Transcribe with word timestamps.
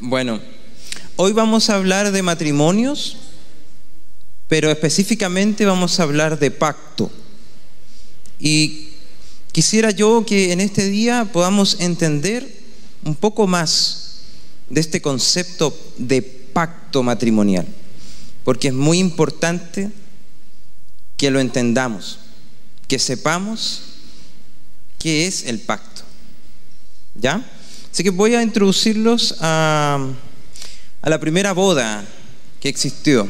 Bueno, 0.00 0.40
hoy 1.16 1.32
vamos 1.32 1.70
a 1.70 1.74
hablar 1.74 2.12
de 2.12 2.22
matrimonios, 2.22 3.16
pero 4.46 4.70
específicamente 4.70 5.66
vamos 5.66 5.98
a 5.98 6.04
hablar 6.04 6.38
de 6.38 6.52
pacto. 6.52 7.10
Y 8.38 8.90
quisiera 9.50 9.90
yo 9.90 10.24
que 10.24 10.52
en 10.52 10.60
este 10.60 10.88
día 10.88 11.28
podamos 11.32 11.80
entender 11.80 12.48
un 13.04 13.16
poco 13.16 13.48
más 13.48 14.20
de 14.70 14.80
este 14.80 15.02
concepto 15.02 15.76
de 15.96 16.22
pacto 16.22 17.02
matrimonial, 17.02 17.66
porque 18.44 18.68
es 18.68 18.74
muy 18.74 19.00
importante 19.00 19.90
que 21.16 21.32
lo 21.32 21.40
entendamos, 21.40 22.20
que 22.86 23.00
sepamos 23.00 23.82
qué 25.00 25.26
es 25.26 25.44
el 25.44 25.58
pacto. 25.58 26.02
¿Ya? 27.16 27.44
Así 27.98 28.04
que 28.04 28.10
voy 28.10 28.36
a 28.36 28.44
introducirlos 28.44 29.34
a, 29.40 29.98
la 31.02 31.18
primera 31.18 31.52
boda 31.52 32.06
que 32.60 32.68
existió. 32.68 33.28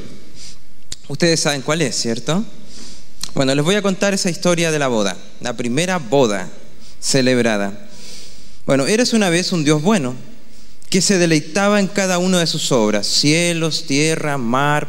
Ustedes 1.08 1.40
saben 1.40 1.62
cuál 1.62 1.80
es, 1.80 1.96
¿cierto? 1.96 2.44
Bueno, 3.32 3.54
les 3.54 3.64
voy 3.64 3.76
a 3.76 3.80
contar 3.80 4.12
esa 4.12 4.28
historia 4.28 4.70
de 4.70 4.78
la 4.78 4.88
boda, 4.88 5.16
la 5.40 5.56
primera 5.56 5.96
boda 5.96 6.50
celebrada. 7.00 7.88
Bueno, 8.66 8.86
eres 8.86 9.14
una 9.14 9.30
vez 9.30 9.52
un 9.52 9.64
Dios 9.64 9.80
bueno 9.80 10.14
que 10.90 11.00
se 11.00 11.16
deleitaba 11.16 11.80
en 11.80 11.86
cada 11.86 12.18
una 12.18 12.38
de 12.38 12.46
sus 12.46 12.70
obras, 12.70 13.06
cielos, 13.06 13.86
tierra, 13.86 14.36
mar, 14.36 14.86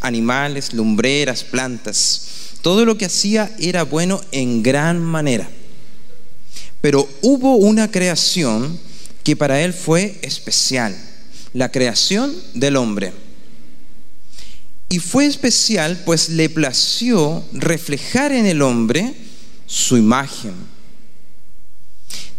animales, 0.00 0.72
lumbreras, 0.72 1.44
plantas. 1.44 2.22
Todo 2.62 2.86
lo 2.86 2.96
que 2.96 3.04
hacía 3.04 3.54
era 3.58 3.82
bueno 3.82 4.22
en 4.32 4.62
gran 4.62 5.02
manera. 5.02 5.50
Pero 6.80 7.06
hubo 7.20 7.56
una 7.56 7.90
creación 7.90 8.87
que 9.28 9.36
para 9.36 9.60
él 9.60 9.74
fue 9.74 10.18
especial, 10.22 10.96
la 11.52 11.70
creación 11.70 12.34
del 12.54 12.76
hombre. 12.76 13.12
Y 14.88 15.00
fue 15.00 15.26
especial 15.26 16.00
pues 16.06 16.30
le 16.30 16.48
plació 16.48 17.44
reflejar 17.52 18.32
en 18.32 18.46
el 18.46 18.62
hombre 18.62 19.14
su 19.66 19.98
imagen. 19.98 20.54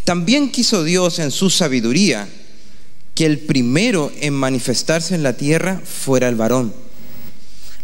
También 0.03 0.49
quiso 0.51 0.83
Dios 0.83 1.19
en 1.19 1.29
su 1.29 1.51
sabiduría 1.51 2.27
que 3.13 3.27
el 3.27 3.37
primero 3.37 4.11
en 4.19 4.33
manifestarse 4.33 5.13
en 5.13 5.21
la 5.21 5.33
tierra 5.33 5.79
fuera 5.85 6.27
el 6.27 6.37
varón. 6.37 6.73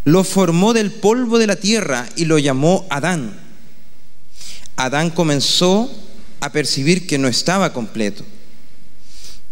Lo 0.04 0.24
formó 0.24 0.74
del 0.74 0.90
polvo 0.90 1.38
de 1.38 1.46
la 1.46 1.58
tierra 1.58 2.10
y 2.16 2.26
lo 2.26 2.40
llamó 2.40 2.88
Adán. 2.90 3.40
Adán 4.78 5.12
comenzó 5.12 5.92
a 6.40 6.52
percibir 6.52 7.06
que 7.06 7.20
no 7.20 7.28
estaba 7.28 7.72
completo 7.72 8.26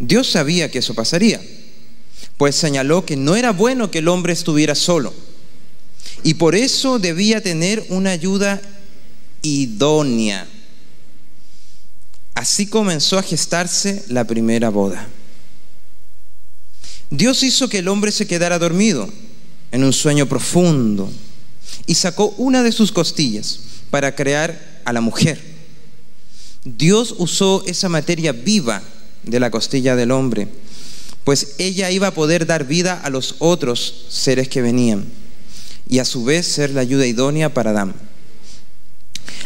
Dios 0.07 0.29
sabía 0.29 0.69
que 0.69 0.79
eso 0.79 0.93
pasaría, 0.93 1.41
pues 2.37 2.55
señaló 2.55 3.05
que 3.05 3.15
no 3.15 3.35
era 3.35 3.51
bueno 3.51 3.89
que 3.89 3.99
el 3.99 4.07
hombre 4.07 4.33
estuviera 4.33 4.75
solo 4.75 5.13
y 6.23 6.35
por 6.35 6.55
eso 6.55 6.99
debía 6.99 7.41
tener 7.41 7.85
una 7.89 8.11
ayuda 8.11 8.61
idónea. 9.41 10.47
Así 12.33 12.67
comenzó 12.67 13.17
a 13.17 13.23
gestarse 13.23 14.03
la 14.07 14.25
primera 14.25 14.69
boda. 14.69 15.07
Dios 17.09 17.43
hizo 17.43 17.69
que 17.69 17.79
el 17.79 17.87
hombre 17.87 18.11
se 18.11 18.25
quedara 18.27 18.57
dormido 18.57 19.07
en 19.71 19.83
un 19.83 19.93
sueño 19.93 20.27
profundo 20.27 21.11
y 21.85 21.95
sacó 21.95 22.33
una 22.37 22.63
de 22.63 22.71
sus 22.71 22.91
costillas 22.91 23.59
para 23.89 24.15
crear 24.15 24.81
a 24.83 24.93
la 24.93 25.01
mujer. 25.01 25.39
Dios 26.63 27.13
usó 27.17 27.63
esa 27.67 27.89
materia 27.89 28.31
viva 28.31 28.81
de 29.23 29.39
la 29.39 29.51
costilla 29.51 29.95
del 29.95 30.11
hombre, 30.11 30.47
pues 31.23 31.55
ella 31.57 31.89
iba 31.91 32.07
a 32.07 32.13
poder 32.13 32.45
dar 32.45 32.65
vida 32.65 32.99
a 33.03 33.09
los 33.09 33.35
otros 33.39 34.05
seres 34.09 34.49
que 34.49 34.61
venían 34.61 35.05
y 35.87 35.99
a 35.99 36.05
su 36.05 36.23
vez 36.23 36.45
ser 36.45 36.71
la 36.71 36.81
ayuda 36.81 37.05
idónea 37.05 37.53
para 37.53 37.71
Adán. 37.71 37.93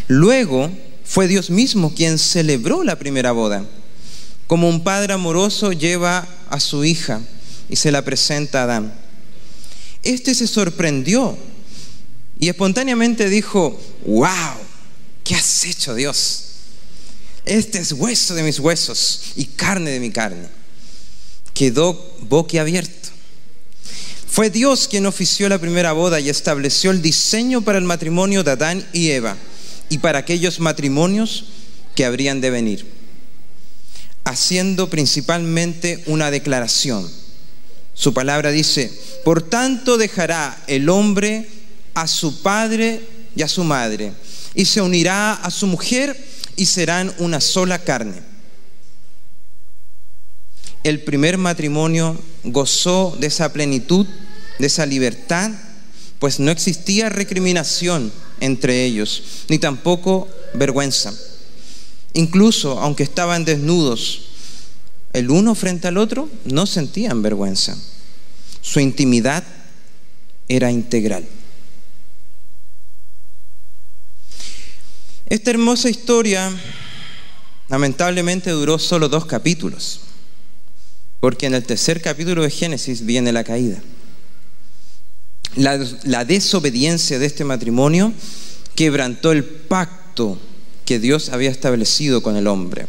Luego 0.08 0.72
fue 1.04 1.28
Dios 1.28 1.50
mismo 1.50 1.94
quien 1.94 2.18
celebró 2.18 2.84
la 2.84 2.98
primera 2.98 3.32
boda, 3.32 3.66
como 4.48 4.70
un 4.70 4.84
padre 4.84 5.14
amoroso 5.14 5.72
lleva 5.72 6.28
a 6.50 6.60
su 6.60 6.86
hija 6.86 7.22
y 7.70 7.76
se 7.76 7.92
la 7.92 8.04
presenta 8.04 8.62
a 8.62 8.64
Adán. 8.64 8.94
Este 10.04 10.34
se 10.34 10.48
sorprendió 10.48 11.38
y 12.40 12.50
espontáneamente 12.50 13.30
dijo, 13.30 13.80
wow, 14.06 14.30
¿qué 15.24 15.36
has 15.36 15.66
hecho 15.66 15.96
Dios? 15.96 16.47
Este 17.48 17.80
es 17.80 17.92
hueso 17.92 18.36
de 18.36 18.44
mis 18.44 18.60
huesos 18.60 19.22
y 19.36 19.46
carne 19.46 19.92
de 19.92 20.00
mi 20.00 20.12
carne. 20.12 20.48
Quedó 21.54 21.94
boquiabierto. 22.22 23.10
Fue 24.30 24.50
Dios 24.50 24.88
quien 24.88 25.06
ofició 25.06 25.50
la 25.50 25.58
primera 25.58 25.94
boda 25.94 26.20
y 26.20 26.30
estableció 26.30 26.92
el 26.92 27.02
diseño 27.02 27.62
para 27.62 27.80
el 27.80 27.86
matrimonio 27.86 28.44
de 28.44 28.52
Adán 28.52 28.86
y 28.94 29.10
Eva 29.10 29.36
y 29.90 29.98
para 29.98 30.20
aquellos 30.20 30.60
matrimonios 30.60 31.46
que 31.96 32.06
habrían 32.06 32.42
de 32.42 32.52
venir, 32.52 32.86
haciendo 34.26 34.90
principalmente 34.90 36.04
una 36.06 36.30
declaración. 36.30 37.10
Su 37.96 38.14
palabra 38.14 38.52
dice, 38.52 38.92
por 39.26 39.42
tanto 39.42 39.98
dejará 39.98 40.64
el 40.68 40.90
hombre 40.90 41.50
a 41.96 42.06
su 42.06 42.44
padre 42.44 43.02
y 43.36 43.42
a 43.42 43.48
su 43.48 43.64
madre 43.64 44.14
y 44.54 44.66
se 44.66 44.82
unirá 44.82 45.34
a 45.34 45.50
su 45.50 45.66
mujer 45.68 46.27
y 46.58 46.66
serán 46.66 47.14
una 47.20 47.40
sola 47.40 47.80
carne. 47.80 48.22
El 50.84 51.04
primer 51.04 51.38
matrimonio 51.38 52.20
gozó 52.44 53.16
de 53.20 53.28
esa 53.28 53.54
plenitud, 53.54 54.06
de 54.60 54.68
esa 54.68 54.86
libertad, 54.86 55.52
pues 56.20 56.40
no 56.40 56.52
existía 56.52 57.10
recriminación 57.10 58.12
entre 58.40 58.84
ellos, 58.86 59.24
ni 59.48 59.60
tampoco 59.60 60.28
vergüenza. 60.54 61.14
Incluso 62.14 62.80
aunque 62.80 63.04
estaban 63.04 63.46
desnudos 63.46 64.24
el 65.14 65.30
uno 65.30 65.56
frente 65.56 65.88
al 65.88 65.98
otro, 65.98 66.30
no 66.46 66.66
sentían 66.66 67.22
vergüenza. 67.22 67.78
Su 68.62 68.80
intimidad 68.80 69.44
era 70.48 70.72
integral. 70.72 71.26
Esta 75.30 75.52
hermosa 75.52 75.90
historia 75.90 76.50
lamentablemente 77.68 78.50
duró 78.52 78.80
solo 78.80 79.10
dos 79.10 79.26
capítulos, 79.26 80.00
porque 81.20 81.48
en 81.48 81.54
el 81.54 81.66
tercer 81.66 82.02
capítulo 82.02 82.44
de 82.44 82.50
Génesis 82.50 83.06
viene 83.06 83.34
la 83.34 83.44
caída. 83.44 83.82
La, 85.58 86.24
desobediencia 86.24 87.20
de 87.20 87.26
este 87.26 87.44
matrimonio 87.44 88.14
quebrantó 88.76 89.32
el 89.32 89.44
pacto 89.44 90.40
que 90.86 91.00
Dios 91.00 91.30
había 91.30 91.50
establecido 91.50 92.22
con 92.22 92.38
el 92.38 92.48
hombre. 92.48 92.88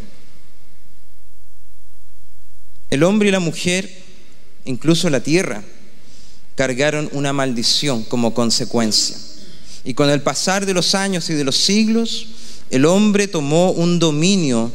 El 2.91 3.03
hombre 3.03 3.31
y 3.31 3.33
la 3.33 3.41
mujer, 3.41 3.91
incluso 4.65 5.11
la 5.11 5.23
tierra, 5.23 5.65
cargaron 6.55 7.09
una 7.13 7.33
maldición 7.33 8.05
como 8.05 8.33
consecuencia. 8.33 9.17
Y 9.85 9.95
con 9.95 10.11
el 10.11 10.23
pasar 10.23 10.67
de 10.67 10.75
los 10.75 10.95
años 10.95 11.31
y 11.31 11.35
de 11.35 11.45
los 11.45 11.57
siglos, 11.57 12.27
el 12.71 12.85
hombre 12.85 13.29
tomó 13.29 13.71
un 13.71 13.99
dominio 13.99 14.73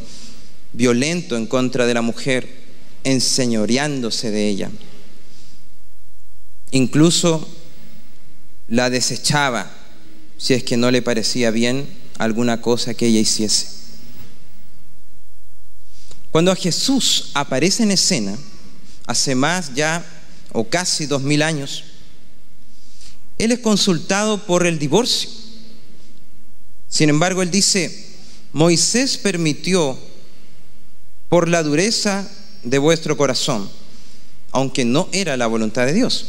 violento 0.73 1.37
en 1.37 1.45
contra 1.45 1.85
de 1.85 1.93
la 1.93 2.01
mujer, 2.01 2.63
enseñoreándose 3.03 4.31
de 4.31 4.49
ella. 4.49 4.71
Incluso 6.71 7.47
la 8.67 8.89
desechaba 8.89 9.71
si 10.37 10.53
es 10.53 10.63
que 10.63 10.77
no 10.77 10.89
le 10.89 11.01
parecía 11.01 11.51
bien 11.51 11.87
alguna 12.17 12.61
cosa 12.61 12.93
que 12.93 13.07
ella 13.07 13.19
hiciese. 13.19 13.67
Cuando 16.31 16.51
a 16.51 16.55
Jesús 16.55 17.29
aparece 17.35 17.83
en 17.83 17.91
escena, 17.91 18.35
hace 19.05 19.35
más 19.35 19.75
ya 19.75 20.03
o 20.51 20.63
casi 20.63 21.05
dos 21.05 21.21
mil 21.21 21.43
años, 21.43 21.83
él 23.43 23.51
es 23.51 23.59
consultado 23.59 24.45
por 24.45 24.65
el 24.65 24.79
divorcio. 24.79 25.29
Sin 26.87 27.09
embargo, 27.09 27.41
él 27.41 27.51
dice, 27.51 28.07
Moisés 28.53 29.17
permitió 29.17 29.97
por 31.27 31.49
la 31.49 31.63
dureza 31.63 32.29
de 32.63 32.77
vuestro 32.77 33.17
corazón, 33.17 33.69
aunque 34.51 34.85
no 34.85 35.09
era 35.11 35.35
la 35.35 35.47
voluntad 35.47 35.85
de 35.85 35.93
Dios. 35.93 36.27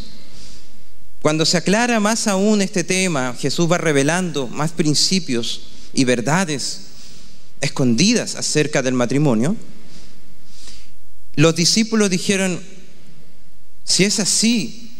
Cuando 1.23 1.47
se 1.47 1.57
aclara 1.57 2.01
más 2.01 2.27
aún 2.27 2.61
este 2.63 2.85
tema, 2.85 3.37
Jesús 3.39 3.71
va 3.71 3.79
revelando 3.79 4.47
más 4.49 4.73
principios 4.73 5.63
y 5.93 6.05
verdades 6.05 6.81
escondidas 7.61 8.35
acerca 8.35 8.83
del 8.83 8.95
matrimonio. 8.95 9.57
Los 11.37 11.55
discípulos 11.55 12.11
dijeron, 12.11 12.61
si 13.85 14.05
es 14.05 14.19
así, 14.21 14.94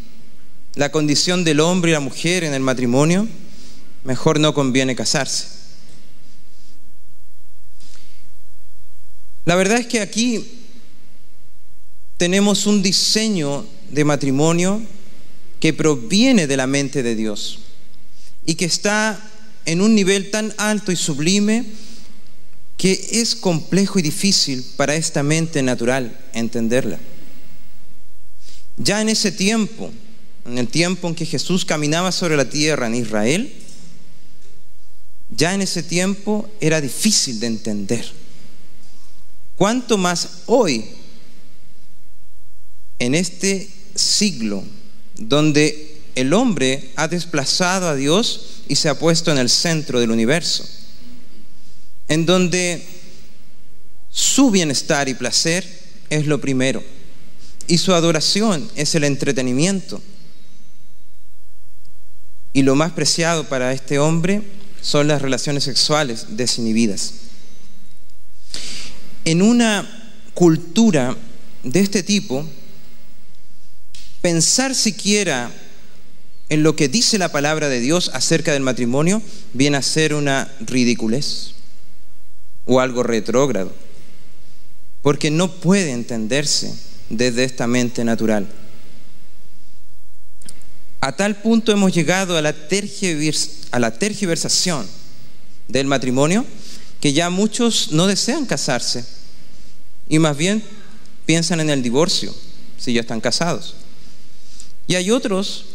la 0.75 0.91
condición 0.91 1.43
del 1.43 1.61
hombre 1.61 1.91
y 1.91 1.93
la 1.93 1.99
mujer 1.99 2.43
en 2.43 2.53
el 2.53 2.61
matrimonio, 2.61 3.27
mejor 4.03 4.39
no 4.39 4.53
conviene 4.53 4.95
casarse. 4.95 5.47
La 9.45 9.55
verdad 9.55 9.77
es 9.77 9.87
que 9.87 10.01
aquí 10.01 10.43
tenemos 12.17 12.65
un 12.65 12.81
diseño 12.81 13.65
de 13.91 14.03
matrimonio 14.03 14.81
que 15.59 15.73
proviene 15.73 16.47
de 16.47 16.57
la 16.57 16.67
mente 16.67 17.03
de 17.03 17.15
Dios 17.15 17.59
y 18.45 18.55
que 18.55 18.65
está 18.65 19.19
en 19.65 19.81
un 19.81 19.95
nivel 19.95 20.31
tan 20.31 20.53
alto 20.57 20.91
y 20.91 20.95
sublime 20.95 21.65
que 22.77 23.07
es 23.11 23.35
complejo 23.35 23.99
y 23.99 24.01
difícil 24.01 24.65
para 24.75 24.95
esta 24.95 25.23
mente 25.23 25.61
natural 25.63 26.17
entenderla. 26.33 26.99
Ya 28.77 29.01
en 29.01 29.09
ese 29.09 29.31
tiempo, 29.31 29.91
en 30.45 30.57
el 30.57 30.67
tiempo 30.67 31.07
en 31.07 31.15
que 31.15 31.25
Jesús 31.25 31.65
caminaba 31.65 32.11
sobre 32.11 32.37
la 32.37 32.49
tierra 32.49 32.87
en 32.87 32.95
Israel, 32.95 33.53
ya 35.29 35.53
en 35.53 35.61
ese 35.61 35.83
tiempo 35.83 36.49
era 36.59 36.81
difícil 36.81 37.39
de 37.39 37.47
entender. 37.47 38.05
¿Cuánto 39.55 39.97
más 39.97 40.43
hoy, 40.45 40.85
en 42.99 43.15
este 43.15 43.69
siglo, 43.95 44.63
donde 45.15 46.01
el 46.15 46.33
hombre 46.33 46.91
ha 46.95 47.07
desplazado 47.07 47.89
a 47.89 47.95
Dios 47.95 48.61
y 48.67 48.75
se 48.75 48.89
ha 48.89 48.99
puesto 48.99 49.31
en 49.31 49.37
el 49.37 49.49
centro 49.49 49.99
del 49.99 50.11
universo? 50.11 50.67
En 52.07 52.25
donde 52.25 52.85
su 54.11 54.51
bienestar 54.51 55.09
y 55.09 55.15
placer 55.15 55.67
es 56.09 56.27
lo 56.27 56.39
primero 56.39 56.83
y 57.67 57.77
su 57.77 57.93
adoración 57.93 58.69
es 58.75 58.93
el 58.95 59.03
entretenimiento. 59.03 60.01
Y 62.55 62.63
lo 62.63 62.73
más 62.75 62.93
preciado 62.93 63.49
para 63.49 63.73
este 63.73 63.99
hombre 63.99 64.41
son 64.81 65.09
las 65.09 65.21
relaciones 65.21 65.65
sexuales 65.65 66.37
desinhibidas. 66.37 67.15
En 69.25 69.41
una 69.41 70.13
cultura 70.33 71.17
de 71.63 71.81
este 71.81 72.01
tipo, 72.01 72.47
pensar 74.21 74.73
siquiera 74.73 75.51
en 76.47 76.63
lo 76.63 76.77
que 76.77 76.87
dice 76.87 77.17
la 77.17 77.29
palabra 77.33 77.67
de 77.67 77.81
Dios 77.81 78.09
acerca 78.13 78.53
del 78.53 78.63
matrimonio 78.63 79.21
viene 79.51 79.75
a 79.75 79.81
ser 79.81 80.13
una 80.13 80.49
ridiculez 80.61 81.55
o 82.63 82.79
algo 82.79 83.03
retrógrado, 83.03 83.73
porque 85.01 85.29
no 85.29 85.51
puede 85.51 85.91
entenderse 85.91 86.73
desde 87.09 87.43
esta 87.43 87.67
mente 87.67 88.05
natural. 88.05 88.47
A 91.05 91.11
tal 91.11 91.35
punto 91.35 91.71
hemos 91.71 91.93
llegado 91.93 92.35
a 92.35 92.41
la, 92.41 92.51
tergiversación 93.99 94.87
del 95.67 95.85
matrimonio 95.85 96.43
que 96.99 97.13
ya 97.13 97.29
muchos 97.29 97.91
no 97.91 98.07
desean 98.07 98.47
casarse 98.47 99.05
y 100.09 100.17
más 100.17 100.35
bien 100.35 100.63
piensan 101.27 101.59
en 101.59 101.69
el 101.69 101.83
divorcio 101.83 102.33
si 102.79 102.93
ya 102.93 103.01
están 103.01 103.21
casados. 103.21 103.75
Y 104.87 104.95
hay 104.95 105.11
otros 105.11 105.65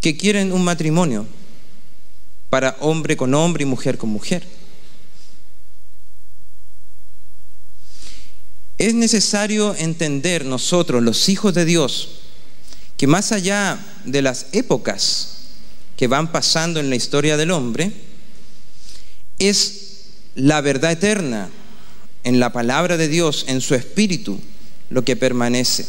que 0.00 0.16
quieren 0.16 0.52
un 0.52 0.62
matrimonio 0.62 1.26
para 2.48 2.76
hombre 2.78 3.16
con 3.16 3.34
hombre 3.34 3.64
y 3.64 3.66
mujer 3.66 3.98
con 3.98 4.10
mujer. 4.10 4.46
Es 8.78 8.94
necesario 8.94 9.74
entender 9.74 10.44
nosotros, 10.44 11.02
los 11.02 11.28
hijos 11.28 11.54
de 11.54 11.64
Dios, 11.64 12.27
que 12.98 13.06
más 13.06 13.32
allá 13.32 13.78
de 14.04 14.20
las 14.20 14.46
épocas 14.52 15.36
que 15.96 16.08
van 16.08 16.30
pasando 16.30 16.80
en 16.80 16.90
la 16.90 16.96
historia 16.96 17.36
del 17.36 17.52
hombre, 17.52 17.92
es 19.38 20.02
la 20.34 20.60
verdad 20.60 20.92
eterna 20.92 21.48
en 22.24 22.40
la 22.40 22.52
palabra 22.52 22.96
de 22.96 23.08
Dios, 23.08 23.44
en 23.46 23.60
su 23.60 23.76
espíritu, 23.76 24.38
lo 24.90 25.04
que 25.04 25.14
permanece. 25.14 25.86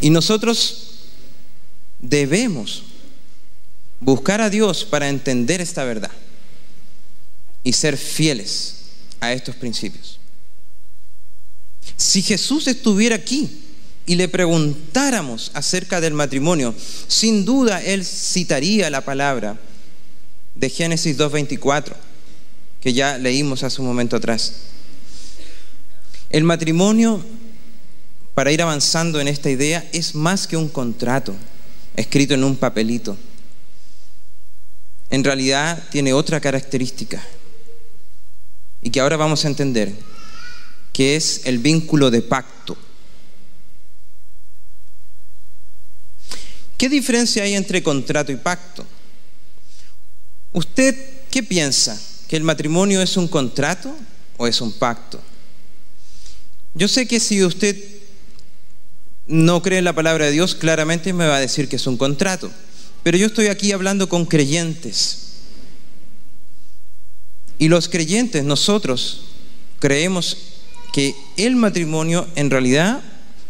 Y 0.00 0.10
nosotros 0.10 0.92
debemos 1.98 2.84
buscar 3.98 4.40
a 4.40 4.48
Dios 4.48 4.84
para 4.84 5.08
entender 5.08 5.60
esta 5.60 5.82
verdad 5.84 6.12
y 7.64 7.72
ser 7.72 7.96
fieles 7.96 8.76
a 9.18 9.32
estos 9.32 9.56
principios. 9.56 10.20
Si 11.96 12.22
Jesús 12.22 12.68
estuviera 12.68 13.16
aquí 13.16 13.65
y 14.06 14.14
le 14.14 14.28
preguntáramos 14.28 15.50
acerca 15.54 16.00
del 16.00 16.14
matrimonio, 16.14 16.74
sin 17.08 17.44
duda 17.44 17.82
él 17.82 18.04
citaría 18.04 18.88
la 18.88 19.00
palabra 19.00 19.58
de 20.54 20.70
Génesis 20.70 21.18
2.24, 21.18 21.92
que 22.80 22.92
ya 22.92 23.18
leímos 23.18 23.64
hace 23.64 23.80
un 23.80 23.88
momento 23.88 24.16
atrás. 24.16 24.52
El 26.30 26.44
matrimonio, 26.44 27.24
para 28.34 28.52
ir 28.52 28.62
avanzando 28.62 29.20
en 29.20 29.28
esta 29.28 29.50
idea, 29.50 29.88
es 29.92 30.14
más 30.14 30.46
que 30.46 30.56
un 30.56 30.68
contrato 30.68 31.34
escrito 31.96 32.34
en 32.34 32.44
un 32.44 32.56
papelito. 32.56 33.16
En 35.10 35.24
realidad 35.24 35.82
tiene 35.90 36.12
otra 36.12 36.40
característica 36.40 37.22
y 38.82 38.90
que 38.90 39.00
ahora 39.00 39.16
vamos 39.16 39.44
a 39.44 39.48
entender 39.48 39.92
que 40.92 41.16
es 41.16 41.42
el 41.44 41.58
vínculo 41.58 42.10
de 42.10 42.22
pacto. 42.22 42.76
¿Qué 46.76 46.88
diferencia 46.88 47.42
hay 47.42 47.54
entre 47.54 47.82
contrato 47.82 48.32
y 48.32 48.36
pacto? 48.36 48.84
¿Usted 50.52 50.96
qué 51.30 51.42
piensa? 51.42 52.00
¿Que 52.28 52.36
el 52.36 52.42
matrimonio 52.42 53.00
es 53.00 53.16
un 53.16 53.28
contrato 53.28 53.94
o 54.36 54.46
es 54.46 54.60
un 54.60 54.72
pacto? 54.72 55.20
Yo 56.74 56.88
sé 56.88 57.06
que 57.06 57.20
si 57.20 57.42
usted 57.42 57.76
no 59.26 59.62
cree 59.62 59.78
en 59.78 59.84
la 59.84 59.94
palabra 59.94 60.26
de 60.26 60.32
Dios, 60.32 60.54
claramente 60.54 61.12
me 61.12 61.26
va 61.26 61.36
a 61.36 61.40
decir 61.40 61.68
que 61.68 61.76
es 61.76 61.86
un 61.86 61.96
contrato. 61.96 62.50
Pero 63.02 63.16
yo 63.16 63.26
estoy 63.26 63.46
aquí 63.46 63.72
hablando 63.72 64.08
con 64.08 64.26
creyentes. 64.26 65.18
Y 67.58 67.68
los 67.68 67.88
creyentes, 67.88 68.44
nosotros, 68.44 69.22
creemos 69.78 70.36
que 70.92 71.14
el 71.36 71.56
matrimonio 71.56 72.26
en 72.34 72.50
realidad 72.50 73.02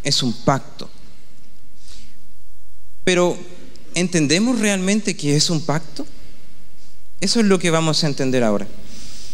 es 0.03 0.23
un 0.23 0.33
pacto. 0.33 0.91
Pero, 3.07 3.39
¿entendemos 3.95 4.59
realmente 4.59 5.17
que 5.17 5.37
es 5.37 5.49
un 5.49 5.61
pacto? 5.65 6.05
Eso 7.21 7.39
es 7.39 7.47
lo 7.47 7.61
que 7.61 7.71
vamos 7.71 8.03
a 8.03 8.09
entender 8.09 8.43
ahora. 8.43 8.67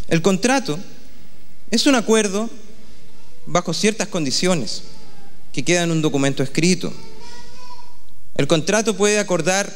El 0.09 0.21
contrato 0.21 0.79
es 1.71 1.87
un 1.87 1.95
acuerdo 1.95 2.51
bajo 3.47 3.73
ciertas 3.73 4.09
condiciones 4.09 4.83
que 5.55 5.63
quedan 5.63 5.85
en 5.85 5.93
un 5.93 6.03
documento 6.03 6.43
escrito. 6.43 6.93
El 8.35 8.47
contrato 8.47 8.95
puede 8.95 9.19
acordar 9.19 9.73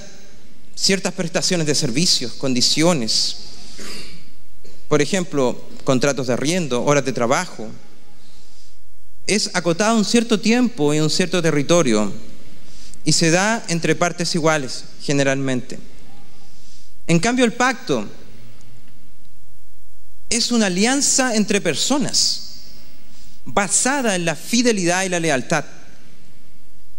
ciertas 0.74 1.14
prestaciones 1.14 1.66
de 1.66 1.74
servicios, 1.74 2.32
condiciones. 2.34 3.36
Por 4.88 5.00
ejemplo, 5.00 5.58
contratos 5.84 6.26
de 6.26 6.34
arriendo, 6.34 6.84
horas 6.84 7.06
de 7.06 7.14
trabajo, 7.14 7.66
es 9.26 9.48
acotado 9.54 9.96
un 9.96 10.04
cierto 10.04 10.38
tiempo 10.38 10.92
y 10.92 11.00
un 11.00 11.08
cierto 11.08 11.40
territorio 11.40 12.12
y 13.06 13.12
se 13.12 13.30
da 13.30 13.64
entre 13.68 13.94
partes 13.94 14.34
iguales, 14.34 14.84
generalmente. 15.00 15.78
En 17.06 17.20
cambio, 17.20 17.44
el 17.44 17.52
pacto 17.52 18.04
es 20.28 20.50
una 20.50 20.66
alianza 20.66 21.36
entre 21.36 21.60
personas 21.60 22.42
basada 23.44 24.16
en 24.16 24.24
la 24.24 24.34
fidelidad 24.34 25.04
y 25.04 25.08
la 25.08 25.20
lealtad. 25.20 25.64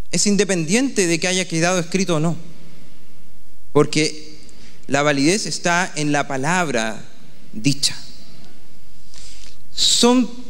Es 0.09 0.25
independiente 0.27 1.07
de 1.07 1.19
que 1.19 1.27
haya 1.27 1.45
quedado 1.45 1.77
escrito 1.77 2.15
o 2.15 2.19
no, 2.21 2.37
porque 3.73 4.37
la 4.87 5.03
validez 5.03 5.45
está 5.45 5.91
en 5.97 6.13
la 6.13 6.25
palabra 6.25 7.03
dicha. 7.51 7.97
Son 9.75 10.46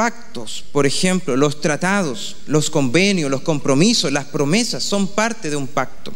pactos, 0.00 0.64
por 0.72 0.86
ejemplo, 0.86 1.36
los 1.36 1.60
tratados, 1.60 2.36
los 2.46 2.70
convenios, 2.70 3.30
los 3.30 3.42
compromisos, 3.42 4.10
las 4.10 4.24
promesas 4.24 4.82
son 4.82 5.06
parte 5.08 5.50
de 5.50 5.56
un 5.56 5.66
pacto. 5.66 6.10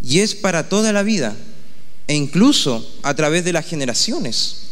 Y 0.00 0.20
es 0.20 0.36
para 0.36 0.68
toda 0.68 0.92
la 0.92 1.02
vida 1.02 1.36
e 2.06 2.14
incluso 2.14 2.88
a 3.02 3.12
través 3.14 3.44
de 3.44 3.52
las 3.52 3.66
generaciones. 3.66 4.68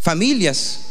Familias 0.00 0.82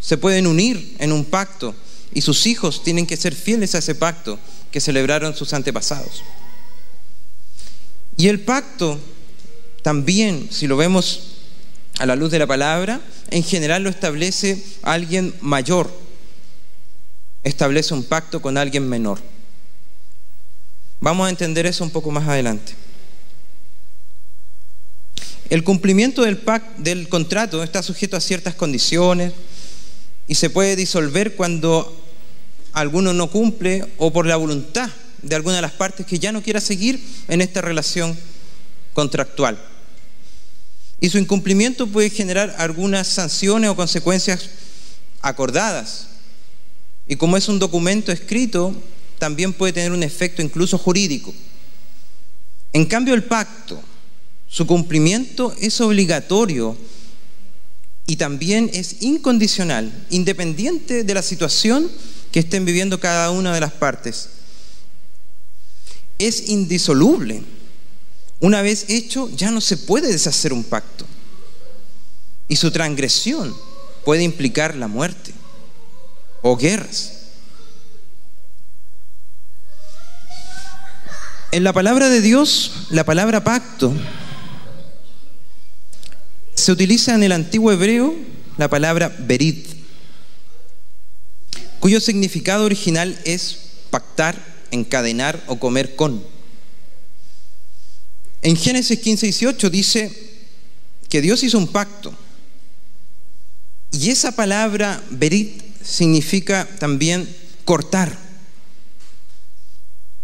se 0.00 0.16
pueden 0.16 0.46
unir 0.46 0.96
en 0.98 1.12
un 1.12 1.26
pacto 1.26 1.74
y 2.14 2.22
sus 2.22 2.46
hijos 2.46 2.82
tienen 2.82 3.06
que 3.06 3.18
ser 3.18 3.34
fieles 3.34 3.74
a 3.74 3.78
ese 3.80 3.94
pacto 3.94 4.38
que 4.72 4.80
celebraron 4.80 5.36
sus 5.36 5.52
antepasados. 5.52 6.22
Y 8.16 8.28
el 8.28 8.40
pacto 8.40 8.98
también, 9.82 10.48
si 10.50 10.66
lo 10.66 10.78
vemos 10.78 11.29
a 11.98 12.06
la 12.06 12.16
luz 12.16 12.30
de 12.30 12.38
la 12.38 12.46
palabra, 12.46 13.00
en 13.30 13.42
general 13.42 13.82
lo 13.82 13.90
establece 13.90 14.64
alguien 14.82 15.34
mayor, 15.40 15.90
establece 17.42 17.94
un 17.94 18.04
pacto 18.04 18.40
con 18.40 18.56
alguien 18.56 18.88
menor. 18.88 19.20
Vamos 21.00 21.26
a 21.26 21.30
entender 21.30 21.66
eso 21.66 21.84
un 21.84 21.90
poco 21.90 22.10
más 22.10 22.28
adelante. 22.28 22.74
El 25.48 25.64
cumplimiento 25.64 26.22
del, 26.22 26.40
del 26.78 27.08
contrato 27.08 27.62
está 27.62 27.82
sujeto 27.82 28.16
a 28.16 28.20
ciertas 28.20 28.54
condiciones 28.54 29.32
y 30.28 30.36
se 30.36 30.48
puede 30.48 30.76
disolver 30.76 31.34
cuando 31.34 32.00
alguno 32.72 33.12
no 33.12 33.30
cumple 33.30 33.84
o 33.98 34.12
por 34.12 34.26
la 34.26 34.36
voluntad 34.36 34.88
de 35.22 35.34
alguna 35.34 35.56
de 35.56 35.62
las 35.62 35.72
partes 35.72 36.06
que 36.06 36.18
ya 36.18 36.32
no 36.32 36.42
quiera 36.42 36.60
seguir 36.60 37.02
en 37.28 37.40
esta 37.40 37.60
relación 37.60 38.16
contractual. 38.94 39.58
Y 41.00 41.08
su 41.08 41.18
incumplimiento 41.18 41.86
puede 41.86 42.10
generar 42.10 42.54
algunas 42.58 43.08
sanciones 43.08 43.70
o 43.70 43.76
consecuencias 43.76 44.50
acordadas. 45.22 46.08
Y 47.08 47.16
como 47.16 47.36
es 47.36 47.48
un 47.48 47.58
documento 47.58 48.12
escrito, 48.12 48.74
también 49.18 49.52
puede 49.52 49.72
tener 49.72 49.92
un 49.92 50.02
efecto 50.02 50.42
incluso 50.42 50.78
jurídico. 50.78 51.34
En 52.72 52.86
cambio, 52.86 53.14
el 53.14 53.24
pacto, 53.24 53.80
su 54.48 54.66
cumplimiento 54.66 55.54
es 55.60 55.80
obligatorio 55.80 56.76
y 58.06 58.16
también 58.16 58.70
es 58.72 59.02
incondicional, 59.02 59.92
independiente 60.10 61.04
de 61.04 61.14
la 61.14 61.22
situación 61.22 61.90
que 62.32 62.40
estén 62.40 62.64
viviendo 62.64 63.00
cada 63.00 63.30
una 63.30 63.54
de 63.54 63.60
las 63.60 63.72
partes. 63.72 64.30
Es 66.18 66.48
indisoluble. 66.48 67.42
Una 68.40 68.62
vez 68.62 68.86
hecho, 68.88 69.30
ya 69.36 69.50
no 69.50 69.60
se 69.60 69.76
puede 69.76 70.10
deshacer 70.10 70.52
un 70.52 70.64
pacto. 70.64 71.04
Y 72.48 72.56
su 72.56 72.70
transgresión 72.70 73.54
puede 74.04 74.22
implicar 74.22 74.74
la 74.74 74.88
muerte 74.88 75.32
o 76.42 76.56
guerras. 76.56 77.12
En 81.52 81.64
la 81.64 81.72
palabra 81.72 82.08
de 82.08 82.20
Dios, 82.20 82.86
la 82.90 83.04
palabra 83.04 83.44
pacto, 83.44 83.92
se 86.54 86.72
utiliza 86.72 87.14
en 87.14 87.22
el 87.22 87.32
antiguo 87.32 87.72
hebreo 87.72 88.14
la 88.56 88.68
palabra 88.68 89.14
berit, 89.18 89.66
cuyo 91.80 92.00
significado 92.00 92.64
original 92.64 93.18
es 93.24 93.58
pactar, 93.90 94.36
encadenar 94.70 95.42
o 95.46 95.58
comer 95.58 95.96
con. 95.96 96.22
En 98.42 98.56
Génesis 98.56 98.98
15 98.98 99.26
y 99.26 99.30
18 99.30 99.70
dice 99.70 100.30
que 101.08 101.20
Dios 101.20 101.42
hizo 101.42 101.58
un 101.58 101.68
pacto. 101.68 102.14
Y 103.92 104.10
esa 104.10 104.32
palabra 104.32 105.02
berit 105.10 105.62
significa 105.84 106.66
también 106.78 107.28
cortar. 107.64 108.16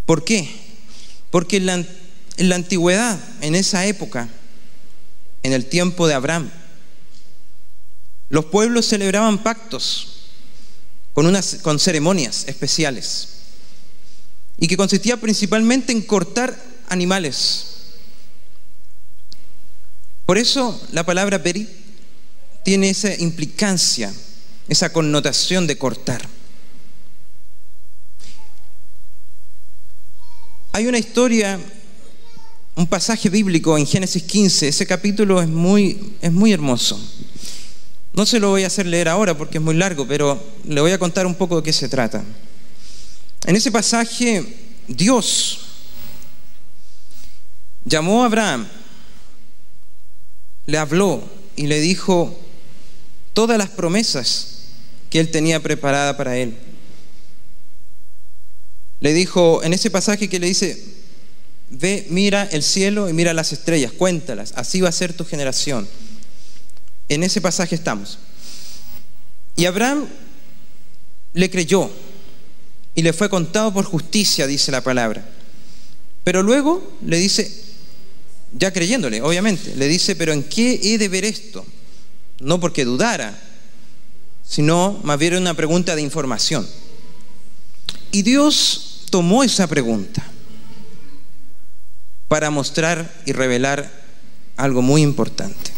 ¿Por 0.07 0.25
qué? 0.25 0.49
Porque 1.31 1.57
en 1.57 1.67
la, 1.67 1.75
en 1.75 2.49
la 2.49 2.55
antigüedad, 2.55 3.19
en 3.41 3.55
esa 3.55 3.85
época, 3.87 4.29
en 5.43 5.53
el 5.53 5.67
tiempo 5.67 6.07
de 6.07 6.15
Abraham, 6.15 6.51
los 8.29 8.47
pueblos 8.47 8.87
celebraban 8.87 9.43
pactos 9.43 10.31
con, 11.13 11.27
unas, 11.27 11.57
con 11.63 11.79
ceremonias 11.79 12.45
especiales 12.47 13.29
y 14.59 14.69
que 14.69 14.77
consistía 14.77 15.21
principalmente 15.21 15.93
en 15.93 16.03
cortar 16.03 16.61
animales 16.89 17.76
por 20.27 20.39
eso 20.39 20.79
la 20.93 21.07
palabra 21.07 21.43
peri 21.43 21.69
tiene 22.65 22.91
esa 22.91 23.15
implicancia, 23.15 24.13
esa 24.69 24.93
connotación 24.93 25.69
de 25.69 25.79
cortar. 25.79 26.29
Hay 30.73 30.87
una 30.89 30.99
historia, 30.99 31.61
un 32.75 32.87
pasaje 32.89 33.31
bíblico 33.31 33.79
en 33.79 33.87
Génesis 33.87 34.25
15, 34.25 34.69
ese 34.69 34.87
capítulo 34.87 35.41
es 35.41 35.49
muy, 35.49 36.15
es 36.21 36.33
muy 36.33 36.53
hermoso. 36.53 37.01
No 38.13 38.27
se 38.27 38.41
lo 38.41 38.51
voy 38.51 38.65
a 38.65 38.67
hacer 38.67 38.87
leer 38.87 39.09
ahora 39.09 39.39
porque 39.39 39.59
es 39.59 39.65
muy 39.65 39.77
largo, 39.77 40.09
pero 40.09 40.43
le 40.67 40.81
voy 40.81 40.91
a 40.91 40.99
contar 40.99 41.25
un 41.25 41.37
poco 41.37 41.57
de 41.57 41.63
qué 41.63 41.73
se 41.73 41.89
trata. 41.89 42.25
En 43.45 43.55
ese 43.55 43.71
pasaje, 43.71 44.45
Dios 44.89 45.61
llamó 47.85 48.23
a 48.23 48.27
Abraham 48.27 48.67
le 50.67 50.79
habló 50.79 51.23
y 51.55 51.67
le 51.67 51.81
dijo 51.81 52.37
todas 53.33 53.57
las 53.59 53.71
promesas 53.71 54.49
que 55.11 55.21
él 55.21 55.31
tenía 55.31 55.63
preparada 55.63 56.17
para 56.17 56.37
él. 56.37 56.57
Le 59.01 59.13
dijo 59.13 59.63
en 59.63 59.73
ese 59.73 59.91
pasaje 59.91 60.29
que 60.29 60.39
le 60.39 60.49
dice, 60.49 60.83
ve, 61.71 62.07
mira 62.11 62.45
el 62.45 62.63
cielo 62.63 63.09
y 63.09 63.13
mira 63.13 63.35
las 63.35 63.53
estrellas, 63.53 63.93
cuéntalas, 63.93 64.53
así 64.57 64.81
va 64.81 64.89
a 64.89 64.93
ser 64.93 65.13
tu 65.13 65.25
generación. 65.25 65.87
En 67.09 67.23
ese 67.23 67.41
pasaje 67.41 67.75
estamos. 67.75 68.19
Y 69.55 69.67
Abraham 69.67 70.07
le 71.35 71.51
creyó 71.51 71.91
y 72.95 73.03
le 73.03 73.13
fue 73.13 73.29
contado 73.29 73.73
por 73.73 73.85
justicia, 73.85 74.47
dice 74.47 74.73
la 74.73 74.81
palabra. 74.81 75.25
Pero 76.25 76.43
luego 76.43 76.97
le 77.05 77.19
dice, 77.19 77.66
ya 78.53 78.73
creyéndole, 78.73 79.23
obviamente. 79.23 79.75
Le 79.77 79.89
dice, 79.89 80.17
pero 80.17 80.33
¿en 80.33 80.43
qué 80.43 80.81
he 80.83 80.99
de 80.99 81.09
ver 81.09 81.25
esto? 81.25 81.65
No 82.41 82.61
porque 82.61 82.85
dudara, 82.85 83.39
sino 84.47 85.01
más 85.03 85.19
bien 85.19 85.37
una 85.37 85.55
pregunta 85.55 85.97
de 85.97 86.03
información. 86.03 86.67
Y 88.13 88.23
Dios 88.23 89.07
tomó 89.11 89.43
esa 89.43 89.67
pregunta 89.67 90.25
para 92.29 92.51
mostrar 92.51 93.23
y 93.25 93.33
revelar 93.33 93.91
algo 94.57 94.83
muy 94.83 95.03
importante. 95.03 95.73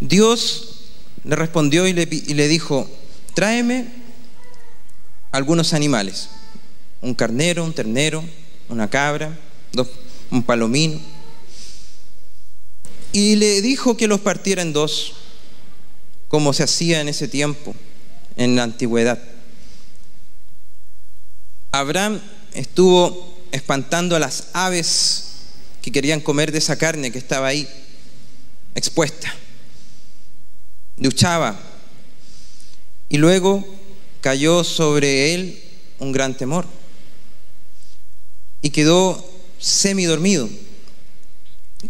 Dios 0.00 0.90
le 1.24 1.36
respondió 1.36 1.86
y 1.86 1.92
le, 1.92 2.48
dijo, 2.48 2.90
tráeme 3.34 3.86
algunos 5.30 5.72
animales, 5.72 6.28
un 7.00 7.14
carnero, 7.14 7.64
un 7.64 7.72
ternero, 7.72 8.24
una 8.68 8.90
cabra, 8.90 9.38
un 10.30 10.42
palomino 10.42 11.00
y 13.12 13.36
le 13.36 13.60
dijo 13.60 13.96
que 13.96 14.08
los 14.08 14.20
partiera 14.20 14.62
en 14.62 14.72
dos, 14.72 15.14
como 16.28 16.52
se 16.52 16.62
hacía 16.62 17.00
en 17.00 17.08
ese 17.08 17.28
tiempo, 17.28 17.74
en 18.36 18.56
la 18.56 18.62
antigüedad. 18.62 19.22
Abraham 21.72 22.20
estuvo 22.54 23.34
espantando 23.52 24.16
a 24.16 24.18
las 24.18 24.48
aves 24.54 25.24
que 25.82 25.92
querían 25.92 26.20
comer 26.20 26.52
de 26.52 26.58
esa 26.58 26.76
carne 26.76 27.12
que 27.12 27.18
estaba 27.18 27.48
ahí, 27.48 27.68
expuesta. 28.74 29.34
Luchaba. 30.96 31.58
Y 33.08 33.18
luego 33.18 33.64
cayó 34.22 34.64
sobre 34.64 35.34
él 35.34 35.62
un 35.98 36.12
gran 36.12 36.34
temor. 36.34 36.64
Y 38.62 38.70
quedó 38.70 39.22
semidormido. 39.58 40.48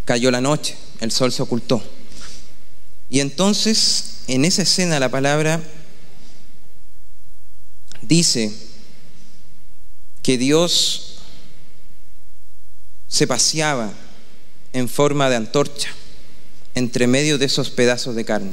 Cayó 0.05 0.31
la 0.31 0.41
noche 0.41 0.77
el 1.03 1.11
sol 1.11 1.33
se 1.33 1.43
ocultó. 1.43 1.83
Y 3.11 3.19
entonces, 3.21 4.23
en 4.29 4.45
esa 4.45 4.63
escena, 4.63 5.01
la 5.01 5.11
palabra 5.11 5.61
dice 8.01 8.53
que 10.23 10.39
Dios 10.39 11.19
se 13.09 13.27
paseaba 13.27 13.93
en 14.73 14.89
forma 14.89 15.29
de 15.29 15.37
antorcha 15.37 15.89
entre 16.75 17.09
medio 17.09 17.37
de 17.37 17.47
esos 17.47 17.69
pedazos 17.69 18.15
de 18.15 18.25
carne. 18.25 18.53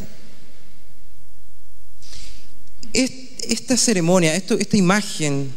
Esta 2.93 3.77
ceremonia, 3.77 4.35
esta 4.35 4.75
imagen 4.75 5.53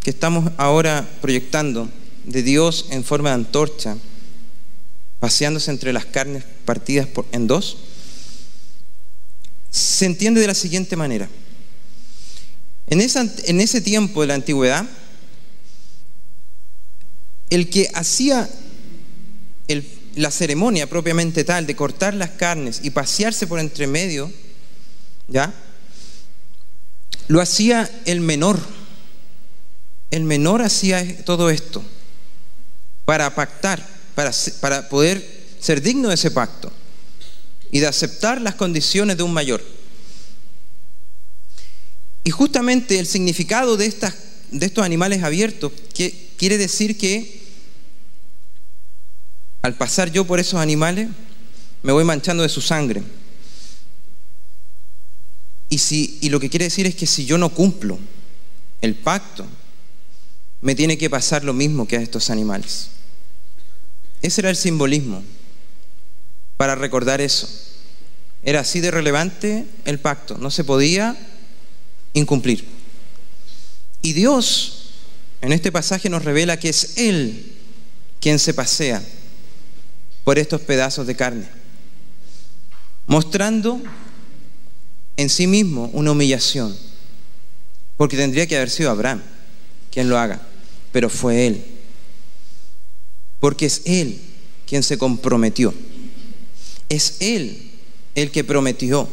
que 0.00 0.10
estamos 0.10 0.52
ahora 0.56 1.06
proyectando 1.20 1.90
de 2.24 2.42
Dios 2.44 2.86
en 2.90 3.02
forma 3.02 3.30
de 3.30 3.34
antorcha, 3.34 3.96
paseándose 5.20 5.70
entre 5.70 5.92
las 5.92 6.06
carnes 6.06 6.44
partidas 6.64 7.08
en 7.32 7.46
dos, 7.46 7.78
se 9.70 10.06
entiende 10.06 10.40
de 10.40 10.46
la 10.46 10.54
siguiente 10.54 10.96
manera. 10.96 11.28
En, 12.86 13.00
ese 13.60 13.80
tiempo 13.80 14.22
de 14.22 14.28
la 14.28 14.34
antigüedad, 14.34 14.86
el 17.50 17.68
que 17.68 17.90
hacía 17.94 18.48
la 20.16 20.30
ceremonia 20.30 20.88
propiamente 20.88 21.44
tal 21.44 21.66
de 21.66 21.76
cortar 21.76 22.14
las 22.14 22.30
carnes 22.30 22.80
y 22.82 22.90
pasearse 22.90 23.46
por 23.46 23.60
entre 23.60 23.86
medio, 23.86 24.32
¿ya? 25.28 25.52
Lo 27.28 27.40
hacía 27.40 27.90
el 28.06 28.20
menor. 28.20 28.58
El 30.10 30.24
menor 30.24 30.62
hacía 30.62 31.24
todo 31.24 31.50
esto 31.50 31.84
para 33.04 33.34
pactar 33.34 33.97
para, 34.60 34.88
poder 34.88 35.24
ser 35.60 35.80
digno 35.80 36.08
de 36.08 36.16
ese 36.16 36.32
pacto 36.32 36.72
y 37.70 37.78
de 37.78 37.86
aceptar 37.86 38.40
las 38.40 38.56
condiciones 38.56 39.16
de 39.16 39.22
un 39.22 39.32
mayor. 39.32 39.64
Y 42.24 42.30
justamente 42.30 42.98
el 42.98 43.06
significado 43.06 43.76
de, 43.76 43.86
estas, 43.86 44.14
de 44.50 44.66
estos 44.66 44.84
animales 44.84 45.22
abiertos 45.22 45.70
quiere 46.36 46.58
decir 46.58 46.98
que 46.98 47.42
al 49.62 49.76
pasar 49.76 50.10
yo 50.10 50.26
por 50.26 50.40
esos 50.40 50.60
animales 50.60 51.08
me 51.84 51.92
voy 51.92 52.02
manchando 52.02 52.42
de 52.42 52.48
su 52.48 52.60
sangre. 52.60 53.04
Y, 55.68 55.78
si, 55.78 56.18
y 56.22 56.30
lo 56.30 56.40
que 56.40 56.50
quiere 56.50 56.64
decir 56.64 56.86
es 56.86 56.96
que 56.96 57.06
si 57.06 57.24
yo 57.24 57.38
no 57.38 57.50
cumplo 57.50 58.00
el 58.80 58.96
pacto, 58.96 59.46
me 60.60 60.74
tiene 60.74 60.98
que 60.98 61.08
pasar 61.08 61.44
lo 61.44 61.52
mismo 61.52 61.86
que 61.86 61.98
a 61.98 62.00
estos 62.00 62.30
animales. 62.30 62.97
Ese 64.22 64.40
era 64.40 64.50
el 64.50 64.56
simbolismo 64.56 65.22
para 66.56 66.74
recordar 66.74 67.20
eso. 67.20 67.48
Era 68.42 68.60
así 68.60 68.80
de 68.80 68.90
relevante 68.90 69.66
el 69.84 69.98
pacto, 69.98 70.38
no 70.38 70.50
se 70.50 70.64
podía 70.64 71.16
incumplir. 72.12 72.66
Y 74.02 74.12
Dios 74.12 74.90
en 75.40 75.52
este 75.52 75.72
pasaje 75.72 76.08
nos 76.08 76.24
revela 76.24 76.58
que 76.58 76.68
es 76.68 76.98
Él 76.98 77.52
quien 78.20 78.38
se 78.38 78.54
pasea 78.54 79.02
por 80.24 80.38
estos 80.38 80.60
pedazos 80.60 81.06
de 81.06 81.16
carne, 81.16 81.48
mostrando 83.06 83.80
en 85.16 85.30
sí 85.30 85.46
mismo 85.46 85.90
una 85.92 86.12
humillación, 86.12 86.76
porque 87.96 88.16
tendría 88.16 88.46
que 88.46 88.56
haber 88.56 88.70
sido 88.70 88.90
Abraham 88.90 89.22
quien 89.90 90.08
lo 90.08 90.18
haga, 90.18 90.40
pero 90.92 91.08
fue 91.08 91.46
Él, 91.46 91.64
porque 93.40 93.66
es 93.66 93.82
Él 93.84 94.20
quien 94.66 94.82
se 94.82 94.98
comprometió, 94.98 95.72
es 96.88 97.16
Él 97.20 97.70
el 98.14 98.30
que 98.30 98.44
prometió, 98.44 99.08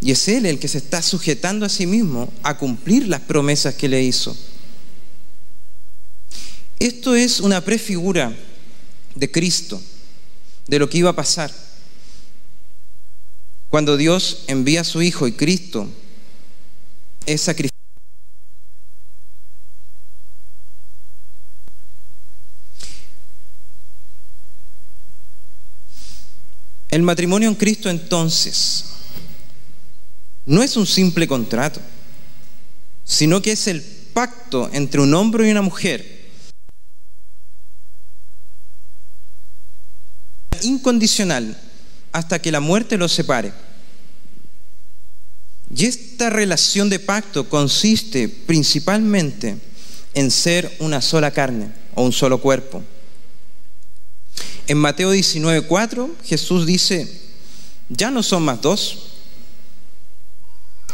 y 0.00 0.12
es 0.12 0.28
Él 0.28 0.46
el 0.46 0.58
que 0.58 0.68
se 0.68 0.78
está 0.78 1.02
sujetando 1.02 1.66
a 1.66 1.68
sí 1.68 1.86
mismo 1.86 2.32
a 2.42 2.56
cumplir 2.56 3.08
las 3.08 3.20
promesas 3.20 3.74
que 3.74 3.88
le 3.88 4.02
hizo. 4.02 4.36
Esto 6.78 7.16
es 7.16 7.40
una 7.40 7.64
prefigura 7.64 8.36
de 9.14 9.30
Cristo, 9.30 9.80
de 10.68 10.78
lo 10.78 10.88
que 10.88 10.98
iba 10.98 11.10
a 11.10 11.16
pasar. 11.16 11.52
Cuando 13.68 13.96
Dios 13.96 14.44
envía 14.46 14.82
a 14.82 14.84
su 14.84 15.02
Hijo 15.02 15.26
y 15.26 15.32
Cristo 15.32 15.88
es 17.26 17.42
sacrificado. 17.42 17.77
El 26.98 27.04
matrimonio 27.04 27.48
en 27.48 27.54
Cristo 27.54 27.88
entonces 27.88 28.86
no 30.46 30.64
es 30.64 30.76
un 30.76 30.84
simple 30.84 31.28
contrato, 31.28 31.80
sino 33.04 33.40
que 33.40 33.52
es 33.52 33.68
el 33.68 33.82
pacto 34.12 34.68
entre 34.72 35.00
un 35.00 35.14
hombre 35.14 35.46
y 35.46 35.52
una 35.52 35.62
mujer 35.62 36.28
incondicional 40.62 41.56
hasta 42.10 42.40
que 42.40 42.50
la 42.50 42.58
muerte 42.58 42.98
los 42.98 43.12
separe. 43.12 43.52
Y 45.72 45.84
esta 45.84 46.30
relación 46.30 46.90
de 46.90 46.98
pacto 46.98 47.48
consiste 47.48 48.28
principalmente 48.28 49.56
en 50.14 50.32
ser 50.32 50.74
una 50.80 51.00
sola 51.00 51.30
carne 51.30 51.70
o 51.94 52.02
un 52.02 52.12
solo 52.12 52.40
cuerpo. 52.40 52.82
En 54.68 54.76
Mateo 54.76 55.14
19:4 55.14 56.10
Jesús 56.24 56.66
dice, 56.66 57.08
ya 57.88 58.10
no 58.10 58.22
son 58.22 58.44
más 58.44 58.60
dos. 58.60 58.98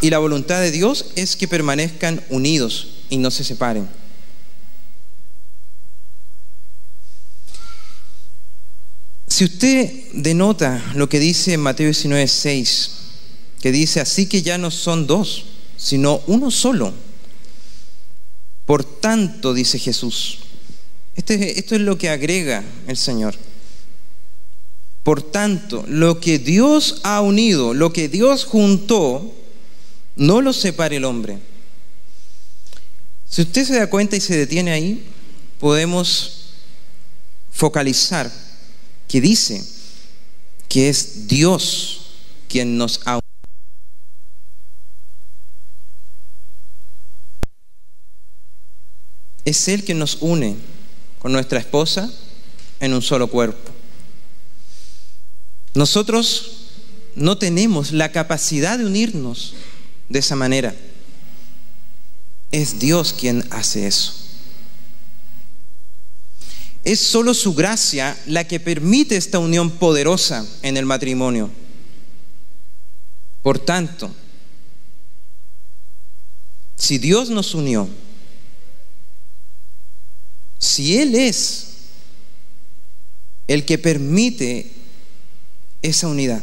Y 0.00 0.11
la 0.11 0.19
voluntad 0.19 0.61
de 0.61 0.71
Dios 0.71 1.07
es 1.16 1.35
que 1.35 1.49
permanezcan 1.49 2.23
unidos 2.28 2.88
y 3.11 3.16
no 3.16 3.31
se 3.31 3.43
separen. 3.43 3.88
Si 9.26 9.45
usted 9.45 9.90
denota 10.12 10.81
lo 10.95 11.09
que 11.09 11.19
dice 11.19 11.54
en 11.54 11.61
Mateo 11.61 11.87
19, 11.87 12.28
6, 12.28 12.90
que 13.61 13.73
dice, 13.73 14.00
así 14.00 14.26
que 14.26 14.43
ya 14.43 14.59
no 14.59 14.71
son 14.71 15.09
dos, 15.09 15.47
sino 15.76 16.23
uno 16.28 16.52
solo. 16.52 16.95
Por 18.66 18.85
tanto, 18.85 19.52
dice 19.52 19.81
Jesús, 19.81 20.38
este, 21.16 21.59
esto 21.59 21.75
es 21.75 21.81
lo 21.81 21.99
que 21.99 22.11
agrega 22.11 22.62
el 22.87 22.96
Señor. 22.96 23.35
Por 25.05 25.23
tanto, 25.23 25.85
lo 25.87 26.19
que 26.19 26.38
Dios 26.38 27.01
ha 27.05 27.21
unido, 27.21 27.75
lo 27.75 27.93
que 27.93 28.09
Dios 28.09 28.47
juntó, 28.47 29.35
no 30.17 30.40
lo 30.40 30.53
separe 30.55 30.97
el 30.97 31.05
hombre. 31.05 31.38
Si 33.29 33.43
usted 33.43 33.67
se 33.67 33.79
da 33.79 33.90
cuenta 33.90 34.17
y 34.17 34.21
se 34.21 34.35
detiene 34.35 34.73
ahí, 34.73 35.05
podemos 35.61 36.47
focalizar 37.53 38.33
que 39.07 39.21
dice 39.21 39.62
que 40.69 40.88
es 40.88 41.29
Dios 41.29 42.01
quien 42.49 42.79
nos 42.79 43.01
ha 43.05 43.21
Es 49.45 49.69
Él 49.69 49.85
quien 49.85 49.99
nos 49.99 50.17
une 50.23 50.57
con 51.19 51.31
nuestra 51.31 51.59
esposa 51.59 52.11
en 52.81 52.95
un 52.95 53.03
solo 53.03 53.27
cuerpo. 53.27 53.74
Nosotros 55.75 56.53
no 57.17 57.37
tenemos 57.37 57.93
la 57.93 58.13
capacidad 58.13 58.79
de 58.79 58.87
unirnos 58.87 59.55
de 60.09 60.21
esa 60.21 60.37
manera. 60.37 60.75
Es 62.53 62.79
Dios 62.79 63.13
quien 63.13 63.45
hace 63.51 63.87
eso. 63.87 64.15
Es 66.85 67.01
solo 67.01 67.35
su 67.35 67.55
gracia 67.55 68.17
la 68.27 68.47
que 68.47 68.61
permite 68.61 69.17
esta 69.17 69.39
unión 69.39 69.71
poderosa 69.71 70.47
en 70.63 70.77
el 70.77 70.85
matrimonio. 70.85 71.51
Por 73.43 73.59
tanto, 73.59 74.15
si 76.77 76.99
Dios 76.99 77.31
nos 77.31 77.55
unió, 77.55 77.89
si 80.59 80.99
Él 80.99 81.15
es 81.15 81.69
el 83.49 83.65
que 83.65 83.79
permite 83.79 84.71
esa 85.85 86.09
unidad, 86.09 86.42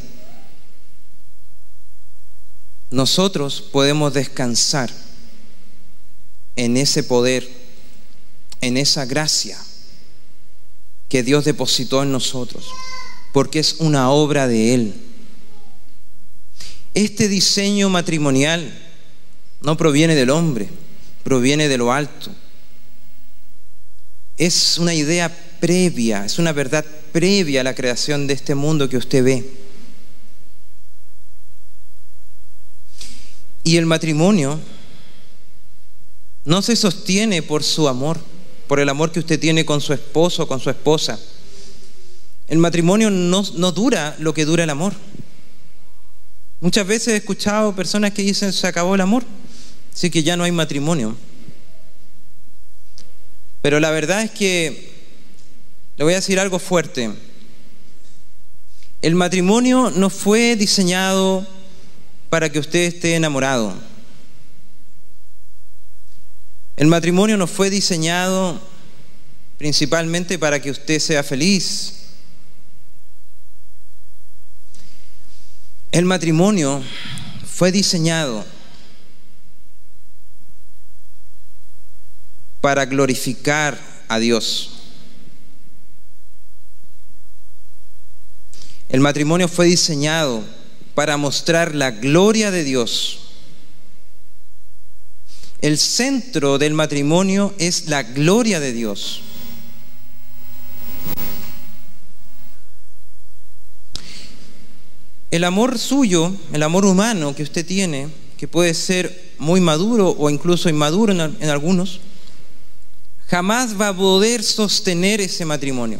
nosotros 2.91 3.61
podemos 3.71 4.13
descansar 4.13 4.91
en 6.55 6.77
ese 6.77 7.01
poder, 7.01 7.49
en 8.61 8.77
esa 8.77 9.05
gracia 9.05 9.57
que 11.09 11.23
Dios 11.23 11.43
depositó 11.43 12.03
en 12.03 12.11
nosotros, 12.11 12.67
porque 13.33 13.57
es 13.57 13.77
una 13.79 14.11
obra 14.11 14.47
de 14.47 14.75
Él. 14.75 14.93
Este 16.93 17.27
diseño 17.27 17.89
matrimonial 17.89 18.71
no 19.61 19.75
proviene 19.75 20.13
del 20.13 20.29
hombre, 20.29 20.69
proviene 21.23 21.67
de 21.67 21.77
lo 21.79 21.91
alto. 21.91 22.29
Es 24.37 24.77
una 24.77 24.93
idea 24.93 25.35
previa, 25.59 26.25
es 26.25 26.37
una 26.37 26.51
verdad 26.53 26.85
previa 27.11 27.61
a 27.61 27.63
la 27.63 27.75
creación 27.75 28.27
de 28.27 28.33
este 28.33 28.55
mundo 28.55 28.89
que 28.89 28.97
usted 28.97 29.23
ve. 29.23 29.49
Y 33.63 33.77
el 33.77 33.85
matrimonio 33.85 34.59
no 36.45 36.61
se 36.61 36.75
sostiene 36.75 37.43
por 37.43 37.63
su 37.63 37.87
amor, 37.87 38.19
por 38.67 38.79
el 38.79 38.89
amor 38.89 39.11
que 39.11 39.19
usted 39.19 39.39
tiene 39.39 39.65
con 39.65 39.81
su 39.81 39.93
esposo 39.93 40.47
con 40.47 40.59
su 40.59 40.69
esposa. 40.69 41.19
El 42.47 42.57
matrimonio 42.57 43.09
no, 43.09 43.43
no 43.55 43.71
dura 43.71 44.15
lo 44.19 44.33
que 44.33 44.45
dura 44.45 44.63
el 44.63 44.69
amor. 44.69 44.93
Muchas 46.59 46.85
veces 46.85 47.09
he 47.09 47.17
escuchado 47.17 47.75
personas 47.75 48.11
que 48.11 48.21
dicen 48.21 48.53
se 48.53 48.67
acabó 48.67 48.95
el 48.95 49.01
amor, 49.01 49.23
así 49.93 50.09
que 50.09 50.23
ya 50.23 50.35
no 50.35 50.43
hay 50.43 50.51
matrimonio. 50.51 51.15
Pero 53.61 53.79
la 53.79 53.91
verdad 53.91 54.23
es 54.23 54.31
que 54.31 54.90
le 56.01 56.05
voy 56.05 56.13
a 56.13 56.15
decir 56.15 56.39
algo 56.39 56.57
fuerte. 56.57 57.13
El 59.03 59.13
matrimonio 59.13 59.91
no 59.91 60.09
fue 60.09 60.55
diseñado 60.55 61.45
para 62.31 62.51
que 62.51 62.57
usted 62.57 62.79
esté 62.85 63.13
enamorado. 63.13 63.75
El 66.75 66.87
matrimonio 66.87 67.37
no 67.37 67.45
fue 67.45 67.69
diseñado 67.69 68.59
principalmente 69.59 70.39
para 70.39 70.59
que 70.59 70.71
usted 70.71 70.97
sea 70.97 71.21
feliz. 71.21 72.05
El 75.91 76.05
matrimonio 76.05 76.81
fue 77.45 77.71
diseñado 77.71 78.43
para 82.59 82.87
glorificar 82.87 83.79
a 84.07 84.17
Dios. 84.17 84.80
El 88.91 88.99
matrimonio 88.99 89.47
fue 89.47 89.67
diseñado 89.67 90.43
para 90.95 91.17
mostrar 91.17 91.73
la 91.75 91.91
gloria 91.91 92.51
de 92.51 92.63
Dios 92.63 93.21
el 95.61 95.77
centro 95.77 96.57
del 96.57 96.73
matrimonio 96.73 97.53
es 97.59 97.87
la 97.87 98.01
gloria 98.01 98.59
de 98.59 98.73
Dios. 98.73 99.21
El 105.29 105.43
amor 105.43 105.77
suyo, 105.77 106.33
el 106.51 106.63
amor 106.63 106.85
humano 106.85 107.35
que 107.35 107.43
usted 107.43 107.65
tiene, 107.65 108.09
que 108.37 108.47
puede 108.47 108.73
ser 108.73 109.33
muy 109.37 109.61
maduro 109.61 110.09
o 110.09 110.31
incluso 110.31 110.67
inmaduro 110.67 111.13
en, 111.13 111.49
algunos, 111.49 112.01
jamás 113.27 113.79
va 113.79 113.89
a 113.89 113.95
poder 113.95 114.41
sostener 114.43 115.21
ese 115.21 115.45
matrimonio. 115.45 115.99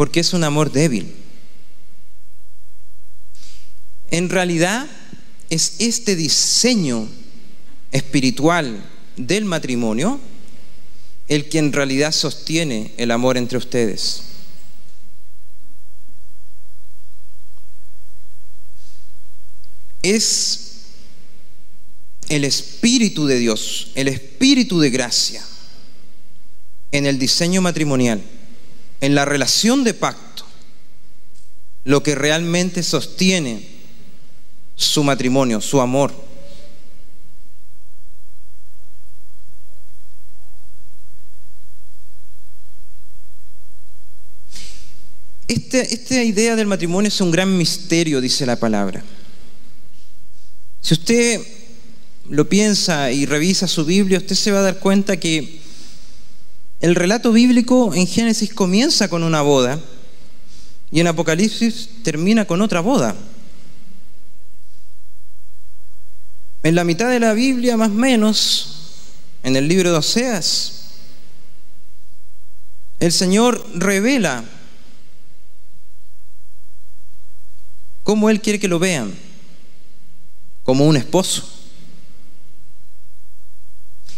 Porque 0.00 0.20
es 0.20 0.32
un 0.32 0.44
amor 0.44 0.72
débil. 0.72 1.14
En 4.10 4.30
realidad 4.30 4.88
es 5.50 5.74
este 5.78 6.16
diseño 6.16 7.06
espiritual 7.92 8.82
del 9.18 9.44
matrimonio 9.44 10.18
el 11.28 11.50
que 11.50 11.58
en 11.58 11.74
realidad 11.74 12.12
sostiene 12.12 12.94
el 12.96 13.10
amor 13.10 13.36
entre 13.36 13.58
ustedes. 13.58 14.22
Es 20.02 20.76
el 22.30 22.46
Espíritu 22.46 23.26
de 23.26 23.38
Dios, 23.38 23.90
el 23.94 24.08
Espíritu 24.08 24.80
de 24.80 24.88
gracia 24.88 25.44
en 26.90 27.04
el 27.04 27.18
diseño 27.18 27.60
matrimonial, 27.60 28.22
en 29.00 29.14
la 29.14 29.24
relación 29.24 29.84
de 29.84 29.94
pacto, 29.94 30.44
lo 31.84 32.02
que 32.02 32.14
realmente 32.14 32.82
sostiene 32.82 33.66
su 34.76 35.02
matrimonio, 35.02 35.60
su 35.60 35.80
amor. 35.80 36.12
Este, 45.48 45.94
esta 45.94 46.22
idea 46.22 46.56
del 46.56 46.66
matrimonio 46.66 47.08
es 47.08 47.20
un 47.20 47.30
gran 47.30 47.56
misterio, 47.56 48.20
dice 48.20 48.46
la 48.46 48.56
palabra. 48.56 49.02
Si 50.80 50.94
usted 50.94 51.40
lo 52.28 52.48
piensa 52.48 53.10
y 53.10 53.26
revisa 53.26 53.66
su 53.66 53.84
Biblia, 53.84 54.18
usted 54.18 54.36
se 54.36 54.52
va 54.52 54.60
a 54.60 54.62
dar 54.62 54.78
cuenta 54.78 55.18
que 55.18 55.59
el 56.80 56.94
relato 56.94 57.32
bíblico 57.32 57.94
en 57.94 58.06
Génesis 58.06 58.54
comienza 58.54 59.08
con 59.08 59.22
una 59.22 59.42
boda 59.42 59.78
y 60.90 61.00
en 61.00 61.06
Apocalipsis 61.06 62.02
termina 62.02 62.46
con 62.46 62.62
otra 62.62 62.80
boda. 62.80 63.14
En 66.62 66.74
la 66.74 66.84
mitad 66.84 67.08
de 67.08 67.20
la 67.20 67.32
Biblia, 67.34 67.76
más 67.76 67.90
o 67.90 67.94
menos, 67.94 68.76
en 69.42 69.56
el 69.56 69.68
libro 69.68 69.92
de 69.92 69.98
Oseas, 69.98 70.80
el 72.98 73.12
Señor 73.12 73.66
revela 73.74 74.44
cómo 78.02 78.28
Él 78.28 78.40
quiere 78.40 78.58
que 78.58 78.68
lo 78.68 78.78
vean, 78.78 79.14
como 80.64 80.86
un 80.86 80.96
esposo. 80.96 81.59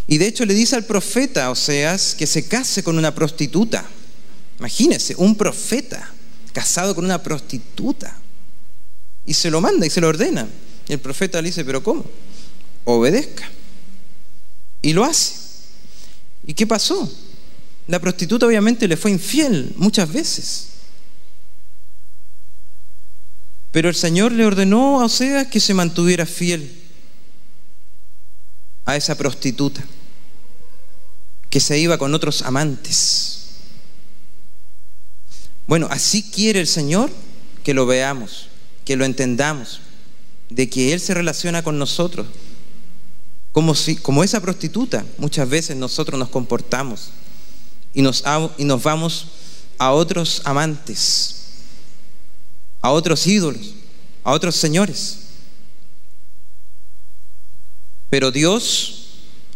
Y 0.06 0.18
de 0.18 0.26
hecho 0.26 0.44
le 0.44 0.54
dice 0.54 0.76
al 0.76 0.84
profeta 0.84 1.50
Oseas 1.50 2.14
que 2.14 2.26
se 2.26 2.46
case 2.46 2.82
con 2.82 2.98
una 2.98 3.14
prostituta. 3.14 3.84
Imagínese, 4.58 5.14
un 5.16 5.36
profeta 5.36 6.10
casado 6.52 6.94
con 6.94 7.04
una 7.04 7.22
prostituta. 7.22 8.16
Y 9.24 9.34
se 9.34 9.50
lo 9.50 9.60
manda 9.60 9.86
y 9.86 9.90
se 9.90 10.00
lo 10.00 10.08
ordena. 10.08 10.48
Y 10.88 10.92
el 10.92 10.98
profeta 10.98 11.40
le 11.40 11.48
dice, 11.48 11.64
pero 11.64 11.82
¿cómo? 11.82 12.04
obedezca. 12.84 13.48
Y 14.80 14.92
lo 14.92 15.04
hace. 15.04 15.34
¿Y 16.44 16.54
qué 16.54 16.66
pasó? 16.66 17.10
La 17.86 18.00
prostituta 18.00 18.46
obviamente 18.46 18.88
le 18.88 18.96
fue 18.96 19.12
infiel 19.12 19.72
muchas 19.76 20.12
veces. 20.12 20.66
Pero 23.70 23.88
el 23.88 23.94
Señor 23.94 24.32
le 24.32 24.44
ordenó 24.44 25.00
a 25.00 25.04
Oseas 25.04 25.46
que 25.46 25.60
se 25.60 25.74
mantuviera 25.74 26.26
fiel 26.26 26.81
a 28.84 28.96
esa 28.96 29.16
prostituta, 29.16 29.82
que 31.50 31.60
se 31.60 31.78
iba 31.78 31.98
con 31.98 32.14
otros 32.14 32.42
amantes. 32.42 33.38
Bueno, 35.66 35.86
así 35.90 36.22
quiere 36.22 36.60
el 36.60 36.66
Señor 36.66 37.10
que 37.62 37.74
lo 37.74 37.86
veamos, 37.86 38.48
que 38.84 38.96
lo 38.96 39.04
entendamos, 39.04 39.80
de 40.50 40.68
que 40.68 40.92
Él 40.92 41.00
se 41.00 41.14
relaciona 41.14 41.62
con 41.62 41.78
nosotros 41.78 42.26
como, 43.52 43.74
si, 43.74 43.96
como 43.96 44.24
esa 44.24 44.40
prostituta, 44.40 45.04
muchas 45.18 45.48
veces 45.48 45.76
nosotros 45.76 46.18
nos 46.18 46.30
comportamos 46.30 47.10
y 47.92 48.00
nos, 48.00 48.24
y 48.56 48.64
nos 48.64 48.82
vamos 48.82 49.26
a 49.76 49.92
otros 49.92 50.40
amantes, 50.44 51.36
a 52.80 52.90
otros 52.90 53.26
ídolos, 53.26 53.74
a 54.24 54.32
otros 54.32 54.56
señores. 54.56 55.18
Pero 58.12 58.30
Dios, 58.30 59.06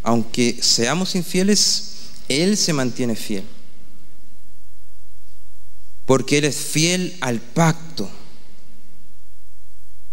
aunque 0.03 0.57
seamos 0.63 1.15
infieles, 1.15 2.13
Él 2.27 2.57
se 2.57 2.73
mantiene 2.73 3.15
fiel. 3.15 3.45
Porque 6.07 6.39
Él 6.39 6.47
es 6.47 6.57
fiel 6.57 7.19
al 7.21 7.39
pacto, 7.39 8.09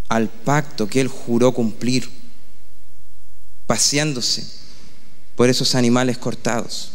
al 0.10 0.27
pacto 0.27 0.89
que 0.89 0.99
Él 0.99 1.08
juró 1.08 1.53
cumplir 1.53 2.10
paseándose 3.65 4.45
por 5.38 5.47
esos 5.47 5.73
animales 5.73 6.17
cortados. 6.17 6.91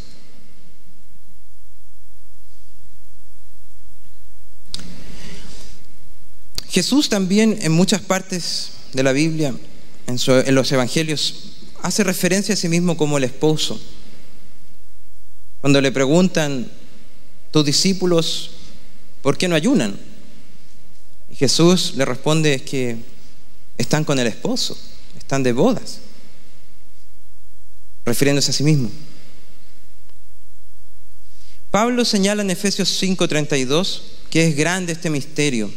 Jesús 6.69 7.09
también 7.09 7.57
en 7.63 7.71
muchas 7.71 8.01
partes 8.01 8.69
de 8.93 9.01
la 9.01 9.13
Biblia, 9.13 9.55
en, 10.09 10.55
los 10.55 10.71
evangelios, 10.71 11.35
hace 11.81 12.03
referencia 12.03 12.53
a 12.53 12.57
sí 12.57 12.67
mismo 12.67 12.97
como 12.97 13.17
el 13.17 13.23
esposo. 13.23 13.79
Cuando 15.61 15.81
le 15.81 15.91
preguntan, 15.91 16.69
tus 17.51 17.65
discípulos, 17.65 18.51
¿por 19.21 19.37
qué 19.37 19.47
no 19.47 19.55
ayunan? 19.55 19.97
Y 21.29 21.35
Jesús 21.35 21.93
le 21.95 22.05
responde 22.05 22.55
es 22.55 22.61
que 22.63 22.97
están 23.77 24.03
con 24.03 24.19
el 24.19 24.27
esposo, 24.27 24.77
están 25.17 25.43
de 25.43 25.53
bodas 25.53 25.99
refiriéndose 28.05 28.49
a 28.49 28.53
sí 28.53 28.63
mismo. 28.63 28.89
Pablo 31.69 32.03
señala 32.03 32.41
en 32.41 32.49
Efesios 32.49 32.89
5:32 33.01 34.01
que 34.31 34.47
es 34.47 34.55
grande 34.55 34.93
este 34.93 35.11
misterio 35.11 35.71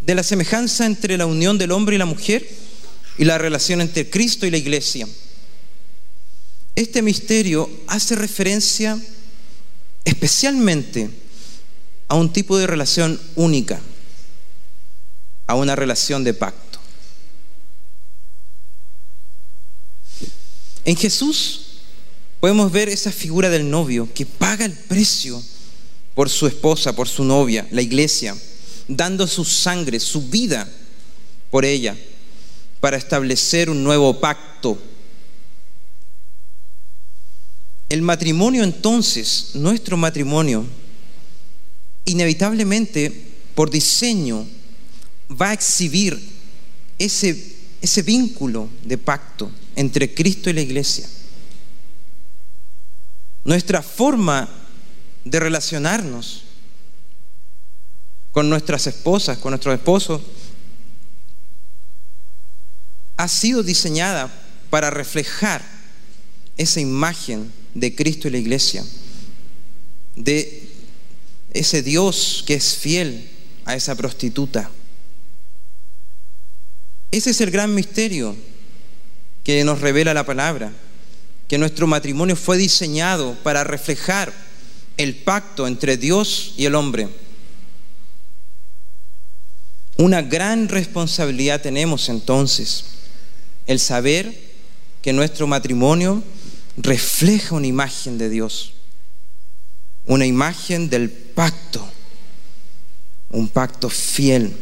de 0.00 0.14
la 0.16 0.24
semejanza 0.24 0.86
entre 0.86 1.16
la 1.16 1.26
unión 1.26 1.56
del 1.58 1.70
hombre 1.70 1.94
y 1.94 1.98
la 1.98 2.06
mujer 2.06 2.48
y 3.18 3.24
la 3.24 3.38
relación 3.38 3.80
entre 3.80 4.08
Cristo 4.10 4.46
y 4.46 4.50
la 4.50 4.58
iglesia. 4.58 5.08
Este 6.74 7.00
misterio 7.02 7.70
hace 7.86 8.14
referencia 8.14 8.98
especialmente 10.04 11.10
a 12.08 12.14
un 12.14 12.32
tipo 12.32 12.56
de 12.58 12.66
relación 12.66 13.20
única, 13.34 13.80
a 15.46 15.54
una 15.54 15.74
relación 15.74 16.22
de 16.22 16.34
pacto. 16.34 16.78
En 20.84 20.96
Jesús 20.96 21.62
podemos 22.38 22.70
ver 22.70 22.88
esa 22.88 23.10
figura 23.10 23.50
del 23.50 23.68
novio 23.68 24.08
que 24.14 24.26
paga 24.26 24.64
el 24.64 24.72
precio 24.72 25.42
por 26.14 26.30
su 26.30 26.46
esposa, 26.46 26.94
por 26.94 27.08
su 27.08 27.24
novia, 27.24 27.66
la 27.72 27.82
iglesia, 27.82 28.36
dando 28.86 29.26
su 29.26 29.44
sangre, 29.44 29.98
su 29.98 30.28
vida 30.28 30.68
por 31.50 31.64
ella, 31.64 31.96
para 32.86 32.98
establecer 32.98 33.68
un 33.68 33.82
nuevo 33.82 34.20
pacto. 34.20 34.78
El 37.88 38.00
matrimonio 38.00 38.62
entonces, 38.62 39.50
nuestro 39.54 39.96
matrimonio, 39.96 40.64
inevitablemente, 42.04 43.10
por 43.56 43.70
diseño, 43.70 44.46
va 45.28 45.50
a 45.50 45.52
exhibir 45.54 46.16
ese, 46.96 47.56
ese 47.82 48.02
vínculo 48.02 48.68
de 48.84 48.98
pacto 48.98 49.50
entre 49.74 50.14
Cristo 50.14 50.48
y 50.48 50.52
la 50.52 50.60
iglesia. 50.60 51.08
Nuestra 53.42 53.82
forma 53.82 54.48
de 55.24 55.40
relacionarnos 55.40 56.44
con 58.30 58.48
nuestras 58.48 58.86
esposas, 58.86 59.38
con 59.38 59.50
nuestros 59.50 59.74
esposos, 59.74 60.22
ha 63.16 63.28
sido 63.28 63.62
diseñada 63.62 64.30
para 64.70 64.90
reflejar 64.90 65.62
esa 66.56 66.80
imagen 66.80 67.52
de 67.74 67.94
Cristo 67.94 68.28
y 68.28 68.32
la 68.32 68.38
iglesia, 68.38 68.84
de 70.14 70.68
ese 71.52 71.82
Dios 71.82 72.44
que 72.46 72.54
es 72.54 72.76
fiel 72.76 73.28
a 73.64 73.74
esa 73.74 73.94
prostituta. 73.94 74.70
Ese 77.10 77.30
es 77.30 77.40
el 77.40 77.50
gran 77.50 77.74
misterio 77.74 78.36
que 79.44 79.62
nos 79.64 79.80
revela 79.80 80.12
la 80.12 80.26
palabra, 80.26 80.72
que 81.48 81.58
nuestro 81.58 81.86
matrimonio 81.86 82.36
fue 82.36 82.56
diseñado 82.56 83.34
para 83.42 83.64
reflejar 83.64 84.32
el 84.96 85.14
pacto 85.14 85.66
entre 85.66 85.96
Dios 85.96 86.54
y 86.56 86.64
el 86.64 86.74
hombre. 86.74 87.08
Una 89.98 90.20
gran 90.20 90.68
responsabilidad 90.68 91.62
tenemos 91.62 92.08
entonces, 92.08 92.95
el 93.66 93.80
saber 93.80 94.46
que 95.02 95.12
nuestro 95.12 95.46
matrimonio 95.46 96.22
refleja 96.76 97.54
una 97.54 97.66
imagen 97.66 98.18
de 98.18 98.28
Dios, 98.28 98.72
una 100.06 100.26
imagen 100.26 100.88
del 100.88 101.10
pacto, 101.10 101.86
un 103.30 103.48
pacto 103.48 103.88
fiel 103.88 104.54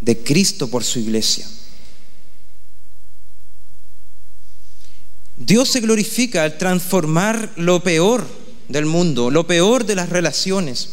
de 0.00 0.18
Cristo 0.18 0.68
por 0.68 0.84
su 0.84 0.98
iglesia. 0.98 1.46
Dios 5.36 5.70
se 5.70 5.80
glorifica 5.80 6.44
al 6.44 6.58
transformar 6.58 7.52
lo 7.56 7.82
peor 7.82 8.26
del 8.68 8.86
mundo, 8.86 9.30
lo 9.30 9.46
peor 9.46 9.84
de 9.84 9.94
las 9.94 10.08
relaciones. 10.08 10.88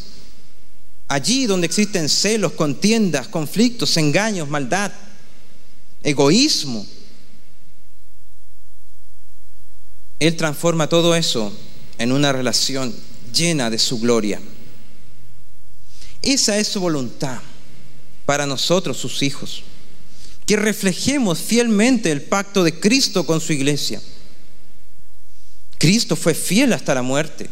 Allí 1.08 1.46
donde 1.46 1.66
existen 1.66 2.08
celos, 2.08 2.52
contiendas, 2.52 3.28
conflictos, 3.28 3.96
engaños, 3.96 4.48
maldad, 4.48 4.92
egoísmo. 6.02 6.86
Él 10.20 10.36
transforma 10.36 10.88
todo 10.88 11.14
eso 11.14 11.52
en 11.98 12.12
una 12.12 12.32
relación 12.32 12.94
llena 13.34 13.70
de 13.70 13.78
su 13.78 13.98
gloria. 13.98 14.40
Esa 16.22 16.58
es 16.58 16.68
su 16.68 16.80
voluntad 16.80 17.40
para 18.26 18.46
nosotros, 18.46 18.98
sus 18.98 19.22
hijos. 19.22 19.62
Que 20.46 20.56
reflejemos 20.56 21.38
fielmente 21.38 22.12
el 22.12 22.22
pacto 22.22 22.62
de 22.62 22.78
Cristo 22.78 23.24
con 23.24 23.40
su 23.40 23.52
iglesia. 23.52 24.00
Cristo 25.78 26.16
fue 26.16 26.34
fiel 26.34 26.74
hasta 26.74 26.94
la 26.94 27.02
muerte. 27.02 27.48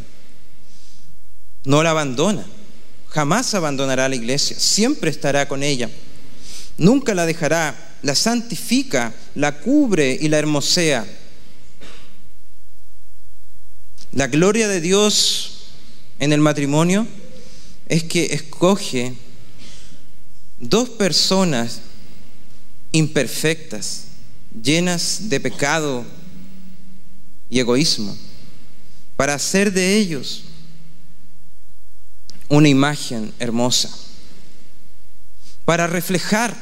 No 1.64 1.82
la 1.82 1.90
abandona. 1.90 2.44
Jamás 3.08 3.54
abandonará 3.54 4.08
la 4.08 4.16
iglesia. 4.16 4.58
Siempre 4.58 5.10
estará 5.10 5.48
con 5.48 5.62
ella. 5.62 5.88
Nunca 6.76 7.14
la 7.14 7.24
dejará. 7.24 7.96
La 8.02 8.14
santifica, 8.14 9.14
la 9.34 9.60
cubre 9.60 10.18
y 10.20 10.28
la 10.28 10.38
hermosea. 10.38 11.06
La 14.12 14.26
gloria 14.26 14.68
de 14.68 14.80
Dios 14.80 15.58
en 16.18 16.32
el 16.32 16.40
matrimonio 16.40 17.06
es 17.88 18.04
que 18.04 18.34
escoge 18.34 19.14
dos 20.58 20.88
personas 20.88 21.80
imperfectas, 22.92 24.04
llenas 24.62 25.28
de 25.28 25.40
pecado 25.40 26.04
y 27.50 27.60
egoísmo, 27.60 28.16
para 29.16 29.34
hacer 29.34 29.72
de 29.72 29.96
ellos 29.96 30.44
una 32.48 32.68
imagen 32.68 33.32
hermosa, 33.38 33.90
para 35.64 35.86
reflejar 35.86 36.56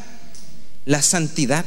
la 0.85 1.00
santidad 1.00 1.64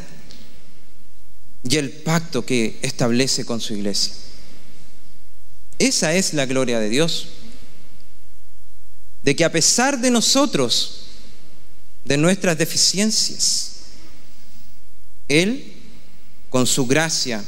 y 1.63 1.77
el 1.77 1.89
pacto 1.91 2.45
que 2.45 2.79
establece 2.81 3.45
con 3.45 3.61
su 3.61 3.73
iglesia. 3.73 4.13
Esa 5.79 6.13
es 6.13 6.33
la 6.33 6.45
gloria 6.45 6.77
de 6.81 6.89
Dios, 6.89 7.29
de 9.23 9.33
que 9.33 9.45
a 9.45 9.51
pesar 9.51 9.99
de 9.99 10.11
nosotros, 10.11 11.05
de 12.03 12.17
nuestras 12.17 12.57
deficiencias, 12.57 13.77
Él, 15.29 15.73
con 16.49 16.67
su 16.67 16.85
gracia, 16.85 17.43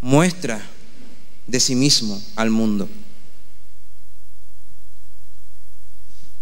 muestra 0.00 0.66
de 1.46 1.60
sí 1.60 1.74
mismo 1.74 2.20
al 2.36 2.48
mundo. 2.48 2.88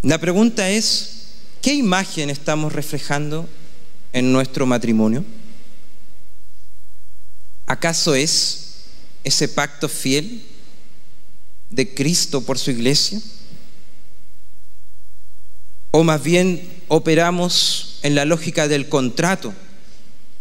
La 0.02 0.18
pregunta 0.18 0.70
es, 0.70 1.26
¿qué 1.61 1.74
imagen 1.74 2.30
estamos 2.30 2.72
reflejando 2.72 3.48
en 4.12 4.33
nuestro 4.33 4.64
matrimonio? 4.64 5.24
¿Acaso 7.66 8.14
es 8.14 8.61
ese 9.24 9.48
pacto 9.48 9.88
fiel 9.88 10.54
de 11.74 11.94
Cristo 11.94 12.40
por 12.40 12.58
su 12.58 12.70
iglesia? 12.70 13.20
¿O 15.90 16.04
más 16.04 16.22
bien 16.22 16.68
operamos 16.88 17.98
en 18.02 18.14
la 18.14 18.24
lógica 18.24 18.68
del 18.68 18.88
contrato, 18.88 19.52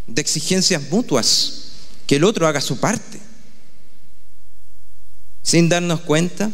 de 0.07 0.21
exigencias 0.21 0.81
mutuas? 0.89 1.63
que 2.07 2.17
el 2.17 2.23
otro 2.23 2.47
haga 2.47 2.61
su 2.61 2.77
parte. 2.77 3.19
Sin 5.41 5.69
darnos 5.69 6.01
cuenta, 6.01 6.51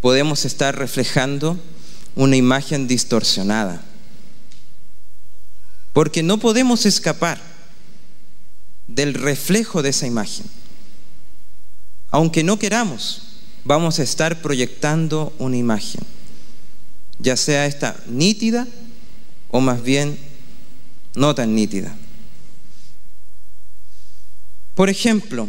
podemos 0.00 0.44
estar 0.44 0.76
reflejando 0.76 1.58
una 2.14 2.36
imagen 2.36 2.88
distorsionada. 2.88 3.82
Porque 5.92 6.22
no 6.22 6.38
podemos 6.38 6.86
escapar 6.86 7.40
del 8.86 9.14
reflejo 9.14 9.82
de 9.82 9.90
esa 9.90 10.06
imagen. 10.06 10.46
Aunque 12.10 12.42
no 12.42 12.58
queramos, 12.58 13.22
vamos 13.64 13.98
a 13.98 14.02
estar 14.02 14.40
proyectando 14.42 15.32
una 15.38 15.56
imagen, 15.56 16.00
ya 17.18 17.36
sea 17.36 17.66
esta 17.66 17.96
nítida 18.08 18.66
o 19.50 19.60
más 19.60 19.82
bien 19.82 20.18
no 21.14 21.34
tan 21.34 21.54
nítida. 21.54 21.94
Por 24.74 24.88
ejemplo, 24.88 25.48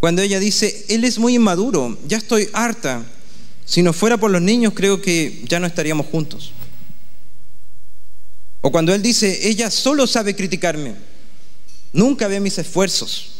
cuando 0.00 0.22
ella 0.22 0.38
dice, 0.38 0.86
él 0.88 1.04
es 1.04 1.18
muy 1.18 1.34
inmaduro, 1.34 1.98
ya 2.06 2.16
estoy 2.16 2.48
harta, 2.52 3.04
si 3.64 3.82
no 3.82 3.92
fuera 3.92 4.16
por 4.16 4.30
los 4.30 4.40
niños 4.40 4.72
creo 4.74 5.02
que 5.02 5.42
ya 5.48 5.58
no 5.58 5.66
estaríamos 5.66 6.06
juntos. 6.06 6.52
O 8.60 8.70
cuando 8.70 8.94
él 8.94 9.02
dice, 9.02 9.48
ella 9.48 9.70
solo 9.70 10.06
sabe 10.06 10.34
criticarme, 10.34 10.94
nunca 11.92 12.28
ve 12.28 12.40
mis 12.40 12.58
esfuerzos, 12.58 13.32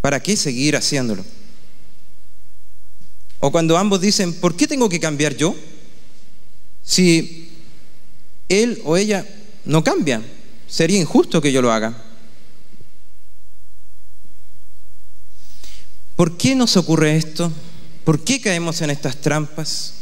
¿para 0.00 0.20
qué 0.20 0.36
seguir 0.36 0.76
haciéndolo? 0.76 1.24
O 3.44 3.50
cuando 3.50 3.76
ambos 3.76 4.00
dicen, 4.00 4.34
¿por 4.34 4.54
qué 4.54 4.68
tengo 4.68 4.88
que 4.88 5.00
cambiar 5.00 5.34
yo? 5.34 5.56
Si 6.84 7.48
él 8.48 8.80
o 8.84 8.96
ella 8.96 9.26
no 9.64 9.82
cambia, 9.82 10.22
sería 10.68 11.00
injusto 11.00 11.42
que 11.42 11.50
yo 11.50 11.60
lo 11.60 11.72
haga. 11.72 12.04
¿Por 16.14 16.36
qué 16.36 16.54
nos 16.54 16.76
ocurre 16.76 17.16
esto? 17.16 17.50
¿Por 18.04 18.22
qué 18.22 18.40
caemos 18.40 18.80
en 18.80 18.90
estas 18.90 19.16
trampas? 19.16 19.94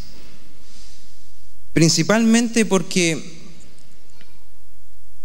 Principalmente 1.73 2.67
porque 2.67 3.41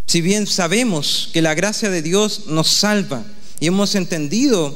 si 0.06 0.22
bien 0.22 0.48
sabemos 0.48 1.32
que 1.34 1.42
la 1.42 1.54
gracia 1.54 1.90
de 1.90 2.02
Dios 2.02 2.48
nos 2.48 2.70
salva 2.70 3.26
y 3.60 3.68
hemos 3.68 3.94
entendido 3.96 4.74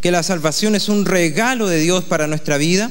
que 0.00 0.10
la 0.10 0.22
salvación 0.22 0.74
es 0.74 0.88
un 0.88 1.04
regalo 1.04 1.68
de 1.68 1.80
Dios 1.80 2.04
para 2.04 2.26
nuestra 2.26 2.56
vida 2.56 2.90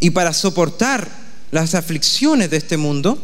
y 0.00 0.10
para 0.10 0.32
soportar 0.32 1.10
las 1.50 1.74
aflicciones 1.74 2.50
de 2.50 2.56
este 2.56 2.76
mundo, 2.76 3.22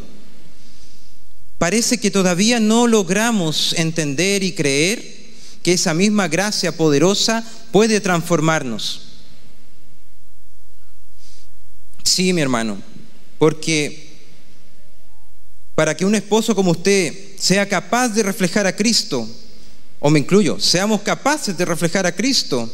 parece 1.58 1.98
que 1.98 2.10
todavía 2.10 2.60
no 2.60 2.86
logramos 2.86 3.72
entender 3.74 4.42
y 4.42 4.52
creer 4.52 5.18
que 5.62 5.72
esa 5.72 5.94
misma 5.94 6.28
gracia 6.28 6.76
poderosa 6.76 7.44
puede 7.72 8.00
transformarnos. 8.00 9.02
Sí, 12.02 12.32
mi 12.32 12.40
hermano, 12.40 12.78
porque 13.38 14.08
para 15.74 15.96
que 15.96 16.04
un 16.04 16.14
esposo 16.14 16.56
como 16.56 16.72
usted 16.72 17.36
sea 17.38 17.68
capaz 17.68 18.08
de 18.08 18.24
reflejar 18.24 18.66
a 18.66 18.74
Cristo, 18.74 19.28
o 20.00 20.10
me 20.10 20.20
incluyo, 20.20 20.60
seamos 20.60 21.02
capaces 21.02 21.56
de 21.56 21.64
reflejar 21.64 22.06
a 22.06 22.14
Cristo, 22.14 22.72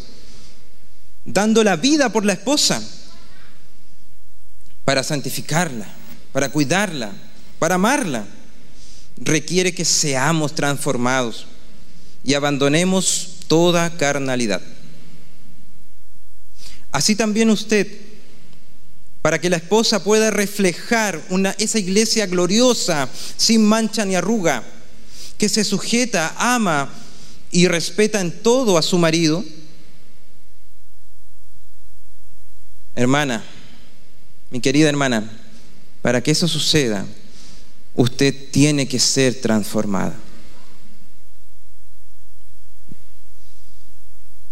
dando 1.25 1.65
la 1.65 1.77
vida 1.77 2.11
por 2.11 2.25
la 2.25 2.35
esposa, 2.35 2.83
para 4.85 5.03
santificarla, 5.03 5.87
para 6.33 6.51
cuidarla, 6.51 7.13
para 7.59 7.77
amarla, 7.77 8.27
requiere 9.17 9.75
que 9.75 9.85
seamos 9.85 10.55
transformados 10.55 11.47
y 12.23 12.35
abandonemos 12.35 13.39
toda 13.49 13.97
carnalidad. 13.97 14.61
Así 16.93 17.17
también 17.17 17.49
usted, 17.49 17.89
para 19.23 19.41
que 19.41 19.49
la 19.49 19.57
esposa 19.57 20.05
pueda 20.05 20.31
reflejar 20.31 21.23
una, 21.31 21.55
esa 21.59 21.79
iglesia 21.79 22.27
gloriosa, 22.27 23.09
sin 23.39 23.65
mancha 23.65 24.05
ni 24.05 24.15
arruga, 24.15 24.63
que 25.39 25.49
se 25.49 25.65
sujeta, 25.65 26.35
ama 26.37 26.91
y 27.55 27.69
respeta 27.69 28.21
en 28.21 28.43
todo 28.43 28.77
a 28.77 28.83
su 28.83 28.99
marido, 28.99 29.45
hermana, 32.97 33.45
mi 34.51 34.59
querida 34.59 34.89
hermana, 34.89 35.31
para 36.03 36.21
que 36.21 36.33
eso 36.33 36.49
suceda, 36.49 37.07
usted 37.95 38.35
tiene 38.51 38.89
que 38.89 38.99
ser 38.99 39.41
transformada. 39.41 40.17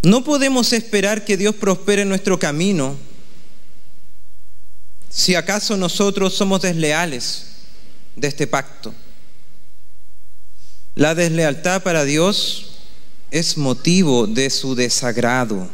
No 0.02 0.22
podemos 0.22 0.72
esperar 0.72 1.24
que 1.24 1.36
Dios 1.36 1.56
prospere 1.56 2.04
nuestro 2.04 2.38
camino 2.38 2.96
si 5.10 5.34
acaso 5.34 5.76
nosotros 5.76 6.34
somos 6.34 6.62
desleales 6.62 7.46
de 8.14 8.28
este 8.28 8.46
pacto. 8.46 8.94
La 10.94 11.16
deslealtad 11.16 11.82
para 11.82 12.04
Dios 12.04 12.68
es 13.32 13.56
motivo 13.56 14.26
de 14.26 14.50
su 14.50 14.74
desagrado. 14.74 15.68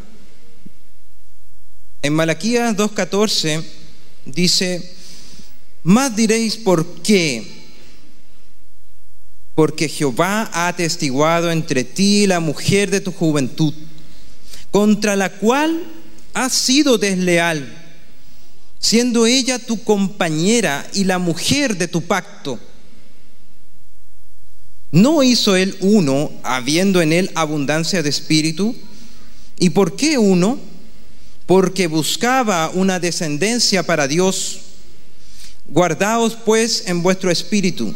En 2.01 2.14
Malaquías 2.14 2.77
2.14 2.77 3.64
dice, 4.25 4.94
más 5.83 6.14
diréis 6.14 6.57
por 6.57 7.03
qué. 7.03 7.59
Porque 9.57 9.88
Jehová 9.88 10.49
ha 10.53 10.68
atestiguado 10.68 11.51
entre 11.51 11.83
ti 11.83 12.29
la 12.29 12.38
mujer 12.38 12.90
de 12.90 13.01
tu 13.01 13.11
juventud, 13.11 13.75
contra 14.71 15.16
la 15.16 15.31
cual 15.31 15.83
has 16.35 16.53
sido 16.53 16.97
desleal, 16.97 17.77
siendo 18.79 19.27
ella 19.27 19.59
tu 19.59 19.83
compañera 19.83 20.88
y 20.92 21.03
la 21.03 21.18
mujer 21.18 21.77
de 21.77 21.88
tu 21.88 22.03
pacto. 22.03 22.61
¿No 24.90 25.22
hizo 25.22 25.57
él 25.57 25.77
uno, 25.81 26.31
habiendo 26.42 27.03
en 27.03 27.12
él 27.12 27.31
abundancia 27.35 28.03
de 28.03 28.09
espíritu? 28.09 28.74
¿Y 29.59 29.70
por 29.70 29.96
qué 29.96 30.18
uno? 30.18 30.59
Porque 31.46 31.87
buscaba 31.87 32.70
una 32.70 32.98
descendencia 32.98 33.83
para 33.83 34.09
Dios. 34.09 34.61
Guardaos 35.66 36.37
pues 36.44 36.85
en 36.87 37.03
vuestro 37.03 37.31
espíritu 37.31 37.94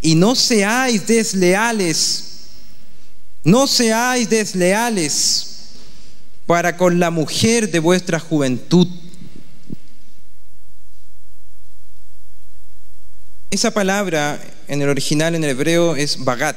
y 0.00 0.14
no 0.14 0.34
seáis 0.34 1.06
desleales, 1.06 2.24
no 3.44 3.66
seáis 3.66 4.28
desleales 4.28 5.46
para 6.46 6.76
con 6.76 6.98
la 6.98 7.10
mujer 7.10 7.70
de 7.70 7.78
vuestra 7.78 8.20
juventud. 8.20 8.86
Esa 13.50 13.70
palabra 13.70 14.38
en 14.68 14.82
el 14.82 14.90
original, 14.90 15.34
en 15.34 15.42
el 15.42 15.50
hebreo, 15.50 15.96
es 15.96 16.22
bagat, 16.22 16.56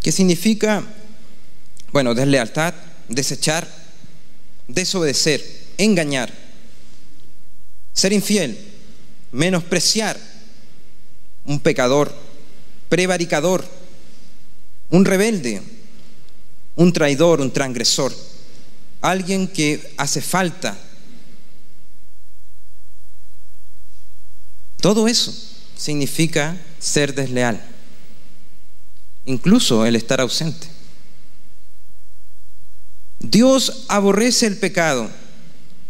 que 0.00 0.12
significa, 0.12 0.84
bueno, 1.90 2.14
deslealtad, 2.14 2.74
desechar, 3.08 3.66
desobedecer, 4.68 5.42
engañar, 5.78 6.32
ser 7.92 8.12
infiel, 8.12 8.56
menospreciar, 9.32 10.16
un 11.44 11.58
pecador, 11.58 12.14
prevaricador, 12.88 13.64
un 14.90 15.04
rebelde, 15.04 15.60
un 16.76 16.92
traidor, 16.92 17.40
un 17.40 17.52
transgresor, 17.52 18.14
alguien 19.00 19.48
que 19.48 19.92
hace 19.96 20.20
falta. 20.20 20.78
Todo 24.86 25.08
eso 25.08 25.34
significa 25.76 26.56
ser 26.78 27.12
desleal, 27.12 27.60
incluso 29.24 29.84
el 29.84 29.96
estar 29.96 30.20
ausente. 30.20 30.68
Dios 33.18 33.86
aborrece 33.88 34.46
el 34.46 34.58
pecado 34.58 35.10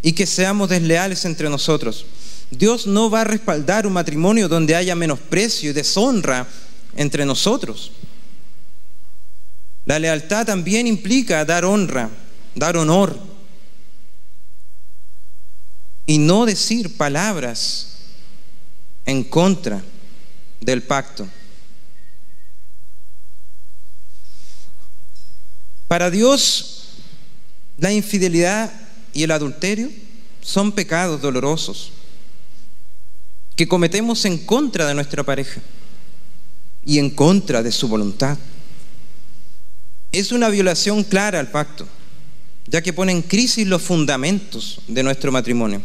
y 0.01 0.13
que 0.13 0.25
seamos 0.25 0.69
desleales 0.69 1.25
entre 1.25 1.47
nosotros. 1.47 2.07
Dios 2.49 2.87
no 2.87 3.11
va 3.11 3.21
a 3.21 3.25
respaldar 3.25 3.85
un 3.85 3.93
matrimonio 3.93 4.49
donde 4.49 4.75
haya 4.75 4.95
menosprecio 4.95 5.69
y 5.69 5.73
deshonra 5.73 6.47
entre 6.95 7.23
nosotros. 7.23 7.91
La 9.85 9.99
lealtad 9.99 10.47
también 10.47 10.87
implica 10.87 11.45
dar 11.45 11.65
honra, 11.65 12.09
dar 12.55 12.75
honor 12.77 13.15
y 16.07 16.17
no 16.17 16.47
decir 16.47 16.97
palabras 16.97 17.96
en 19.07 19.23
contra 19.23 19.81
del 20.59 20.83
pacto. 20.83 21.27
Para 25.87 26.11
Dios, 26.11 26.89
la 27.77 27.91
infidelidad 27.91 28.71
y 29.13 29.23
el 29.23 29.31
adulterio 29.31 29.89
son 30.41 30.73
pecados 30.73 31.21
dolorosos 31.21 31.91
que 33.55 33.67
cometemos 33.67 34.25
en 34.25 34.37
contra 34.37 34.85
de 34.85 34.93
nuestra 34.93 35.23
pareja 35.23 35.61
y 36.85 36.99
en 36.99 37.09
contra 37.09 37.63
de 37.63 37.71
su 37.71 37.87
voluntad. 37.87 38.37
Es 40.11 40.31
una 40.31 40.49
violación 40.49 41.03
clara 41.03 41.39
al 41.39 41.49
pacto, 41.49 41.87
ya 42.67 42.81
que 42.81 42.93
pone 42.93 43.13
en 43.13 43.21
crisis 43.21 43.65
los 43.65 43.81
fundamentos 43.81 44.81
de 44.87 45.01
nuestro 45.01 45.31
matrimonio. 45.31 45.81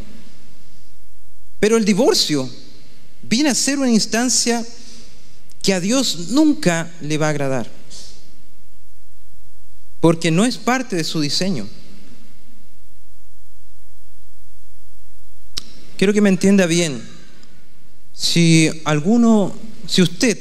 Pero 1.61 1.76
el 1.76 1.85
divorcio 1.85 2.50
viene 3.33 3.49
a 3.49 3.55
ser 3.55 3.79
una 3.79 3.90
instancia 3.90 4.62
que 5.62 5.73
a 5.73 5.81
Dios 5.81 6.29
nunca 6.33 6.92
le 7.01 7.16
va 7.16 7.29
a 7.29 7.31
agradar, 7.31 7.66
porque 10.01 10.31
no 10.31 10.45
es 10.45 10.59
parte 10.59 10.97
de 10.97 11.03
su 11.03 11.18
diseño. 11.18 11.66
Quiero 15.97 16.12
que 16.12 16.21
me 16.21 16.29
entienda 16.29 16.66
bien. 16.66 17.03
Si 18.12 18.68
alguno, 18.85 19.55
si 19.88 20.03
usted 20.03 20.38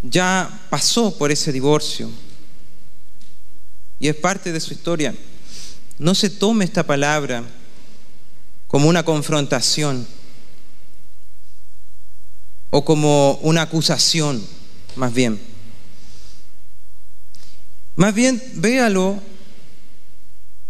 ya 0.00 0.48
pasó 0.70 1.18
por 1.18 1.32
ese 1.32 1.52
divorcio 1.52 2.10
y 4.00 4.08
es 4.08 4.16
parte 4.16 4.52
de 4.52 4.60
su 4.60 4.72
historia, 4.72 5.14
no 5.98 6.14
se 6.14 6.30
tome 6.30 6.64
esta 6.64 6.82
palabra 6.82 7.44
como 8.74 8.88
una 8.88 9.04
confrontación 9.04 10.04
o 12.70 12.84
como 12.84 13.34
una 13.42 13.62
acusación, 13.62 14.44
más 14.96 15.14
bien. 15.14 15.40
Más 17.94 18.12
bien, 18.12 18.42
véalo 18.54 19.22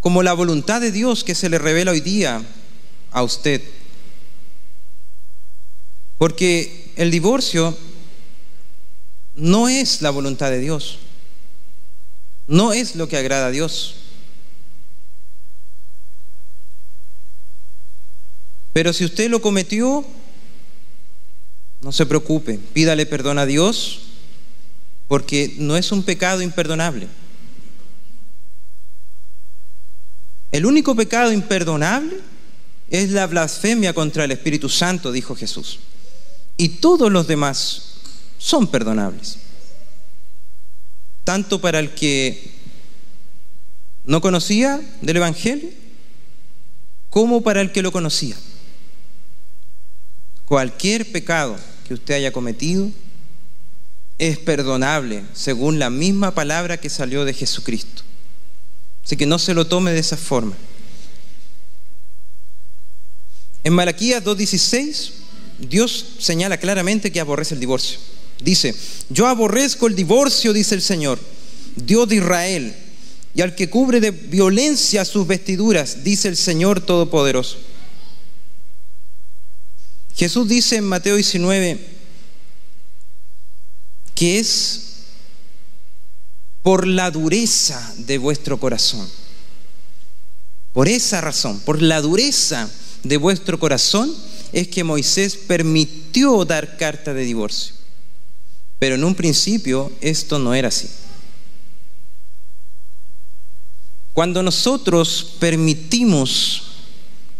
como 0.00 0.22
la 0.22 0.34
voluntad 0.34 0.82
de 0.82 0.92
Dios 0.92 1.24
que 1.24 1.34
se 1.34 1.48
le 1.48 1.56
revela 1.56 1.92
hoy 1.92 2.02
día 2.02 2.44
a 3.10 3.22
usted. 3.22 3.62
Porque 6.18 6.92
el 6.96 7.10
divorcio 7.10 7.74
no 9.34 9.70
es 9.70 10.02
la 10.02 10.10
voluntad 10.10 10.50
de 10.50 10.60
Dios. 10.60 10.98
No 12.48 12.74
es 12.74 12.96
lo 12.96 13.08
que 13.08 13.16
agrada 13.16 13.46
a 13.46 13.50
Dios. 13.50 14.03
Pero 18.74 18.92
si 18.92 19.04
usted 19.04 19.30
lo 19.30 19.40
cometió, 19.40 20.04
no 21.80 21.92
se 21.92 22.06
preocupe, 22.06 22.58
pídale 22.58 23.06
perdón 23.06 23.38
a 23.38 23.46
Dios, 23.46 24.00
porque 25.06 25.54
no 25.58 25.76
es 25.76 25.92
un 25.92 26.02
pecado 26.02 26.42
imperdonable. 26.42 27.06
El 30.50 30.66
único 30.66 30.96
pecado 30.96 31.30
imperdonable 31.32 32.16
es 32.90 33.12
la 33.12 33.28
blasfemia 33.28 33.94
contra 33.94 34.24
el 34.24 34.32
Espíritu 34.32 34.68
Santo, 34.68 35.12
dijo 35.12 35.36
Jesús. 35.36 35.78
Y 36.56 36.70
todos 36.80 37.12
los 37.12 37.28
demás 37.28 37.94
son 38.38 38.66
perdonables. 38.66 39.38
Tanto 41.22 41.60
para 41.60 41.78
el 41.78 41.90
que 41.94 42.50
no 44.04 44.20
conocía 44.20 44.80
del 45.00 45.18
Evangelio, 45.18 45.70
como 47.08 47.40
para 47.42 47.60
el 47.60 47.70
que 47.70 47.80
lo 47.80 47.92
conocía. 47.92 48.36
Cualquier 50.46 51.10
pecado 51.10 51.56
que 51.86 51.94
usted 51.94 52.14
haya 52.14 52.32
cometido 52.32 52.90
es 54.18 54.38
perdonable 54.38 55.24
según 55.32 55.78
la 55.78 55.90
misma 55.90 56.34
palabra 56.34 56.78
que 56.78 56.90
salió 56.90 57.24
de 57.24 57.34
Jesucristo. 57.34 58.02
Así 59.04 59.16
que 59.16 59.26
no 59.26 59.38
se 59.38 59.54
lo 59.54 59.66
tome 59.66 59.92
de 59.92 59.98
esa 59.98 60.16
forma. 60.16 60.54
En 63.62 63.72
Malaquías 63.72 64.22
2.16, 64.22 65.10
Dios 65.58 66.06
señala 66.18 66.58
claramente 66.58 67.10
que 67.10 67.20
aborrece 67.20 67.54
el 67.54 67.60
divorcio. 67.60 67.98
Dice, 68.40 68.74
yo 69.08 69.26
aborrezco 69.26 69.86
el 69.86 69.94
divorcio, 69.94 70.52
dice 70.52 70.74
el 70.74 70.82
Señor, 70.82 71.18
Dios 71.76 72.08
de 72.08 72.16
Israel, 72.16 72.74
y 73.34 73.40
al 73.40 73.54
que 73.54 73.70
cubre 73.70 74.00
de 74.00 74.10
violencia 74.10 75.04
sus 75.04 75.26
vestiduras, 75.26 76.04
dice 76.04 76.28
el 76.28 76.36
Señor 76.36 76.80
Todopoderoso. 76.80 77.58
Jesús 80.16 80.48
dice 80.48 80.76
en 80.76 80.84
Mateo 80.84 81.16
19 81.16 81.94
que 84.14 84.38
es 84.38 84.80
por 86.62 86.86
la 86.86 87.10
dureza 87.10 87.94
de 87.98 88.16
vuestro 88.18 88.58
corazón. 88.58 89.06
Por 90.72 90.88
esa 90.88 91.20
razón, 91.20 91.60
por 91.60 91.82
la 91.82 92.00
dureza 92.00 92.70
de 93.02 93.16
vuestro 93.16 93.58
corazón, 93.58 94.14
es 94.52 94.68
que 94.68 94.84
Moisés 94.84 95.36
permitió 95.36 96.44
dar 96.44 96.76
carta 96.76 97.12
de 97.12 97.24
divorcio. 97.24 97.74
Pero 98.78 98.94
en 98.94 99.04
un 99.04 99.14
principio 99.14 99.92
esto 100.00 100.38
no 100.38 100.54
era 100.54 100.68
así. 100.68 100.88
Cuando 104.12 104.42
nosotros 104.42 105.34
permitimos 105.40 106.62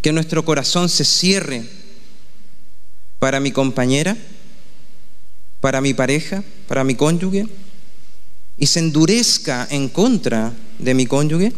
que 0.03 0.13
nuestro 0.13 0.45
corazón 0.45 0.89
se 0.89 1.05
cierre 1.05 1.65
para 3.25 3.41
mi 3.41 3.53
compañera, 3.53 4.19
para 5.63 5.81
mi 5.81 5.95
pareja, 5.95 6.45
para 6.69 6.85
mi 6.85 6.95
cónyuge, 6.95 7.47
y 8.59 8.67
se 8.67 8.81
endurezca 8.81 9.67
en 9.71 9.89
contra 9.89 10.53
de 10.79 10.93
mi 10.93 11.07
cónyuge, 11.07 11.55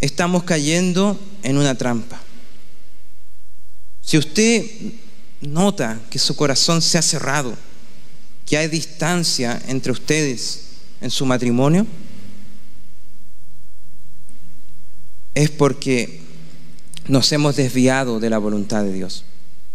estamos 0.00 0.44
cayendo 0.44 1.20
en 1.42 1.58
una 1.58 1.76
trampa. 1.76 2.18
Si 4.00 4.16
usted 4.16 4.64
nota 5.42 6.00
que 6.08 6.18
su 6.18 6.36
corazón 6.36 6.80
se 6.80 6.96
ha 6.96 7.02
cerrado, 7.02 7.54
que 8.46 8.56
hay 8.56 8.68
distancia 8.68 9.60
entre 9.68 9.92
ustedes 9.92 10.68
en 11.02 11.10
su 11.10 11.26
matrimonio, 11.26 11.86
es 15.34 15.50
porque 15.50 16.22
nos 17.08 17.30
hemos 17.32 17.56
desviado 17.56 18.20
de 18.20 18.30
la 18.30 18.38
voluntad 18.38 18.84
de 18.84 18.94
Dios. 18.94 19.26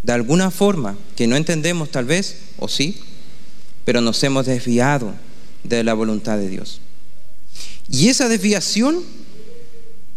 De 0.08 0.14
alguna 0.14 0.52
forma, 0.52 0.98
que 1.18 1.28
no 1.28 1.36
entendemos 1.36 1.92
tal 1.92 2.06
vez, 2.06 2.38
o 2.60 2.70
sí, 2.70 2.98
pero 3.84 4.00
nos 4.00 4.24
hemos 4.24 4.46
desviado 4.46 5.14
de 5.66 5.84
la 5.84 5.94
voluntad 5.94 6.38
de 6.38 6.48
Dios. 6.48 6.80
Y 7.90 8.08
esa 8.08 8.30
desviación 8.30 9.04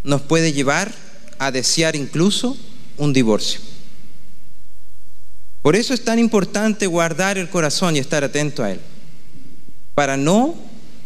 nos 0.04 0.22
puede 0.22 0.52
llevar 0.52 0.94
a 1.40 1.50
desear 1.50 1.96
incluso 1.96 2.56
un 2.98 3.12
divorcio. 3.12 3.58
Por 5.60 5.74
eso 5.74 5.92
es 5.92 6.04
tan 6.04 6.20
importante 6.20 6.86
guardar 6.86 7.36
el 7.36 7.50
corazón 7.50 7.96
y 7.96 7.98
estar 7.98 8.22
atento 8.22 8.62
a 8.62 8.70
él, 8.70 8.80
para 9.96 10.16
no 10.16 10.54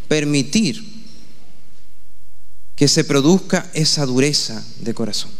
permitir 0.07 0.85
que 2.75 2.87
se 2.87 3.03
produzca 3.03 3.67
esa 3.73 4.05
dureza 4.05 4.63
de 4.81 4.93
corazón. 4.93 5.31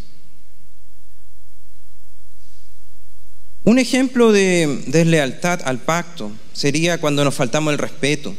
Un 3.65 3.79
ejemplo 3.79 4.31
de 4.31 4.83
deslealtad 4.85 5.61
al 5.65 5.79
pacto 5.79 6.31
sería 6.53 6.99
cuando 6.99 7.23
nos 7.23 7.33
faltamos 7.33 7.73
el 7.73 7.79
respeto, 7.79 8.35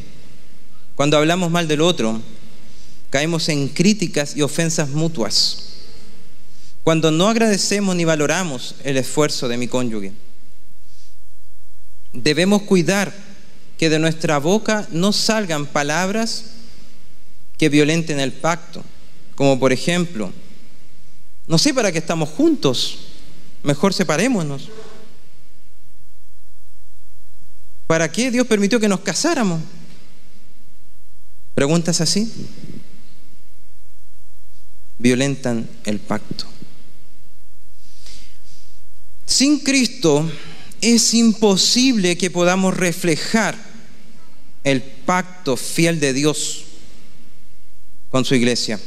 cuando 0.95 1.17
hablamos 1.19 1.51
mal 1.51 1.67
del 1.67 1.81
otro, 1.81 2.23
caemos 3.11 3.49
en 3.49 3.67
críticas 3.67 4.37
y 4.37 4.43
ofensas 4.43 4.91
mutuas, 4.91 5.65
cuando 6.85 7.11
no 7.11 7.29
agradecemos 7.29 7.97
ni 7.97 8.05
valoramos 8.05 8.77
el 8.85 8.97
esfuerzo 8.99 9.49
de 9.49 9.57
mi 9.57 9.67
cónyuge. 9.67 10.13
Debemos 12.13 12.63
cuidar 12.63 13.13
que 13.79 13.91
de 13.91 13.99
nuestra 13.99 14.39
boca 14.39 14.87
no 14.93 15.13
salgan 15.13 15.67
palabras 15.67 16.53
que 17.59 17.69
violenten 17.69 18.21
el 18.21 18.33
pacto, 18.33 18.85
como 19.35 19.59
por 19.59 19.73
ejemplo, 19.73 20.33
no 21.49 21.59
sé 21.59 21.75
para 21.75 21.91
qué 21.91 21.99
estamos 21.99 22.29
juntos, 22.29 22.99
mejor 23.65 23.93
separémonos. 23.93 24.69
¿Para 27.87 28.11
qué 28.11 28.31
Dios 28.31 28.47
permitió 28.47 28.81
que 28.81 28.89
nos 28.89 29.01
casáramos? 29.01 29.61
Preguntas 31.55 32.01
así 32.01 32.31
violentan 34.99 35.69
el 35.85 35.99
pacto. 35.99 36.47
Sin 39.25 39.61
Cristo 39.61 40.31
es 40.81 41.15
imposible 41.15 42.17
que 42.17 42.31
podamos 42.31 42.77
reflejar 42.77 43.57
el 44.65 44.83
pacto 44.83 45.57
fiel 45.57 46.01
de 46.01 46.13
Dios 46.13 46.65
con 48.11 48.25
su 48.25 48.35
iglesia. 48.35 48.81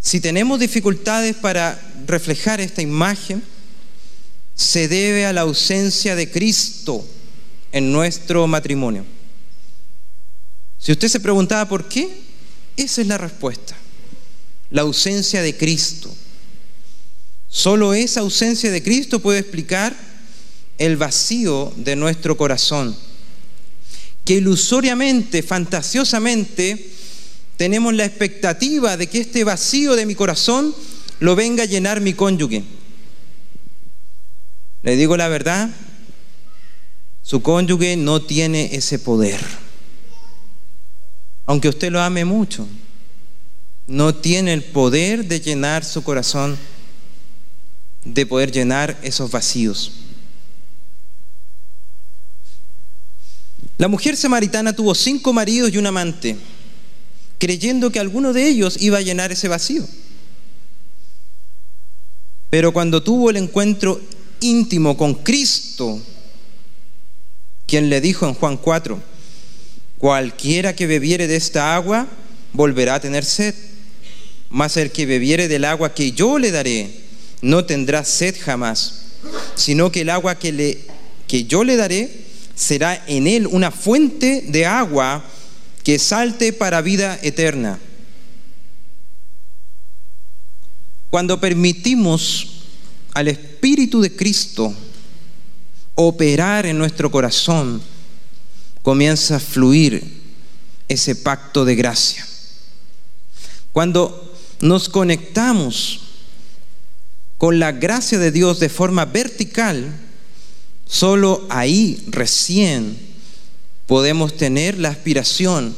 Si 0.00 0.20
tenemos 0.20 0.60
dificultades 0.60 1.36
para 1.36 1.80
reflejar 2.06 2.60
esta 2.60 2.82
imagen, 2.82 3.42
se 4.54 4.88
debe 4.88 5.26
a 5.26 5.32
la 5.32 5.42
ausencia 5.42 6.16
de 6.16 6.30
Cristo 6.30 7.04
en 7.72 7.92
nuestro 7.92 8.46
matrimonio. 8.46 9.04
Si 10.78 10.92
usted 10.92 11.08
se 11.08 11.20
preguntaba 11.20 11.68
por 11.68 11.88
qué, 11.88 12.08
esa 12.76 13.00
es 13.00 13.06
la 13.06 13.18
respuesta. 13.18 13.76
La 14.70 14.82
ausencia 14.82 15.42
de 15.42 15.56
Cristo. 15.56 16.14
Solo 17.48 17.94
esa 17.94 18.20
ausencia 18.20 18.70
de 18.70 18.82
Cristo 18.82 19.20
puede 19.20 19.40
explicar 19.40 19.96
el 20.76 20.96
vacío 20.96 21.72
de 21.76 21.96
nuestro 21.96 22.36
corazón, 22.36 22.96
que 24.24 24.34
ilusoriamente, 24.34 25.42
fantasiosamente, 25.42 26.90
tenemos 27.56 27.94
la 27.94 28.04
expectativa 28.04 28.96
de 28.96 29.08
que 29.08 29.20
este 29.20 29.42
vacío 29.42 29.96
de 29.96 30.06
mi 30.06 30.14
corazón 30.14 30.74
lo 31.18 31.34
venga 31.34 31.64
a 31.64 31.66
llenar 31.66 32.00
mi 32.00 32.14
cónyuge. 32.14 32.62
Le 34.82 34.96
digo 34.96 35.16
la 35.16 35.26
verdad, 35.26 35.70
su 37.28 37.42
cónyuge 37.42 37.94
no 37.94 38.22
tiene 38.22 38.74
ese 38.74 38.98
poder. 38.98 39.38
Aunque 41.44 41.68
usted 41.68 41.92
lo 41.92 42.00
ame 42.00 42.24
mucho, 42.24 42.66
no 43.86 44.14
tiene 44.14 44.54
el 44.54 44.64
poder 44.64 45.26
de 45.26 45.38
llenar 45.38 45.84
su 45.84 46.02
corazón, 46.02 46.56
de 48.02 48.24
poder 48.24 48.50
llenar 48.50 48.98
esos 49.02 49.30
vacíos. 49.30 49.92
La 53.76 53.88
mujer 53.88 54.16
samaritana 54.16 54.74
tuvo 54.74 54.94
cinco 54.94 55.34
maridos 55.34 55.70
y 55.70 55.76
un 55.76 55.86
amante, 55.86 56.34
creyendo 57.36 57.90
que 57.90 58.00
alguno 58.00 58.32
de 58.32 58.48
ellos 58.48 58.80
iba 58.80 58.96
a 58.96 59.02
llenar 59.02 59.32
ese 59.32 59.48
vacío. 59.48 59.86
Pero 62.48 62.72
cuando 62.72 63.02
tuvo 63.02 63.28
el 63.28 63.36
encuentro 63.36 64.00
íntimo 64.40 64.96
con 64.96 65.12
Cristo, 65.12 66.00
quien 67.68 67.90
le 67.90 68.00
dijo 68.00 68.26
en 68.26 68.34
Juan 68.34 68.56
4, 68.56 68.98
cualquiera 69.98 70.74
que 70.74 70.86
bebiere 70.86 71.28
de 71.28 71.36
esta 71.36 71.76
agua 71.76 72.08
volverá 72.54 72.94
a 72.94 73.00
tener 73.00 73.24
sed, 73.24 73.54
mas 74.48 74.78
el 74.78 74.90
que 74.90 75.04
bebiere 75.04 75.48
del 75.48 75.66
agua 75.66 75.92
que 75.94 76.12
yo 76.12 76.38
le 76.38 76.50
daré 76.50 76.90
no 77.42 77.66
tendrá 77.66 78.04
sed 78.04 78.34
jamás, 78.40 79.02
sino 79.54 79.92
que 79.92 80.00
el 80.00 80.08
agua 80.08 80.38
que, 80.38 80.50
le, 80.50 80.78
que 81.26 81.44
yo 81.44 81.62
le 81.62 81.76
daré 81.76 82.10
será 82.54 83.04
en 83.06 83.26
él 83.26 83.46
una 83.46 83.70
fuente 83.70 84.44
de 84.48 84.64
agua 84.64 85.22
que 85.84 85.98
salte 85.98 86.54
para 86.54 86.80
vida 86.80 87.18
eterna. 87.22 87.78
Cuando 91.10 91.38
permitimos 91.38 92.62
al 93.12 93.28
Espíritu 93.28 94.00
de 94.00 94.16
Cristo 94.16 94.74
operar 96.00 96.64
en 96.64 96.78
nuestro 96.78 97.10
corazón, 97.10 97.82
comienza 98.82 99.36
a 99.36 99.40
fluir 99.40 100.22
ese 100.86 101.16
pacto 101.16 101.64
de 101.64 101.74
gracia. 101.74 102.24
Cuando 103.72 104.32
nos 104.60 104.88
conectamos 104.88 106.02
con 107.36 107.58
la 107.58 107.72
gracia 107.72 108.20
de 108.20 108.30
Dios 108.30 108.60
de 108.60 108.68
forma 108.68 109.06
vertical, 109.06 109.92
solo 110.86 111.44
ahí 111.50 112.04
recién 112.06 112.96
podemos 113.88 114.36
tener 114.36 114.78
la 114.78 114.90
aspiración 114.90 115.74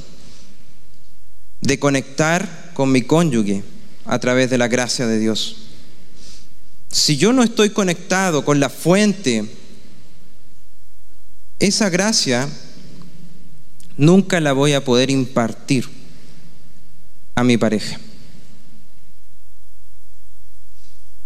de 1.63 1.79
conectar 1.79 2.73
con 2.75 2.93
mi 2.93 3.01
cónyuge 3.01 3.65
a 4.05 4.19
través 4.19 4.51
de 4.51 4.59
la 4.59 4.69
gracia 4.69 5.07
de 5.07 5.19
Dios. 5.19 5.57
Si 6.91 7.17
yo 7.17 7.33
no 7.33 7.43
estoy 7.43 7.71
conectado 7.71 8.45
con 8.45 8.61
la 8.61 8.69
fuente 8.69 9.60
esa 11.61 11.91
gracia 11.91 12.49
nunca 13.97 14.41
la 14.41 14.53
voy 14.53 14.73
a 14.73 14.83
poder 14.85 15.11
impartir 15.11 15.87
a 17.35 17.45
mi 17.45 17.57
pareja. 17.57 18.01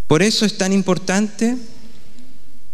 Por 0.09 0.22
eso 0.22 0.45
es 0.45 0.59
tan 0.59 0.72
importante 0.72 1.57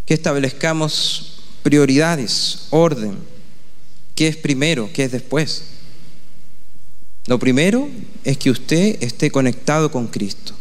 que 0.07 0.15
establezcamos 0.15 1.43
prioridades, 1.63 2.67
orden, 2.71 3.17
qué 4.15 4.29
es 4.29 4.37
primero, 4.37 4.91
qué 4.93 5.05
es 5.05 5.13
después. 5.13 5.63
Lo 7.27 7.39
primero 7.39 7.89
es 8.25 8.39
que 8.39 8.51
usted 8.51 9.03
esté 9.03 9.31
conectado 9.31 9.93
con 9.93 10.09
Cristo. 10.09 10.55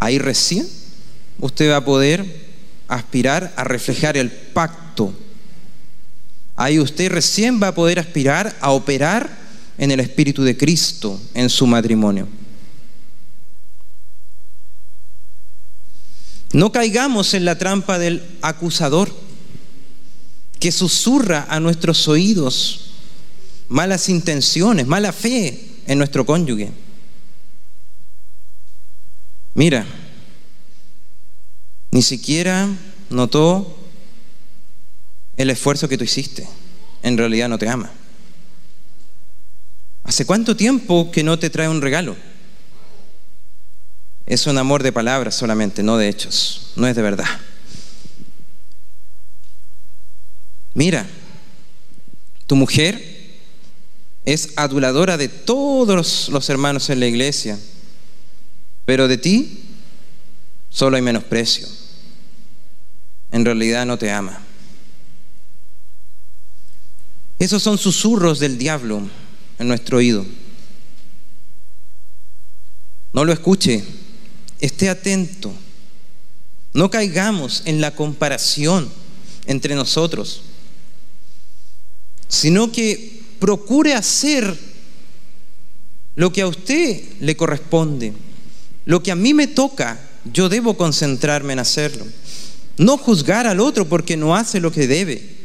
Ahí 0.00 0.18
recién 0.18 0.68
usted 1.38 1.70
va 1.70 1.76
a 1.76 1.84
poder 1.84 2.41
aspirar 2.94 3.52
a 3.56 3.64
reflejar 3.64 4.16
el 4.16 4.30
pacto. 4.30 5.14
Ahí 6.56 6.78
usted 6.78 7.10
recién 7.10 7.60
va 7.62 7.68
a 7.68 7.74
poder 7.74 7.98
aspirar 7.98 8.54
a 8.60 8.70
operar 8.70 9.30
en 9.78 9.90
el 9.90 10.00
Espíritu 10.00 10.42
de 10.42 10.56
Cristo 10.56 11.20
en 11.34 11.48
su 11.48 11.66
matrimonio. 11.66 12.28
No 16.52 16.70
caigamos 16.70 17.32
en 17.32 17.46
la 17.46 17.56
trampa 17.56 17.98
del 17.98 18.22
acusador 18.42 19.10
que 20.60 20.70
susurra 20.70 21.46
a 21.48 21.58
nuestros 21.60 22.06
oídos 22.08 22.92
malas 23.68 24.10
intenciones, 24.10 24.86
mala 24.86 25.12
fe 25.12 25.58
en 25.86 25.96
nuestro 25.96 26.26
cónyuge. 26.26 26.70
Mira, 29.54 29.86
ni 31.92 32.02
siquiera 32.02 32.68
notó 33.10 33.78
el 35.36 35.50
esfuerzo 35.50 35.88
que 35.88 35.98
tú 35.98 36.04
hiciste. 36.04 36.48
En 37.02 37.18
realidad 37.18 37.48
no 37.48 37.58
te 37.58 37.68
ama. 37.68 37.90
¿Hace 40.02 40.24
cuánto 40.24 40.56
tiempo 40.56 41.10
que 41.12 41.22
no 41.22 41.38
te 41.38 41.50
trae 41.50 41.68
un 41.68 41.82
regalo? 41.82 42.16
Es 44.26 44.46
un 44.46 44.56
amor 44.56 44.82
de 44.82 44.90
palabras 44.90 45.34
solamente, 45.34 45.82
no 45.82 45.98
de 45.98 46.08
hechos. 46.08 46.72
No 46.76 46.86
es 46.86 46.96
de 46.96 47.02
verdad. 47.02 47.28
Mira, 50.74 51.06
tu 52.46 52.56
mujer 52.56 53.02
es 54.24 54.54
aduladora 54.56 55.18
de 55.18 55.28
todos 55.28 56.30
los 56.30 56.48
hermanos 56.48 56.88
en 56.88 57.00
la 57.00 57.06
iglesia, 57.06 57.58
pero 58.86 59.08
de 59.08 59.18
ti 59.18 59.64
solo 60.70 60.96
hay 60.96 61.02
menosprecio. 61.02 61.81
En 63.32 63.44
realidad 63.44 63.86
no 63.86 63.98
te 63.98 64.10
ama. 64.10 64.38
Esos 67.38 67.62
son 67.62 67.76
susurros 67.76 68.38
del 68.38 68.56
diablo 68.56 69.02
en 69.58 69.68
nuestro 69.68 69.98
oído. 69.98 70.24
No 73.12 73.24
lo 73.24 73.32
escuche, 73.32 73.84
esté 74.60 74.88
atento. 74.88 75.52
No 76.72 76.90
caigamos 76.90 77.62
en 77.64 77.80
la 77.80 77.94
comparación 77.94 78.88
entre 79.46 79.74
nosotros, 79.74 80.42
sino 82.28 82.70
que 82.70 83.22
procure 83.38 83.94
hacer 83.94 84.56
lo 86.14 86.32
que 86.32 86.42
a 86.42 86.46
usted 86.46 87.02
le 87.20 87.36
corresponde, 87.36 88.12
lo 88.84 89.02
que 89.02 89.10
a 89.10 89.16
mí 89.16 89.34
me 89.34 89.48
toca, 89.48 90.00
yo 90.32 90.48
debo 90.48 90.76
concentrarme 90.76 91.52
en 91.54 91.58
hacerlo. 91.58 92.06
No 92.78 92.96
juzgar 92.96 93.46
al 93.46 93.60
otro 93.60 93.88
porque 93.88 94.16
no 94.16 94.34
hace 94.34 94.60
lo 94.60 94.72
que 94.72 94.86
debe. 94.86 95.42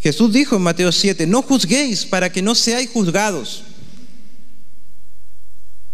Jesús 0.00 0.32
dijo 0.32 0.56
en 0.56 0.62
Mateo 0.62 0.92
7, 0.92 1.26
no 1.26 1.42
juzguéis 1.42 2.04
para 2.04 2.30
que 2.30 2.42
no 2.42 2.54
seáis 2.54 2.90
juzgados. 2.90 3.64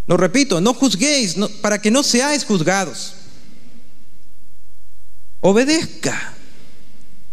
Lo 0.07 0.17
repito, 0.17 0.61
no 0.61 0.75
juzguéis 0.75 1.37
para 1.63 1.81
que 1.81 1.91
no 1.91 2.03
seáis 2.03 2.45
juzgados. 2.45 3.15
Obedezca. 5.41 6.35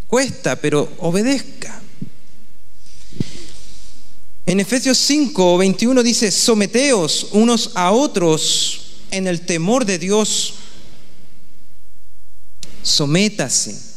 Cuesta, 0.07 0.57
pero 0.57 0.91
obedezca. 0.99 1.81
En 4.45 4.59
Efesios 4.59 4.97
5, 4.97 5.57
21 5.57 6.03
dice, 6.03 6.31
someteos 6.31 7.27
unos 7.31 7.71
a 7.75 7.91
otros 7.91 8.81
en 9.11 9.27
el 9.27 9.41
temor 9.41 9.85
de 9.85 9.97
Dios. 9.97 10.55
Sométase 12.83 13.91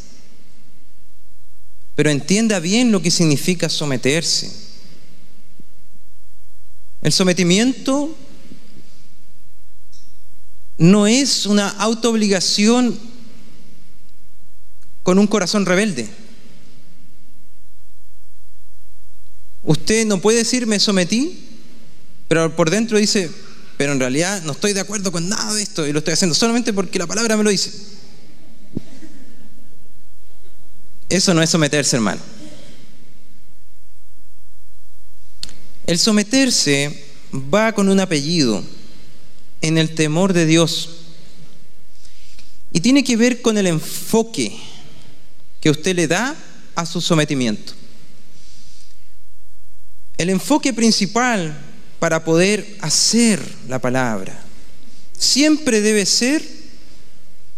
pero 1.94 2.10
entienda 2.10 2.58
bien 2.58 2.90
lo 2.90 3.00
que 3.00 3.10
significa 3.10 3.68
someterse. 3.68 4.50
El 7.02 7.12
sometimiento 7.12 8.16
no 10.78 11.06
es 11.06 11.46
una 11.46 11.68
autoobligación 11.68 12.98
con 15.02 15.18
un 15.18 15.26
corazón 15.26 15.66
rebelde. 15.66 16.08
Usted 19.62 20.06
no 20.06 20.20
puede 20.20 20.38
decir 20.38 20.66
me 20.66 20.80
sometí, 20.80 21.46
pero 22.26 22.56
por 22.56 22.70
dentro 22.70 22.98
dice, 22.98 23.30
pero 23.76 23.92
en 23.92 24.00
realidad 24.00 24.42
no 24.42 24.52
estoy 24.52 24.72
de 24.72 24.80
acuerdo 24.80 25.12
con 25.12 25.28
nada 25.28 25.54
de 25.54 25.62
esto 25.62 25.86
y 25.86 25.92
lo 25.92 26.00
estoy 26.00 26.14
haciendo 26.14 26.34
solamente 26.34 26.72
porque 26.72 26.98
la 26.98 27.06
palabra 27.06 27.36
me 27.36 27.44
lo 27.44 27.50
dice. 27.50 27.70
Eso 31.14 31.32
no 31.32 31.42
es 31.42 31.50
someterse, 31.50 31.94
hermano. 31.94 32.20
El 35.86 35.96
someterse 35.96 37.04
va 37.32 37.72
con 37.72 37.88
un 37.88 38.00
apellido, 38.00 38.64
en 39.60 39.78
el 39.78 39.94
temor 39.94 40.32
de 40.32 40.44
Dios. 40.44 40.90
Y 42.72 42.80
tiene 42.80 43.04
que 43.04 43.16
ver 43.16 43.42
con 43.42 43.56
el 43.56 43.68
enfoque 43.68 44.58
que 45.60 45.70
usted 45.70 45.94
le 45.94 46.08
da 46.08 46.34
a 46.74 46.84
su 46.84 47.00
sometimiento. 47.00 47.74
El 50.18 50.30
enfoque 50.30 50.72
principal 50.72 51.56
para 52.00 52.24
poder 52.24 52.76
hacer 52.80 53.40
la 53.68 53.78
palabra 53.78 54.36
siempre 55.16 55.80
debe 55.80 56.06
ser 56.06 56.44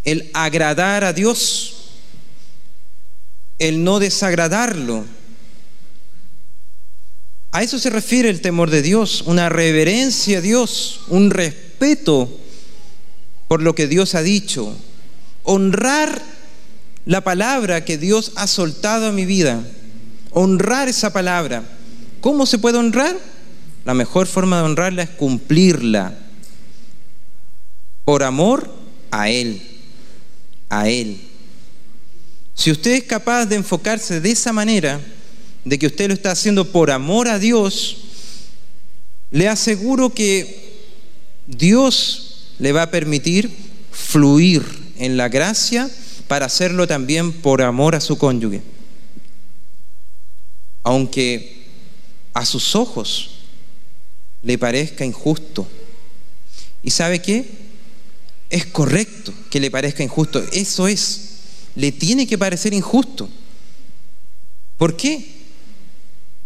el 0.05 0.31
agradar 0.35 1.05
a 1.05 1.15
Dios 1.15 1.76
el 3.59 3.85
no 3.85 3.99
desagradarlo. 3.99 5.05
A 7.53 7.63
eso 7.63 7.79
se 7.79 7.91
refiere 7.91 8.29
el 8.29 8.41
temor 8.41 8.71
de 8.71 8.83
Dios, 8.83 9.23
una 9.27 9.49
reverencia 9.49 10.39
a 10.39 10.43
Dios, 10.43 11.01
un 11.09 11.31
respeto 11.31 12.29
por 13.49 13.63
lo 13.63 13.75
que 13.75 13.87
Dios 13.87 14.15
ha 14.15 14.23
dicho, 14.23 14.77
honrar 15.43 16.21
la 17.07 17.23
palabra 17.23 17.85
que 17.85 17.97
Dios 17.97 18.33
ha 18.35 18.47
soltado 18.47 19.07
a 19.07 19.13
mi 19.13 19.25
vida, 19.25 19.65
honrar 20.33 20.89
esa 20.89 21.13
palabra. 21.13 21.63
¿Cómo 22.21 22.45
se 22.45 22.59
puede 22.59 22.79
honrar? 22.79 23.17
La 23.85 23.95
mejor 23.95 24.27
forma 24.27 24.59
de 24.59 24.65
honrarla 24.65 25.05
es 25.05 25.11
cumplirla 25.11 26.19
por 28.05 28.25
amor 28.25 28.69
a 29.11 29.31
Él, 29.31 29.63
a 30.69 30.89
Él. 30.89 31.21
Si 32.57 32.71
usted 32.71 32.93
es 32.93 33.05
capaz 33.05 33.45
de 33.47 33.57
enfocarse 33.57 34.21
de 34.21 34.31
esa 34.31 34.53
manera, 34.53 35.01
de 35.65 35.79
que 35.79 35.87
usted 35.87 36.09
lo 36.09 36.15
está 36.15 36.31
haciendo 36.31 36.73
por 36.73 36.91
amor 36.91 37.29
a 37.29 37.39
Dios, 37.39 37.99
le 39.31 39.47
aseguro 39.49 40.15
que 40.15 40.75
Dios 41.47 42.55
le 42.59 42.73
va 42.73 42.83
a 42.83 42.91
permitir 42.91 43.51
fluir 43.93 44.65
en 44.97 45.17
la 45.17 45.29
gracia 45.29 45.91
para 46.29 46.47
hacerlo 46.47 46.87
también 46.87 47.33
por 47.33 47.61
amor 47.63 47.95
a 47.95 48.01
su 48.01 48.17
cónyuge. 48.17 48.63
Aunque 50.83 51.67
a 52.33 52.47
sus 52.47 52.75
ojos 52.75 53.31
le 54.43 54.57
parezca 54.57 55.05
injusto. 55.05 55.67
¿Y 56.83 56.91
sabe 56.91 57.21
qué? 57.21 57.45
Es 58.49 58.65
correcto 58.67 59.35
que 59.51 59.61
le 59.61 59.71
parezca 59.71 60.03
injusto. 60.03 60.43
Eso 60.53 60.89
es 60.89 61.36
le 61.77 61.93
tiene 61.93 62.27
que 62.27 62.39
parecer 62.39 62.75
injusto. 62.75 63.29
¿Por 64.79 64.97
qué? 64.97 65.37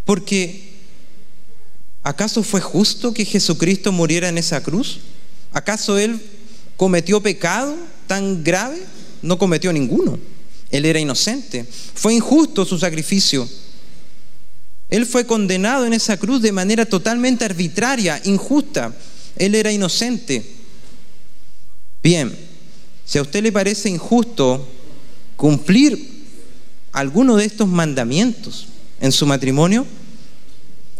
Porque 0.05 0.73
¿acaso 2.03 2.43
fue 2.43 2.61
justo 2.61 3.13
que 3.13 3.25
Jesucristo 3.25 3.91
muriera 3.91 4.29
en 4.29 4.37
esa 4.37 4.61
cruz? 4.61 4.99
¿Acaso 5.53 5.97
Él 5.97 6.21
cometió 6.77 7.21
pecado 7.21 7.75
tan 8.07 8.43
grave? 8.43 8.81
No 9.21 9.37
cometió 9.37 9.71
ninguno. 9.73 10.19
Él 10.69 10.85
era 10.85 10.99
inocente. 10.99 11.65
Fue 11.65 12.13
injusto 12.13 12.65
su 12.65 12.77
sacrificio. 12.77 13.47
Él 14.89 15.05
fue 15.05 15.25
condenado 15.25 15.85
en 15.85 15.93
esa 15.93 16.17
cruz 16.17 16.41
de 16.41 16.51
manera 16.51 16.85
totalmente 16.85 17.45
arbitraria, 17.45 18.21
injusta. 18.25 18.93
Él 19.37 19.55
era 19.55 19.71
inocente. 19.71 20.45
Bien, 22.03 22.35
si 23.05 23.17
a 23.17 23.21
usted 23.21 23.43
le 23.43 23.51
parece 23.51 23.89
injusto 23.89 24.67
cumplir 25.41 25.97
alguno 26.91 27.35
de 27.35 27.45
estos 27.45 27.67
mandamientos 27.67 28.67
en 28.99 29.11
su 29.11 29.25
matrimonio, 29.25 29.87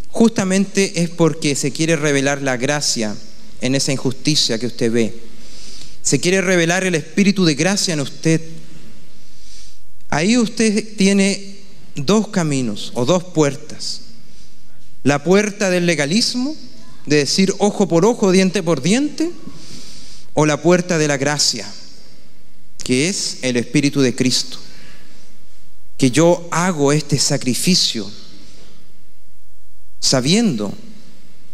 justamente 0.09 1.03
es 1.03 1.11
porque 1.11 1.53
se 1.55 1.71
quiere 1.71 1.95
revelar 1.95 2.41
la 2.41 2.57
gracia 2.57 3.15
en 3.61 3.75
esa 3.75 3.91
injusticia 3.91 4.57
que 4.57 4.65
usted 4.65 4.91
ve. 4.91 5.13
Se 6.01 6.19
quiere 6.19 6.41
revelar 6.41 6.83
el 6.85 6.95
espíritu 6.95 7.45
de 7.45 7.53
gracia 7.53 7.93
en 7.93 7.99
usted. 7.99 8.41
Ahí 10.09 10.35
usted 10.39 10.97
tiene 10.97 11.57
dos 11.95 12.29
caminos 12.29 12.93
o 12.95 13.05
dos 13.05 13.23
puertas. 13.23 14.01
La 15.03 15.23
puerta 15.23 15.69
del 15.69 15.85
legalismo, 15.85 16.55
de 17.05 17.17
decir 17.17 17.53
ojo 17.59 17.87
por 17.87 18.05
ojo, 18.05 18.31
diente 18.31 18.63
por 18.63 18.81
diente, 18.81 19.29
o 20.33 20.47
la 20.47 20.63
puerta 20.63 20.97
de 20.97 21.07
la 21.07 21.17
gracia 21.17 21.71
que 22.83 23.09
es 23.09 23.39
el 23.41 23.57
Espíritu 23.57 24.01
de 24.01 24.15
Cristo. 24.15 24.57
Que 25.97 26.11
yo 26.11 26.47
hago 26.51 26.91
este 26.91 27.17
sacrificio 27.19 28.09
sabiendo 29.99 30.73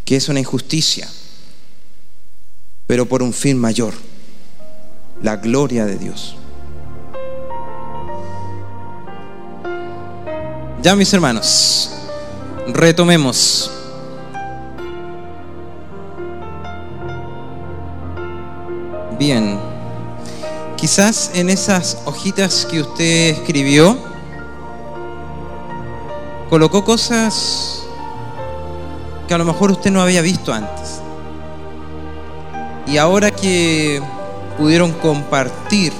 que 0.05 0.15
es 0.15 0.29
una 0.29 0.39
injusticia, 0.39 1.07
pero 2.87 3.05
por 3.05 3.21
un 3.21 3.33
fin 3.33 3.57
mayor, 3.57 3.93
la 5.21 5.35
gloria 5.35 5.85
de 5.85 5.97
Dios. 5.97 6.35
Ya 10.81 10.95
mis 10.95 11.11
hermanos, 11.13 11.91
retomemos. 12.67 13.69
Bien. 19.19 19.76
Quizás 20.77 21.31
en 21.33 21.49
esas 21.49 21.97
hojitas 22.05 22.67
que 22.69 22.81
usted 22.81 23.29
escribió, 23.29 23.97
colocó 26.51 26.85
cosas 26.85 27.81
que 29.27 29.33
a 29.33 29.39
lo 29.39 29.45
mejor 29.45 29.71
usted 29.71 29.89
no 29.89 30.01
había 30.01 30.21
visto 30.21 30.53
antes. 30.53 31.01
Y 32.85 32.97
ahora 32.97 33.31
que 33.31 34.03
pudieron 34.55 34.91
compartir 34.93 35.91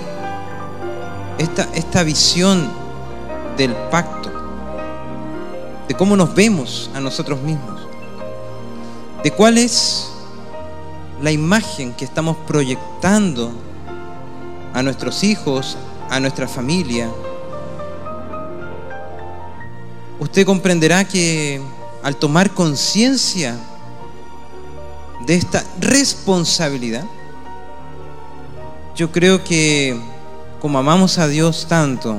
esta, 1.39 1.67
esta 1.73 2.03
visión 2.03 2.69
del 3.57 3.73
pacto, 3.89 4.31
de 5.87 5.95
cómo 5.95 6.15
nos 6.15 6.35
vemos 6.35 6.91
a 6.93 6.99
nosotros 6.99 7.41
mismos, 7.41 7.81
de 9.23 9.31
cuál 9.31 9.57
es 9.57 10.11
la 11.19 11.31
imagen 11.31 11.93
que 11.93 12.05
estamos 12.05 12.37
proyectando 12.45 13.51
a 14.77 14.83
nuestros 14.83 15.23
hijos, 15.23 15.75
a 16.07 16.19
nuestra 16.19 16.47
familia, 16.47 17.09
usted 20.19 20.45
comprenderá 20.45 21.03
que 21.03 21.59
al 22.03 22.15
tomar 22.15 22.51
conciencia 22.51 23.57
de 25.25 25.33
esta 25.33 25.63
responsabilidad, 25.79 27.05
yo 28.95 29.11
creo 29.11 29.43
que 29.43 29.99
como 30.61 30.77
amamos 30.77 31.17
a 31.17 31.27
Dios 31.27 31.65
tanto, 31.67 32.15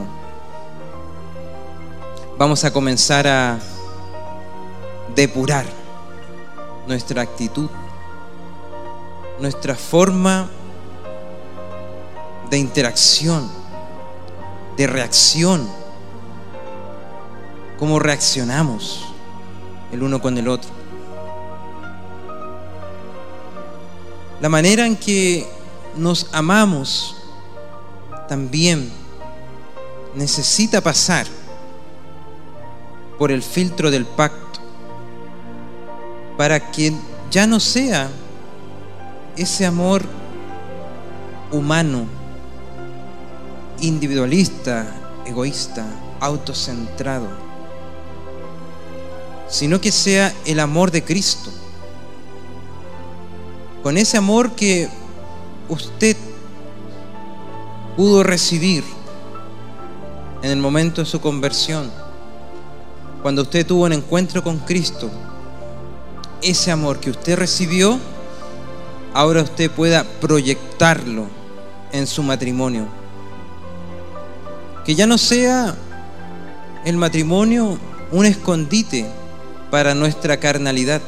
vamos 2.37 2.65
a 2.65 2.73
comenzar 2.73 3.29
a 3.29 3.61
depurar 5.15 5.65
nuestra 6.89 7.23
actitud, 7.23 7.71
nuestra 9.39 9.77
forma 9.77 10.51
de 12.51 12.59
interacción, 12.59 13.49
de 14.77 14.87
reacción, 14.87 15.69
cómo 17.79 17.99
reaccionamos 17.99 19.05
el 19.93 20.03
uno 20.03 20.21
con 20.21 20.37
el 20.39 20.49
otro. 20.49 20.71
La 24.41 24.49
manera 24.49 24.87
en 24.87 24.97
que 24.97 25.49
nos 25.97 26.29
amamos 26.33 27.17
también 28.29 28.91
necesita 30.15 30.81
pasar 30.81 31.27
por 33.19 33.33
el 33.33 33.43
filtro 33.43 33.91
del 33.91 34.07
pacto 34.07 34.61
para 36.37 36.71
que 36.71 36.93
ya 37.31 37.47
no 37.47 37.59
sea 37.59 38.09
ese 39.37 39.67
amor 39.67 40.05
humano, 41.51 42.07
individualista, 43.81 44.87
egoísta, 45.27 45.87
autocentrado, 46.21 47.29
sino 49.49 49.81
que 49.81 49.93
sea 49.93 50.33
el 50.45 50.61
amor 50.61 50.91
de 50.91 51.05
Cristo. 51.05 51.51
Con 53.83 53.97
ese 53.97 54.17
amor 54.17 54.53
que 54.53 54.89
usted 55.69 56.17
pudo 57.97 58.23
recibir 58.23 58.85
en 60.43 60.51
el 60.51 60.59
momento 60.59 61.03
de 61.03 61.07
su 61.07 61.21
conversión, 61.21 61.91
cuando 63.23 63.43
usted 63.43 63.67
tuvo 63.67 63.85
un 63.85 63.93
encuentro 63.93 64.43
con 64.43 64.59
Cristo, 64.59 65.11
ese 66.43 66.71
amor 66.71 67.01
que 67.01 67.11
usted 67.11 67.37
recibió, 67.37 67.99
ahora 69.15 69.43
usted 69.43 69.71
pueda 69.71 70.05
proyectarlo 70.21 71.27
en 71.93 72.07
su 72.07 72.23
matrimonio. 72.23 72.98
Que 74.89 74.95
ya 74.95 75.07
no 75.07 75.19
sea 75.19 75.75
el 76.87 76.97
matrimonio 76.97 77.79
un 78.11 78.25
escondite 78.25 79.05
para 79.71 79.95
nuestra 79.95 80.41
carnalidad, 80.41 81.03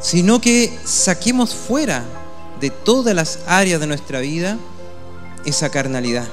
sino 0.00 0.40
que 0.40 0.76
saquemos 0.84 1.54
fuera 1.54 2.02
de 2.58 2.70
todas 2.70 3.14
las 3.14 3.38
áreas 3.46 3.78
de 3.78 3.86
nuestra 3.86 4.18
vida 4.18 4.58
esa 5.44 5.70
carnalidad. 5.70 6.26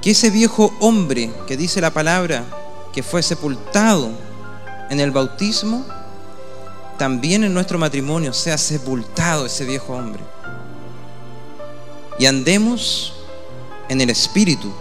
Que 0.00 0.12
ese 0.12 0.30
viejo 0.30 0.72
hombre 0.80 1.30
que 1.46 1.58
dice 1.58 1.82
la 1.82 1.90
palabra, 1.90 2.42
que 2.94 3.02
fue 3.02 3.22
sepultado 3.22 4.08
en 4.88 4.98
el 4.98 5.10
bautismo, 5.10 5.84
también 6.96 7.44
en 7.44 7.52
nuestro 7.52 7.78
matrimonio 7.78 8.32
sea 8.32 8.56
sepultado 8.56 9.44
ese 9.44 9.66
viejo 9.66 9.92
hombre. 9.92 10.22
Y 12.18 12.24
andemos 12.24 13.19
en 13.90 14.00
el 14.00 14.08
Espíritu, 14.08 14.72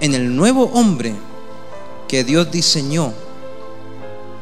en 0.00 0.12
el 0.12 0.36
nuevo 0.36 0.64
hombre 0.74 1.14
que 2.06 2.22
Dios 2.22 2.50
diseñó 2.50 3.14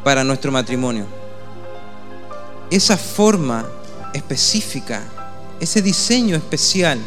para 0.03 0.25
nuestro 0.25 0.51
matrimonio. 0.51 1.07
Esa 2.69 2.97
forma 2.97 3.65
específica, 4.13 5.05
ese 5.61 5.81
diseño 5.81 6.35
especial 6.35 6.99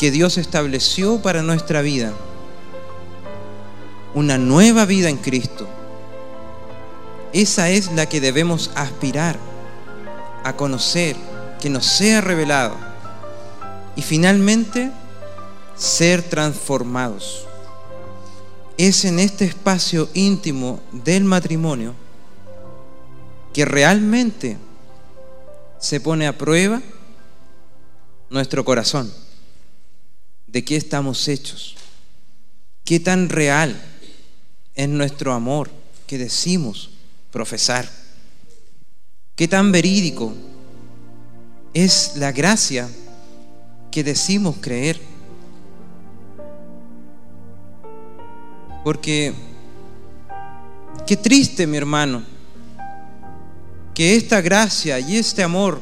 que 0.00 0.10
Dios 0.10 0.36
estableció 0.36 1.22
para 1.22 1.42
nuestra 1.42 1.80
vida. 1.80 2.12
Una 4.14 4.36
nueva 4.36 4.84
vida 4.84 5.08
en 5.08 5.18
Cristo 5.18 5.68
esa 7.32 7.68
es 7.68 7.92
la 7.92 8.06
que 8.06 8.20
debemos 8.20 8.70
aspirar 8.74 9.36
a 10.44 10.54
conocer, 10.54 11.14
que 11.60 11.68
nos 11.68 11.84
sea 11.84 12.20
revelado 12.20 12.74
y 13.96 14.02
finalmente 14.02 14.90
ser 15.78 16.22
transformados. 16.22 17.46
Es 18.76 19.04
en 19.04 19.18
este 19.18 19.44
espacio 19.44 20.08
íntimo 20.14 20.80
del 20.92 21.24
matrimonio 21.24 21.94
que 23.52 23.64
realmente 23.64 24.56
se 25.78 26.00
pone 26.00 26.26
a 26.26 26.36
prueba 26.36 26.82
nuestro 28.30 28.64
corazón, 28.64 29.12
de 30.46 30.64
qué 30.64 30.76
estamos 30.76 31.26
hechos, 31.28 31.76
qué 32.84 33.00
tan 33.00 33.28
real 33.28 33.80
es 34.74 34.88
nuestro 34.88 35.32
amor 35.32 35.70
que 36.06 36.18
decimos 36.18 36.90
profesar. 37.30 37.88
Qué 39.36 39.46
tan 39.46 39.70
verídico 39.70 40.34
es 41.74 42.12
la 42.16 42.32
gracia 42.32 42.88
que 43.90 44.02
decimos 44.02 44.56
creer. 44.60 45.00
Porque 48.88 49.34
qué 51.06 51.14
triste, 51.14 51.66
mi 51.66 51.76
hermano, 51.76 52.22
que 53.92 54.16
esta 54.16 54.40
gracia 54.40 54.98
y 54.98 55.18
este 55.18 55.42
amor 55.42 55.78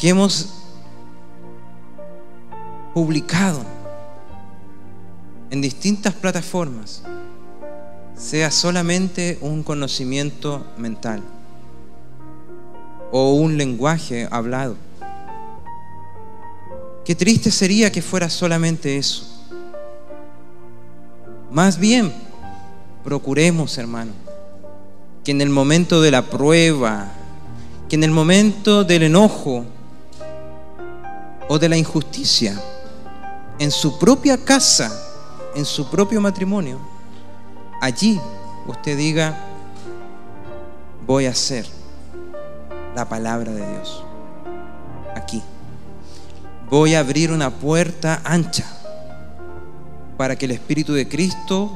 que 0.00 0.08
hemos 0.08 0.48
publicado 2.92 3.64
en 5.52 5.60
distintas 5.60 6.12
plataformas 6.12 7.04
sea 8.16 8.50
solamente 8.50 9.38
un 9.42 9.62
conocimiento 9.62 10.66
mental 10.76 11.22
o 13.12 13.34
un 13.34 13.56
lenguaje 13.56 14.26
hablado. 14.28 14.76
Qué 17.04 17.14
triste 17.14 17.52
sería 17.52 17.92
que 17.92 18.02
fuera 18.02 18.28
solamente 18.28 18.96
eso. 18.96 19.39
Más 21.50 21.78
bien, 21.78 22.12
procuremos, 23.02 23.76
hermano, 23.76 24.12
que 25.24 25.32
en 25.32 25.40
el 25.40 25.50
momento 25.50 26.00
de 26.00 26.12
la 26.12 26.22
prueba, 26.22 27.08
que 27.88 27.96
en 27.96 28.04
el 28.04 28.12
momento 28.12 28.84
del 28.84 29.02
enojo 29.02 29.64
o 31.48 31.58
de 31.58 31.68
la 31.68 31.76
injusticia, 31.76 32.60
en 33.58 33.72
su 33.72 33.98
propia 33.98 34.38
casa, 34.38 34.92
en 35.56 35.64
su 35.64 35.90
propio 35.90 36.20
matrimonio, 36.20 36.78
allí 37.80 38.20
usted 38.68 38.96
diga, 38.96 39.36
voy 41.04 41.26
a 41.26 41.30
hacer 41.30 41.66
la 42.94 43.08
palabra 43.08 43.52
de 43.52 43.68
Dios. 43.72 44.04
Aquí. 45.16 45.42
Voy 46.70 46.94
a 46.94 47.00
abrir 47.00 47.32
una 47.32 47.50
puerta 47.50 48.22
ancha 48.24 48.79
para 50.20 50.36
que 50.36 50.44
el 50.44 50.50
Espíritu 50.50 50.92
de 50.92 51.08
Cristo 51.08 51.70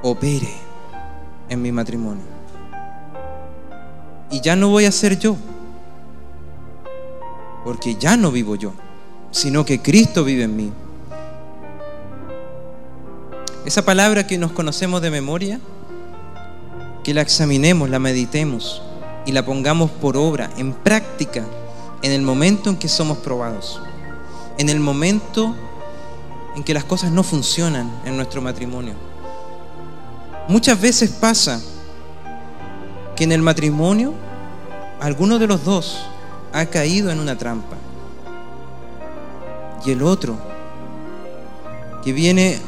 opere 0.00 0.54
en 1.50 1.60
mi 1.60 1.70
matrimonio. 1.70 2.24
Y 4.30 4.40
ya 4.40 4.56
no 4.56 4.70
voy 4.70 4.86
a 4.86 4.90
ser 4.90 5.18
yo, 5.18 5.36
porque 7.62 7.96
ya 7.96 8.16
no 8.16 8.30
vivo 8.30 8.56
yo, 8.56 8.72
sino 9.32 9.66
que 9.66 9.82
Cristo 9.82 10.24
vive 10.24 10.44
en 10.44 10.56
mí. 10.56 10.72
Esa 13.66 13.84
palabra 13.84 14.26
que 14.26 14.38
nos 14.38 14.52
conocemos 14.52 15.02
de 15.02 15.10
memoria, 15.10 15.60
que 17.02 17.12
la 17.12 17.20
examinemos, 17.20 17.90
la 17.90 17.98
meditemos 17.98 18.80
y 19.26 19.32
la 19.32 19.44
pongamos 19.44 19.90
por 19.90 20.16
obra, 20.16 20.48
en 20.56 20.72
práctica, 20.72 21.44
en 22.00 22.12
el 22.12 22.22
momento 22.22 22.70
en 22.70 22.78
que 22.78 22.88
somos 22.88 23.18
probados, 23.18 23.78
en 24.56 24.70
el 24.70 24.80
momento 24.80 25.54
en 25.54 25.73
que 26.62 26.74
las 26.74 26.84
cosas 26.84 27.10
no 27.10 27.22
funcionan 27.22 27.90
en 28.04 28.16
nuestro 28.16 28.40
matrimonio. 28.40 28.94
Muchas 30.48 30.80
veces 30.80 31.10
pasa 31.10 31.60
que 33.16 33.24
en 33.24 33.32
el 33.32 33.42
matrimonio 33.42 34.14
alguno 35.00 35.38
de 35.38 35.46
los 35.46 35.64
dos 35.64 36.06
ha 36.52 36.66
caído 36.66 37.10
en 37.10 37.18
una 37.18 37.36
trampa 37.36 37.76
y 39.84 39.90
el 39.90 40.02
otro 40.02 40.36
que 42.04 42.12
viene 42.12 42.58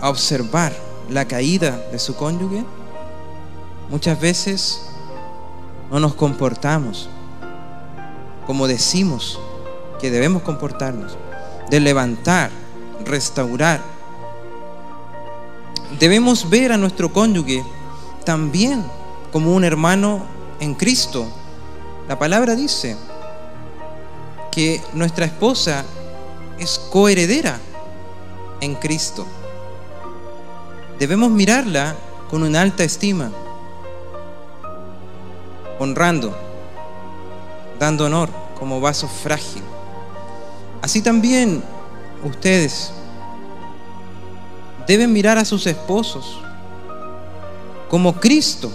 a 0.00 0.10
observar 0.10 0.72
la 1.08 1.24
caída 1.24 1.78
de 1.90 1.98
su 1.98 2.14
cónyuge, 2.16 2.64
muchas 3.90 4.20
veces 4.20 4.82
no 5.90 6.00
nos 6.00 6.14
comportamos 6.14 7.08
como 8.46 8.66
decimos 8.66 9.38
que 10.00 10.10
debemos 10.10 10.42
comportarnos, 10.42 11.16
de 11.70 11.80
levantar, 11.80 12.50
restaurar. 13.04 13.80
Debemos 15.98 16.48
ver 16.48 16.72
a 16.72 16.76
nuestro 16.76 17.12
cónyuge 17.12 17.64
también 18.24 18.84
como 19.32 19.54
un 19.54 19.64
hermano 19.64 20.24
en 20.60 20.74
Cristo. 20.74 21.26
La 22.08 22.18
palabra 22.18 22.54
dice 22.54 22.96
que 24.50 24.82
nuestra 24.92 25.26
esposa 25.26 25.84
es 26.58 26.78
coheredera 26.78 27.58
en 28.60 28.74
Cristo. 28.74 29.26
Debemos 30.98 31.30
mirarla 31.30 31.94
con 32.30 32.42
una 32.42 32.62
alta 32.62 32.84
estima, 32.84 33.30
honrando, 35.78 36.36
dando 37.78 38.06
honor 38.06 38.30
como 38.58 38.80
vaso 38.80 39.08
frágil. 39.08 39.62
Así 40.82 41.02
también 41.02 41.62
ustedes 42.24 42.90
deben 44.86 45.12
mirar 45.12 45.38
a 45.38 45.44
sus 45.44 45.66
esposos 45.66 46.38
como 47.88 48.14
Cristo, 48.14 48.72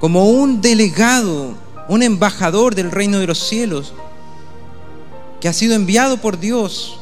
como 0.00 0.28
un 0.30 0.60
delegado, 0.60 1.54
un 1.88 2.02
embajador 2.02 2.74
del 2.74 2.90
reino 2.90 3.18
de 3.18 3.26
los 3.26 3.38
cielos, 3.38 3.92
que 5.40 5.48
ha 5.48 5.52
sido 5.52 5.74
enviado 5.74 6.16
por 6.16 6.38
Dios 6.38 6.98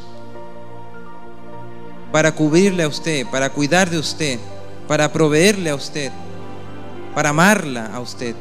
para 2.11 2.33
cubrirle 2.33 2.83
a 2.83 2.87
usted, 2.87 3.25
para 3.27 3.49
cuidar 3.49 3.89
de 3.89 3.97
usted, 3.97 4.39
para 4.87 5.11
proveerle 5.11 5.69
a 5.69 5.75
usted, 5.75 6.11
para 7.15 7.29
amarla 7.29 7.87
a 7.93 7.99
usted. 7.99 8.35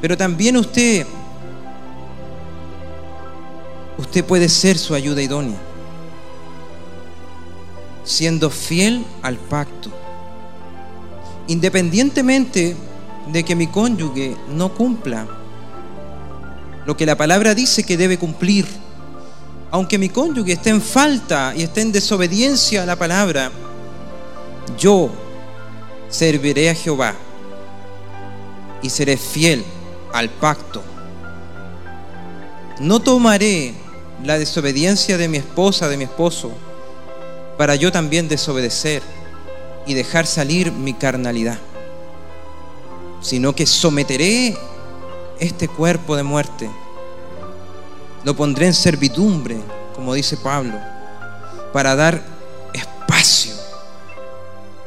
Pero 0.00 0.16
también 0.16 0.56
usted, 0.56 1.06
usted 3.98 4.24
puede 4.24 4.48
ser 4.48 4.78
su 4.78 4.94
ayuda 4.94 5.20
idónea, 5.20 5.58
siendo 8.04 8.48
fiel 8.48 9.04
al 9.22 9.36
pacto, 9.36 9.90
independientemente 11.48 12.76
de 13.30 13.44
que 13.44 13.54
mi 13.54 13.66
cónyuge 13.66 14.36
no 14.48 14.72
cumpla 14.72 15.26
lo 16.88 16.96
que 16.96 17.04
la 17.04 17.16
palabra 17.16 17.54
dice 17.54 17.84
que 17.84 17.98
debe 17.98 18.16
cumplir. 18.18 18.66
Aunque 19.70 19.98
mi 19.98 20.08
cónyuge 20.08 20.52
esté 20.52 20.70
en 20.70 20.80
falta 20.80 21.52
y 21.54 21.62
esté 21.62 21.82
en 21.82 21.92
desobediencia 21.92 22.82
a 22.82 22.86
la 22.86 22.96
palabra, 22.96 23.50
yo 24.78 25.10
serviré 26.08 26.70
a 26.70 26.74
Jehová 26.74 27.14
y 28.80 28.88
seré 28.88 29.18
fiel 29.18 29.62
al 30.14 30.30
pacto. 30.30 30.82
No 32.80 33.00
tomaré 33.00 33.74
la 34.22 34.38
desobediencia 34.38 35.16
de 35.16 35.28
mi 35.28 35.38
esposa, 35.38 35.88
de 35.88 35.96
mi 35.96 36.04
esposo, 36.04 36.50
para 37.56 37.74
yo 37.76 37.92
también 37.92 38.28
desobedecer 38.28 39.02
y 39.86 39.94
dejar 39.94 40.26
salir 40.26 40.72
mi 40.72 40.94
carnalidad, 40.94 41.58
sino 43.20 43.54
que 43.54 43.66
someteré 43.66 44.56
este 45.38 45.68
cuerpo 45.68 46.16
de 46.16 46.22
muerte. 46.22 46.70
Lo 48.24 48.34
pondré 48.34 48.66
en 48.66 48.74
servidumbre, 48.74 49.58
como 49.94 50.14
dice 50.14 50.36
Pablo, 50.36 50.74
para 51.72 51.94
dar 51.94 52.22
espacio 52.74 53.54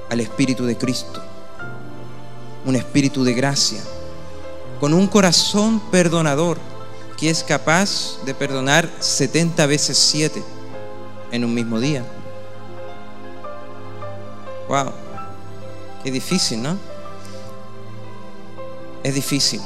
al 0.10 0.20
Espíritu 0.20 0.66
de 0.66 0.78
Cristo, 0.78 1.22
un 2.66 2.76
espíritu 2.76 3.24
de 3.24 3.34
gracia, 3.34 3.82
con 4.80 4.94
un 4.94 5.08
corazón 5.08 5.80
perdonador 5.92 6.58
que 7.22 7.30
es 7.30 7.44
capaz 7.44 8.18
de 8.26 8.34
perdonar 8.34 8.90
70 9.00 9.68
veces 9.68 9.96
7 9.96 10.42
en 11.32 11.46
un 11.46 11.54
mismo 11.54 11.80
día. 11.80 12.04
Wow, 14.68 14.92
qué 16.04 16.10
difícil, 16.10 16.64
¿no? 16.64 16.80
Es 19.04 19.14
difícil. 19.14 19.62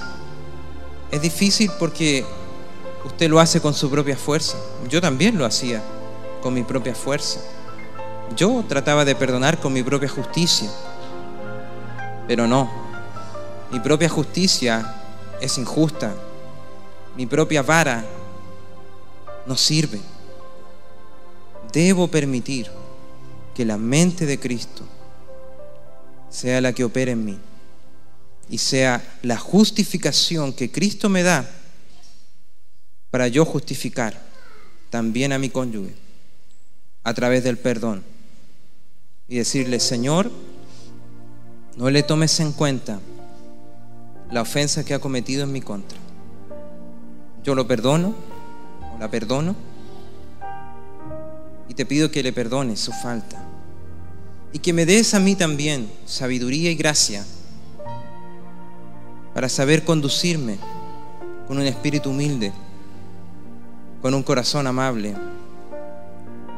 Es 1.10 1.22
difícil 1.22 1.72
porque 1.80 2.26
usted 3.06 3.30
lo 3.30 3.40
hace 3.40 3.62
con 3.62 3.74
su 3.74 3.90
propia 3.90 4.18
fuerza. 4.18 4.58
Yo 4.90 5.00
también 5.00 5.38
lo 5.38 5.46
hacía 5.46 5.82
con 6.42 6.54
mi 6.54 6.64
propia 6.64 6.94
fuerza. 6.94 7.40
Yo 8.36 8.66
trataba 8.68 9.06
de 9.06 9.16
perdonar 9.16 9.62
con 9.62 9.72
mi 9.72 9.82
propia 9.82 10.10
justicia. 10.10 10.70
Pero 12.28 12.48
no. 12.48 12.70
Mi 13.72 13.80
propia 13.80 14.10
justicia 14.10 14.94
es 15.40 15.58
injusta. 15.58 16.14
Mi 17.16 17.26
propia 17.26 17.62
vara 17.62 18.06
no 19.46 19.56
sirve. 19.56 20.00
Debo 21.72 22.08
permitir 22.08 22.70
que 23.54 23.66
la 23.66 23.78
mente 23.78 24.26
de 24.26 24.40
Cristo 24.40 24.84
sea 26.30 26.60
la 26.62 26.74
que 26.74 26.84
opere 26.84 27.12
en 27.12 27.24
mí 27.24 27.38
y 28.50 28.58
sea 28.58 29.02
la 29.24 29.38
justificación 29.38 30.54
que 30.54 30.72
Cristo 30.72 31.10
me 31.10 31.24
da 31.24 31.50
para 33.10 33.28
yo 33.28 33.46
justificar 33.46 34.22
también 34.90 35.32
a 35.32 35.40
mi 35.40 35.50
cónyuge 35.50 35.94
a 37.04 37.14
través 37.14 37.44
del 37.44 37.58
perdón 37.58 38.04
y 39.28 39.38
decirle, 39.38 39.80
Señor, 39.80 40.32
no 41.78 41.90
le 41.90 42.04
tomes 42.04 42.40
en 42.40 42.52
cuenta 42.52 43.00
la 44.32 44.42
ofensa 44.42 44.84
que 44.84 44.94
ha 44.94 45.00
cometido 45.00 45.44
en 45.44 45.52
mi 45.52 45.62
contra. 45.62 46.05
Yo 47.46 47.54
lo 47.54 47.68
perdono 47.68 48.16
o 48.96 49.00
la 49.00 49.10
perdono 49.10 49.56
y 51.70 51.76
te 51.76 51.86
pido 51.86 52.10
que 52.10 52.24
le 52.24 52.34
perdones 52.34 52.80
su 52.80 52.92
falta 52.92 53.42
y 54.52 54.60
que 54.60 54.74
me 54.74 54.86
des 54.88 55.14
a 55.14 55.20
mí 55.20 55.36
también 55.36 55.92
sabiduría 56.06 56.72
y 56.72 56.76
gracia 56.76 57.24
para 59.36 59.48
saber 59.48 59.84
conducirme 59.84 60.58
con 61.48 61.58
un 61.58 61.66
espíritu 61.66 62.10
humilde, 62.10 62.52
con 64.02 64.14
un 64.14 64.24
corazón 64.24 64.66
amable, 64.66 65.14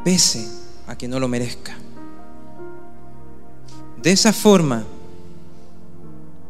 pese 0.05 0.47
a 0.87 0.95
que 0.95 1.07
no 1.07 1.19
lo 1.19 1.27
merezca. 1.27 1.75
De 4.01 4.11
esa 4.11 4.31
forma, 4.31 4.85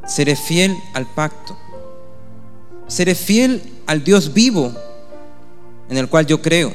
seré 0.06 0.36
fiel 0.36 0.76
al 0.94 1.08
pacto, 1.16 1.58
seré 2.88 3.16
fiel 3.16 3.62
al 3.86 4.04
Dios 4.04 4.34
vivo 4.34 4.74
en 5.90 5.98
el 5.98 6.10
cual 6.10 6.26
yo 6.26 6.42
creo 6.42 6.74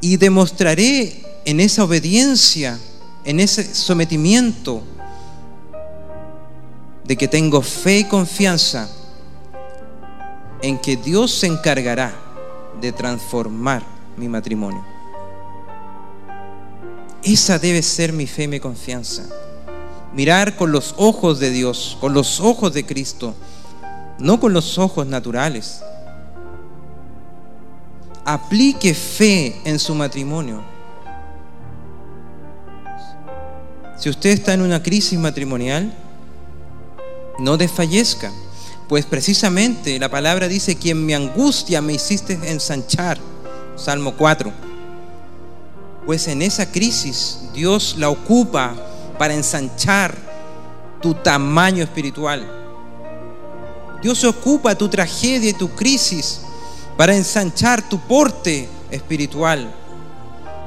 y 0.00 0.16
demostraré 0.16 1.22
en 1.44 1.60
esa 1.60 1.84
obediencia, 1.84 2.78
en 3.24 3.40
ese 3.40 3.74
sometimiento, 3.74 4.82
de 7.04 7.16
que 7.16 7.28
tengo 7.28 7.62
fe 7.62 8.00
y 8.00 8.04
confianza 8.04 8.88
en 10.60 10.78
que 10.78 10.96
Dios 10.96 11.32
se 11.32 11.46
encargará 11.46 12.14
de 12.80 12.92
transformar 12.92 13.84
mi 14.16 14.28
matrimonio. 14.28 14.84
Esa 17.22 17.58
debe 17.58 17.82
ser 17.82 18.12
mi 18.12 18.26
fe 18.26 18.44
y 18.44 18.48
mi 18.48 18.60
confianza. 18.60 19.24
Mirar 20.14 20.56
con 20.56 20.72
los 20.72 20.94
ojos 20.98 21.38
de 21.38 21.50
Dios, 21.50 21.96
con 22.00 22.12
los 22.12 22.40
ojos 22.40 22.72
de 22.72 22.84
Cristo, 22.84 23.34
no 24.22 24.38
con 24.38 24.52
los 24.52 24.78
ojos 24.78 25.06
naturales. 25.06 25.82
Aplique 28.24 28.94
fe 28.94 29.60
en 29.64 29.80
su 29.80 29.96
matrimonio. 29.96 30.62
Si 33.98 34.08
usted 34.08 34.30
está 34.30 34.54
en 34.54 34.62
una 34.62 34.82
crisis 34.82 35.18
matrimonial, 35.18 35.92
no 37.40 37.56
desfallezca, 37.56 38.30
pues 38.88 39.06
precisamente 39.06 39.98
la 39.98 40.08
palabra 40.08 40.46
dice, 40.46 40.76
quien 40.76 41.04
me 41.04 41.16
angustia 41.16 41.82
me 41.82 41.94
hiciste 41.94 42.38
ensanchar, 42.44 43.18
Salmo 43.74 44.14
4. 44.16 44.52
Pues 46.06 46.28
en 46.28 46.42
esa 46.42 46.70
crisis 46.70 47.40
Dios 47.54 47.96
la 47.98 48.08
ocupa 48.08 48.74
para 49.18 49.34
ensanchar 49.34 50.16
tu 51.00 51.14
tamaño 51.14 51.82
espiritual. 51.82 52.61
Dios 54.02 54.24
ocupa 54.24 54.74
tu 54.74 54.88
tragedia 54.88 55.50
y 55.50 55.54
tu 55.54 55.70
crisis 55.70 56.40
para 56.96 57.14
ensanchar 57.14 57.88
tu 57.88 57.98
porte 58.00 58.68
espiritual. 58.90 59.72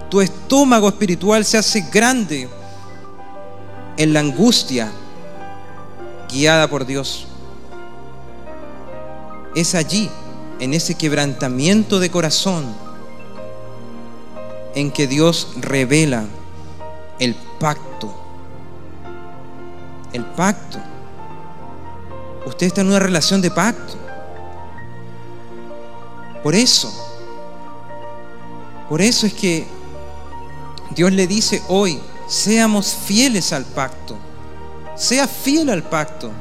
Tu 0.10 0.22
estómago 0.22 0.88
espiritual 0.88 1.44
se 1.44 1.58
hace 1.58 1.82
grande 1.92 2.48
en 3.98 4.14
la 4.14 4.22
angustia 4.22 4.92
guiada 6.32 6.70
por 6.70 6.86
Dios. 6.86 7.28
Es 9.54 9.76
allí, 9.76 10.10
en 10.60 10.74
ese 10.74 10.96
quebrantamiento 10.96 12.00
de 12.00 12.10
corazón, 12.10 12.66
en 14.76 14.92
que 14.92 15.08
Dios 15.08 15.50
revela 15.58 16.26
el 17.20 17.36
pacto. 17.60 18.14
El 20.14 20.24
pacto. 20.24 20.80
Usted 22.46 22.68
está 22.68 22.82
en 22.82 22.88
una 22.88 23.00
relación 23.00 23.42
de 23.42 23.52
pacto. 23.52 23.94
Por 26.44 26.54
eso, 26.54 26.94
por 28.88 29.02
eso 29.02 29.26
es 29.26 29.34
que 29.34 29.66
Dios 30.92 31.12
le 31.12 31.26
dice 31.26 31.64
hoy, 31.68 32.00
seamos 32.28 32.94
fieles 32.94 33.52
al 33.52 33.66
pacto. 33.66 34.16
Sea 34.96 35.28
fiel 35.28 35.70
al 35.70 35.84
pacto. 35.84 36.32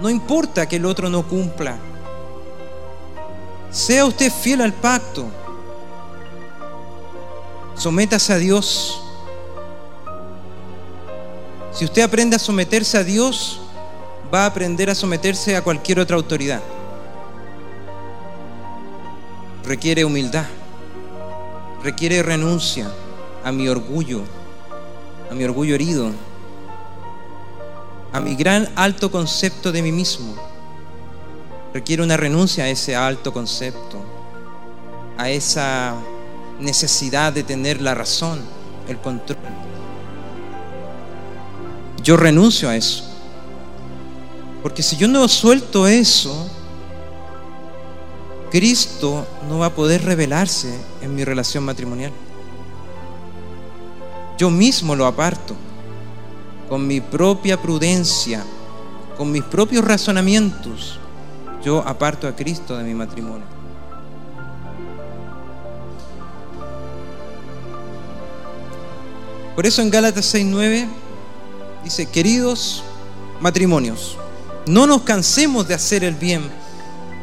No 0.00 0.08
importa 0.08 0.66
que 0.66 0.76
el 0.76 0.86
otro 0.86 1.08
no 1.10 1.28
cumpla. 1.28 1.76
Sea 3.70 4.06
usted 4.06 4.32
fiel 4.32 4.62
al 4.62 4.72
pacto. 4.72 5.26
Sométase 7.76 8.32
a 8.32 8.38
Dios. 8.38 9.00
Si 11.72 11.84
usted 11.84 12.02
aprende 12.02 12.36
a 12.36 12.38
someterse 12.38 12.98
a 12.98 13.04
Dios, 13.04 13.60
va 14.32 14.44
a 14.44 14.46
aprender 14.46 14.88
a 14.88 14.94
someterse 14.94 15.56
a 15.56 15.62
cualquier 15.62 15.98
otra 16.00 16.16
autoridad. 16.16 16.62
Requiere 19.64 20.04
humildad, 20.04 20.46
requiere 21.82 22.22
renuncia 22.22 22.90
a 23.44 23.52
mi 23.52 23.68
orgullo, 23.68 24.22
a 25.30 25.34
mi 25.34 25.44
orgullo 25.44 25.74
herido, 25.74 26.10
a 28.12 28.20
mi 28.20 28.34
gran 28.34 28.68
alto 28.74 29.10
concepto 29.10 29.70
de 29.70 29.82
mí 29.82 29.92
mismo. 29.92 30.34
Requiere 31.74 32.02
una 32.02 32.16
renuncia 32.16 32.64
a 32.64 32.68
ese 32.68 32.96
alto 32.96 33.32
concepto, 33.32 34.02
a 35.18 35.30
esa 35.30 35.94
necesidad 36.58 37.32
de 37.32 37.42
tener 37.42 37.82
la 37.82 37.94
razón, 37.94 38.40
el 38.88 38.98
control. 38.98 39.38
Yo 42.02 42.16
renuncio 42.16 42.68
a 42.68 42.76
eso. 42.76 43.11
Porque 44.62 44.82
si 44.82 44.96
yo 44.96 45.08
no 45.08 45.26
suelto 45.28 45.86
eso, 45.86 46.48
Cristo 48.50 49.26
no 49.48 49.58
va 49.58 49.66
a 49.66 49.74
poder 49.74 50.04
revelarse 50.04 50.72
en 51.00 51.14
mi 51.14 51.24
relación 51.24 51.64
matrimonial. 51.64 52.12
Yo 54.38 54.50
mismo 54.50 54.94
lo 54.94 55.06
aparto 55.06 55.54
con 56.68 56.86
mi 56.86 57.00
propia 57.00 57.60
prudencia, 57.60 58.44
con 59.16 59.32
mis 59.32 59.42
propios 59.42 59.84
razonamientos. 59.84 60.98
Yo 61.64 61.86
aparto 61.86 62.28
a 62.28 62.36
Cristo 62.36 62.76
de 62.76 62.84
mi 62.84 62.94
matrimonio. 62.94 63.46
Por 69.54 69.66
eso 69.66 69.82
en 69.82 69.90
Gálatas 69.90 70.34
6:9 70.34 70.86
dice, 71.84 72.06
queridos 72.06 72.82
matrimonios, 73.40 74.16
no 74.66 74.86
nos 74.86 75.02
cansemos 75.02 75.66
de 75.66 75.74
hacer 75.74 76.04
el 76.04 76.14
bien, 76.14 76.42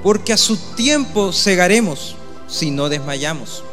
porque 0.04 0.34
a 0.34 0.38
su 0.38 0.58
tiempo 0.76 1.32
cegaremos 1.32 2.16
si 2.48 2.72
no 2.72 2.90
desmayamos. 2.90 3.64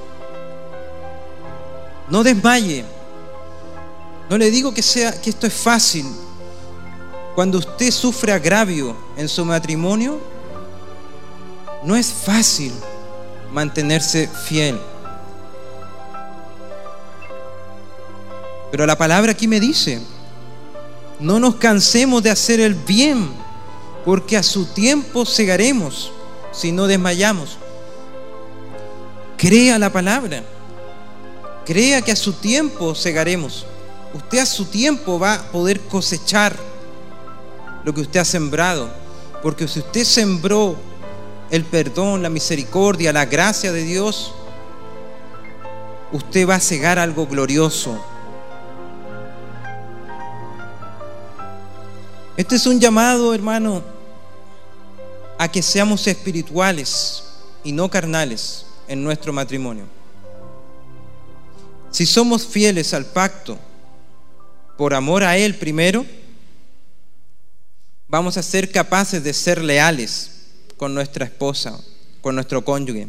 No 2.09 2.23
desmaye. 2.23 2.85
No 4.29 4.39
le 4.39 4.51
digo 4.51 4.75
que 4.75 4.83
sea 4.83 5.13
que 5.21 5.31
esto 5.31 5.47
es 5.47 5.55
fácil. 5.55 6.07
Cuando 7.35 7.59
usted 7.59 7.91
sufre 7.91 8.33
agravio 8.33 8.97
en 9.17 9.29
su 9.29 9.45
matrimonio, 9.45 10.21
no 11.85 11.97
es 11.97 12.13
fácil 12.13 12.73
mantenerse 13.53 14.29
fiel. 14.47 14.79
Pero 18.71 18.87
la 18.87 18.99
palabra 18.99 19.33
aquí 19.33 19.47
me 19.47 19.61
dice, 19.61 20.01
no 21.21 21.39
nos 21.39 21.57
cansemos 21.57 22.23
de 22.23 22.31
hacer 22.31 22.61
el 22.61 22.75
bien, 22.75 23.31
porque 24.07 24.37
a 24.37 24.43
su 24.45 24.67
tiempo 24.67 25.27
cegaremos 25.27 26.13
si 26.53 26.71
no 26.71 26.87
desmayamos. 26.87 27.59
Crea 29.37 29.81
la 29.81 29.93
palabra. 29.93 30.45
Crea 31.67 32.01
que 32.01 32.13
a 32.13 32.17
su 32.17 32.33
tiempo 32.33 32.95
cegaremos. 32.95 33.67
Usted 34.15 34.39
a 34.39 34.47
su 34.47 34.67
tiempo 34.67 35.19
va 35.19 35.35
a 35.35 35.43
poder 35.51 35.81
cosechar 35.81 36.57
lo 37.83 37.93
que 37.93 38.03
usted 38.03 38.21
ha 38.21 38.25
sembrado. 38.25 38.89
Porque 39.43 39.67
si 39.67 39.81
usted 39.81 40.05
sembró 40.05 40.77
el 41.51 41.65
perdón, 41.65 42.23
la 42.23 42.31
misericordia, 42.31 43.13
la 43.13 43.27
gracia 43.27 43.73
de 43.73 43.83
Dios, 43.83 44.33
usted 46.13 46.49
va 46.49 46.55
a 46.55 46.61
cegar 46.61 47.01
algo 47.01 47.27
glorioso 47.27 48.01
Este 52.37 52.57
es 52.57 52.67
un 52.67 52.79
llamado, 52.79 53.33
hermano, 53.33 53.83
a 55.39 55.51
que 55.51 55.63
seamos 55.63 56.07
espirituales 56.07 57.23
y 57.63 57.73
no 57.73 57.91
carnales 57.91 58.67
en 58.89 59.03
nuestro 59.03 59.33
matrimonio. 59.33 59.85
Si 61.91 62.07
somos 62.07 62.47
fieles 62.47 62.95
al 62.95 63.07
pacto 63.07 63.59
por 64.77 64.95
amor 64.95 65.25
a 65.25 65.37
Él 65.37 65.55
primero, 65.57 66.05
vamos 68.09 68.37
a 68.37 68.43
ser 68.43 68.71
capaces 68.71 69.23
de 69.23 69.33
ser 69.33 69.63
leales 69.63 70.31
con 70.77 70.95
nuestra 70.95 71.25
esposa, 71.25 71.79
con 72.21 72.35
nuestro 72.35 72.65
cónyuge. 72.65 73.09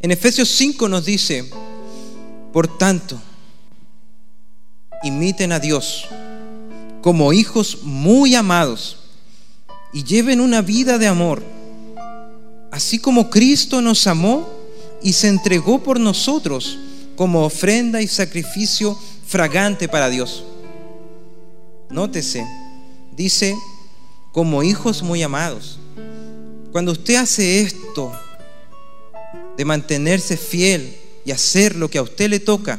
En 0.00 0.10
Efesios 0.10 0.48
5 0.50 0.88
nos 0.88 1.04
dice, 1.04 1.50
por 2.52 2.78
tanto, 2.78 3.20
imiten 5.02 5.52
a 5.52 5.60
Dios 5.60 6.06
como 7.00 7.32
hijos 7.32 7.82
muy 7.82 8.34
amados 8.34 8.97
y 9.92 10.04
lleven 10.04 10.40
una 10.40 10.62
vida 10.62 10.98
de 10.98 11.06
amor, 11.06 11.42
así 12.70 12.98
como 12.98 13.30
Cristo 13.30 13.80
nos 13.80 14.06
amó 14.06 14.48
y 15.02 15.12
se 15.12 15.28
entregó 15.28 15.82
por 15.82 15.98
nosotros 15.98 16.78
como 17.16 17.44
ofrenda 17.44 18.02
y 18.02 18.06
sacrificio 18.06 18.96
fragante 19.26 19.88
para 19.88 20.08
Dios. 20.08 20.44
Nótese, 21.90 22.46
dice, 23.16 23.56
como 24.32 24.62
hijos 24.62 25.02
muy 25.02 25.22
amados. 25.22 25.78
Cuando 26.70 26.92
usted 26.92 27.16
hace 27.16 27.60
esto 27.62 28.12
de 29.56 29.64
mantenerse 29.64 30.36
fiel 30.36 30.94
y 31.24 31.30
hacer 31.30 31.74
lo 31.74 31.88
que 31.90 31.98
a 31.98 32.02
usted 32.02 32.30
le 32.30 32.40
toca, 32.40 32.78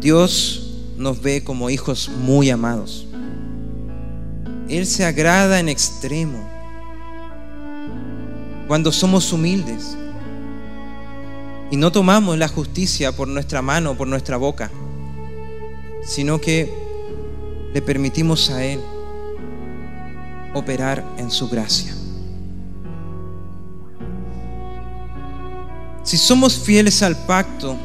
Dios 0.00 0.88
nos 0.96 1.20
ve 1.20 1.44
como 1.44 1.70
hijos 1.70 2.08
muy 2.08 2.50
amados. 2.50 3.06
Él 4.72 4.86
se 4.86 5.04
agrada 5.04 5.60
en 5.60 5.68
extremo 5.68 6.48
cuando 8.66 8.90
somos 8.90 9.30
humildes 9.30 9.98
y 11.70 11.76
no 11.76 11.92
tomamos 11.92 12.38
la 12.38 12.48
justicia 12.48 13.12
por 13.12 13.28
nuestra 13.28 13.60
mano, 13.60 13.94
por 13.94 14.08
nuestra 14.08 14.38
boca, 14.38 14.70
sino 16.02 16.40
que 16.40 16.72
le 17.74 17.82
permitimos 17.82 18.48
a 18.48 18.64
Él 18.64 18.80
operar 20.54 21.04
en 21.18 21.30
su 21.30 21.50
gracia. 21.50 21.94
Si 26.02 26.16
somos 26.16 26.58
fieles 26.58 27.02
al 27.02 27.26
pacto 27.26 27.76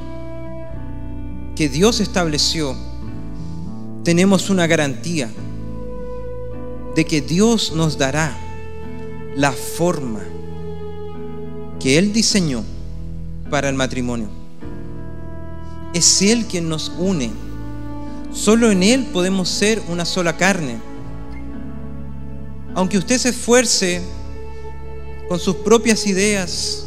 que 1.54 1.68
Dios 1.68 2.00
estableció, 2.00 2.78
tenemos 4.06 4.50
una 4.50 4.68
garantía 4.68 5.30
de 6.98 7.06
que 7.06 7.22
Dios 7.22 7.74
nos 7.74 7.96
dará 8.00 8.36
la 9.36 9.52
forma 9.52 10.22
que 11.80 12.00
Él 12.00 12.12
diseñó 12.12 12.64
para 13.52 13.70
el 13.70 13.76
matrimonio. 13.76 14.30
Es 15.94 16.24
Él 16.24 16.48
quien 16.48 16.68
nos 16.68 16.92
une. 16.98 17.30
Solo 18.34 18.72
en 18.72 18.82
Él 18.82 19.06
podemos 19.14 19.48
ser 19.48 19.80
una 19.90 20.06
sola 20.06 20.38
carne. 20.38 20.80
Aunque 22.74 22.98
usted 22.98 23.20
se 23.20 23.30
esfuerce 23.30 24.02
con 25.30 25.38
sus 25.38 25.58
propias 25.58 26.08
ideas 26.08 26.84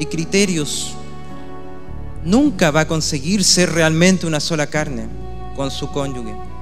y 0.00 0.06
criterios, 0.06 0.92
nunca 2.24 2.72
va 2.72 2.80
a 2.80 2.88
conseguir 2.88 3.44
ser 3.44 3.70
realmente 3.70 4.26
una 4.26 4.40
sola 4.40 4.66
carne 4.66 5.06
con 5.54 5.70
su 5.70 5.88
cónyuge. 5.92 6.55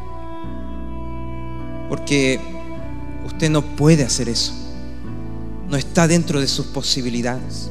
Porque 1.89 2.41
usted 3.26 3.51
no 3.51 3.62
puede 3.62 4.05
hacer 4.05 4.28
eso. 4.28 4.53
No 5.68 5.76
está 5.76 6.07
dentro 6.07 6.41
de 6.41 6.47
sus 6.47 6.66
posibilidades. 6.66 7.70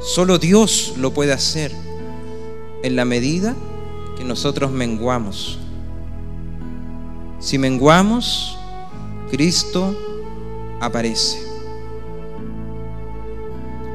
Solo 0.00 0.38
Dios 0.38 0.94
lo 0.96 1.12
puede 1.12 1.32
hacer 1.32 1.72
en 2.82 2.96
la 2.96 3.04
medida 3.04 3.54
que 4.16 4.24
nosotros 4.24 4.70
menguamos. 4.70 5.58
Si 7.38 7.58
menguamos, 7.58 8.58
Cristo 9.30 9.94
aparece. 10.80 11.38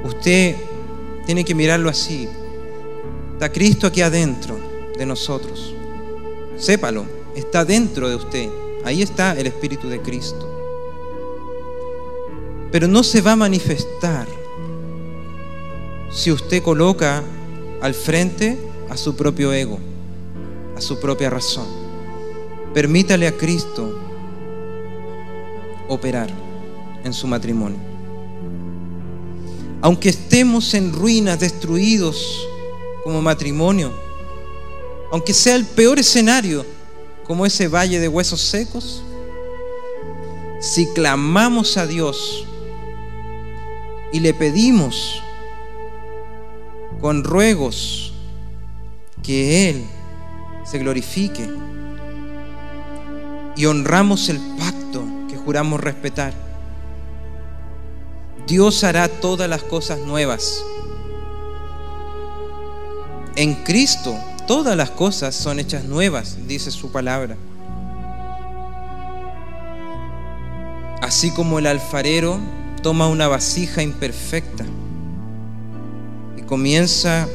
Usted 0.04 0.56
tiene 1.26 1.44
que 1.44 1.56
mirarlo 1.56 1.90
así. 1.90 2.28
Está 3.34 3.52
Cristo 3.52 3.88
aquí 3.88 4.02
adentro 4.02 4.58
de 4.98 5.06
nosotros. 5.06 5.74
Sépalo, 6.58 7.06
está 7.36 7.66
dentro 7.66 8.08
de 8.08 8.16
usted. 8.16 8.50
Ahí 8.86 9.02
está 9.02 9.34
el 9.34 9.48
Espíritu 9.48 9.90
de 9.90 10.00
Cristo. 10.00 10.48
Pero 12.72 12.88
no 12.88 13.02
se 13.02 13.22
va 13.22 13.32
a 13.32 13.36
manifestar 13.36 14.28
si 16.12 16.32
usted 16.32 16.62
coloca 16.62 17.24
al 17.82 17.96
frente 17.96 18.60
a 18.90 18.96
su 18.96 19.16
propio 19.16 19.52
ego, 19.52 19.80
a 20.78 20.82
su 20.82 21.00
propia 21.00 21.32
razón. 21.32 21.66
Permítale 22.76 23.28
a 23.28 23.36
Cristo 23.36 24.00
operar 25.88 26.30
en 27.04 27.12
su 27.12 27.26
matrimonio. 27.26 27.80
Aunque 29.82 30.10
estemos 30.10 30.76
en 30.76 30.94
ruinas, 30.94 31.40
destruidos 31.40 32.48
como 33.04 33.20
matrimonio, 33.20 33.92
aunque 35.12 35.34
sea 35.34 35.56
el 35.56 35.66
peor 35.66 35.98
escenario, 35.98 36.75
como 37.28 37.46
ese 37.46 37.68
valle 37.68 38.00
de 38.00 38.08
huesos 38.08 38.42
secos, 38.42 39.02
si 40.60 40.88
clamamos 40.94 41.78
a 41.78 41.88
Dios 41.88 42.46
y 44.12 44.20
le 44.20 44.34
pedimos 44.34 45.22
con 47.02 47.24
ruegos 47.24 48.14
que 49.22 49.70
Él 49.70 49.86
se 50.64 50.80
glorifique 50.80 51.50
y 53.56 53.66
honramos 53.66 54.30
el 54.30 54.40
pacto 54.58 55.04
que 55.30 55.38
juramos 55.38 55.80
respetar, 55.82 56.34
Dios 58.48 58.84
hará 58.84 59.08
todas 59.08 59.50
las 59.50 59.64
cosas 59.64 60.00
nuevas. 60.00 60.64
En 63.36 63.56
Cristo 63.64 64.16
todas 64.48 64.78
las 64.78 64.92
cosas 64.92 65.36
son 65.36 65.60
hechas 65.60 65.86
nuevas, 65.86 66.38
dice 66.48 66.72
su 66.72 66.92
palabra. 66.92 67.36
Así 71.02 71.32
como 71.32 71.60
el 71.60 71.68
alfarero 71.68 72.40
toma 72.82 73.08
una 73.08 73.28
vasija 73.28 73.82
imperfecta 73.82 74.66
y 76.38 76.42
comienza 76.44 77.28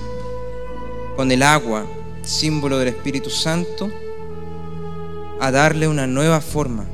con 1.16 1.30
el 1.30 1.42
agua, 1.42 1.84
símbolo 2.22 2.78
del 2.78 2.88
Espíritu 2.88 3.30
Santo, 3.30 3.90
a 5.40 5.50
darle 5.50 5.88
una 5.88 6.06
nueva 6.06 6.40
forma, 6.40 6.84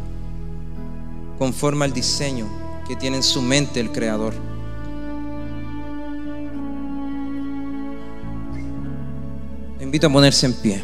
conforme 1.38 1.84
al 1.84 1.92
diseño 1.92 2.46
que 2.86 2.96
tiene 2.96 3.18
en 3.18 3.22
su 3.22 3.42
mente 3.42 3.80
el 3.80 3.90
Creador. 3.90 4.45
Invito 9.86 10.08
a 10.08 10.10
ponerse 10.10 10.46
en 10.46 10.52
pie. 10.52 10.82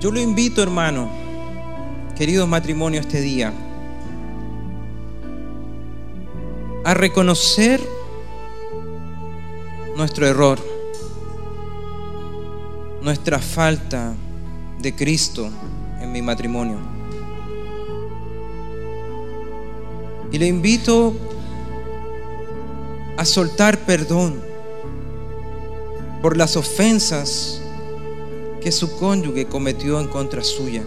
Yo 0.00 0.10
lo 0.10 0.18
invito, 0.18 0.62
hermano, 0.62 1.10
queridos 2.16 2.48
matrimonios, 2.48 3.04
este 3.06 3.20
día, 3.20 3.52
a 6.84 6.94
reconocer 6.94 7.80
nuestro 9.94 10.26
error, 10.26 10.58
nuestra 13.02 13.38
falta 13.38 14.14
de 14.80 14.94
Cristo 14.94 15.50
en 16.02 16.12
mi 16.12 16.20
matrimonio. 16.20 16.76
Y 20.30 20.38
le 20.38 20.46
invito 20.46 21.14
a 23.16 23.24
soltar 23.24 23.78
perdón 23.80 24.40
por 26.20 26.36
las 26.36 26.56
ofensas 26.56 27.60
que 28.62 28.72
su 28.72 28.96
cónyuge 28.98 29.46
cometió 29.46 30.00
en 30.00 30.08
contra 30.08 30.42
suya, 30.42 30.84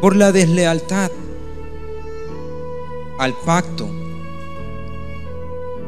por 0.00 0.16
la 0.16 0.32
deslealtad 0.32 1.10
al 3.18 3.34
pacto. 3.44 3.88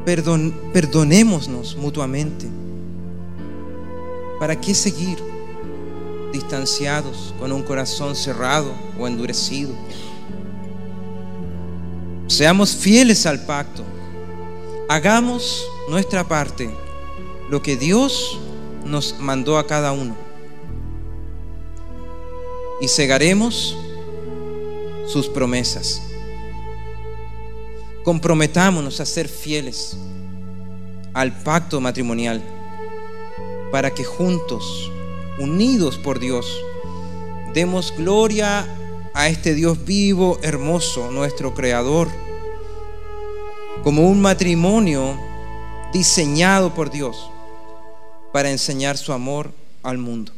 Perdon, 0.05 0.55
perdonémonos 0.73 1.77
mutuamente. 1.77 2.47
¿Para 4.39 4.59
qué 4.59 4.75
seguir 4.75 5.30
distanciados 6.33 7.35
con 7.39 7.53
un 7.53 7.63
corazón 7.63 8.15
cerrado 8.15 8.73
o 8.99 9.07
endurecido? 9.07 9.75
Seamos 12.27 12.75
fieles 12.75 13.27
al 13.27 13.45
pacto. 13.45 13.83
Hagamos 14.89 15.67
nuestra 15.89 16.27
parte, 16.27 16.71
lo 17.49 17.61
que 17.61 17.77
Dios 17.77 18.39
nos 18.85 19.17
mandó 19.19 19.59
a 19.59 19.67
cada 19.67 19.93
uno. 19.93 20.17
Y 22.81 22.89
cegaremos 22.89 23.77
sus 25.07 25.29
promesas. 25.29 26.03
Comprometámonos 28.05 29.01
a 29.01 29.07
ser 29.07 29.29
fieles 29.29 29.97
al 31.13 31.33
pacto 31.43 31.81
matrimonial 31.81 32.43
para 33.71 33.93
que 33.93 34.05
juntos, 34.05 34.91
unidos 35.41 35.99
por 35.99 36.21
Dios, 36.21 36.47
demos 37.53 37.93
gloria 37.97 38.67
a 39.15 39.29
este 39.29 39.55
Dios 39.55 39.85
vivo, 39.85 40.39
hermoso, 40.43 41.11
nuestro 41.11 41.55
Creador, 41.55 42.09
como 43.83 44.09
un 44.09 44.21
matrimonio 44.21 45.19
diseñado 45.93 46.75
por 46.75 46.91
Dios 46.91 47.31
para 48.33 48.51
enseñar 48.51 48.97
su 48.97 49.13
amor 49.13 49.51
al 49.83 49.99
mundo. 49.99 50.33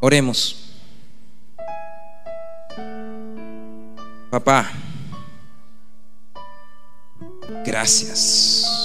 Oremos. 0.00 0.66
Papá, 4.30 4.70
gracias. 7.66 8.79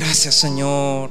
Gracias 0.00 0.36
Señor 0.36 1.10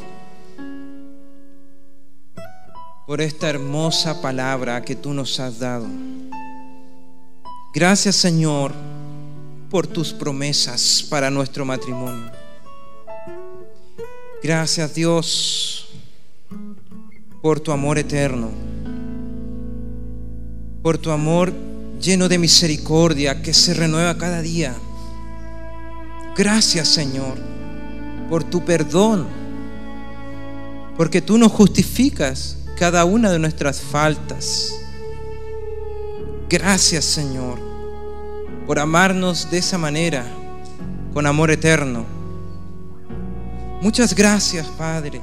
por 3.06 3.20
esta 3.20 3.50
hermosa 3.50 4.22
palabra 4.22 4.82
que 4.82 4.96
tú 4.96 5.14
nos 5.14 5.42
has 5.42 5.60
dado. 5.60 5.86
Gracias 7.74 8.16
Señor 8.16 8.72
por 9.70 9.88
tus 9.88 10.14
promesas 10.14 11.06
para 11.10 11.30
nuestro 11.30 11.66
matrimonio. 11.66 12.32
Gracias 14.42 14.96
Dios 14.96 15.90
por 17.42 17.60
tu 17.60 17.74
amor 17.74 17.98
eterno, 17.98 18.52
por 20.82 20.98
tu 20.98 21.12
amor 21.12 21.52
lleno 22.00 22.30
de 22.30 22.38
misericordia 22.38 23.42
que 23.42 23.54
se 23.54 23.74
renueva 23.74 24.18
cada 24.18 24.42
día. 24.42 24.74
Gracias 26.38 26.88
Señor 26.88 27.58
por 28.30 28.44
tu 28.44 28.64
perdón, 28.64 29.28
porque 30.96 31.22
tú 31.22 31.38
nos 31.38 31.52
justificas 31.52 32.58
cada 32.78 33.06
una 33.06 33.32
de 33.32 33.40
nuestras 33.40 33.82
faltas. 33.82 34.74
Gracias 36.50 37.06
Señor 37.06 37.68
por 38.68 38.80
amarnos 38.80 39.50
de 39.50 39.60
esa 39.60 39.78
manera, 39.78 40.26
con 41.14 41.26
amor 41.26 41.50
eterno. 41.52 42.06
Muchas 43.82 44.14
gracias, 44.14 44.68
Padre, 44.68 45.22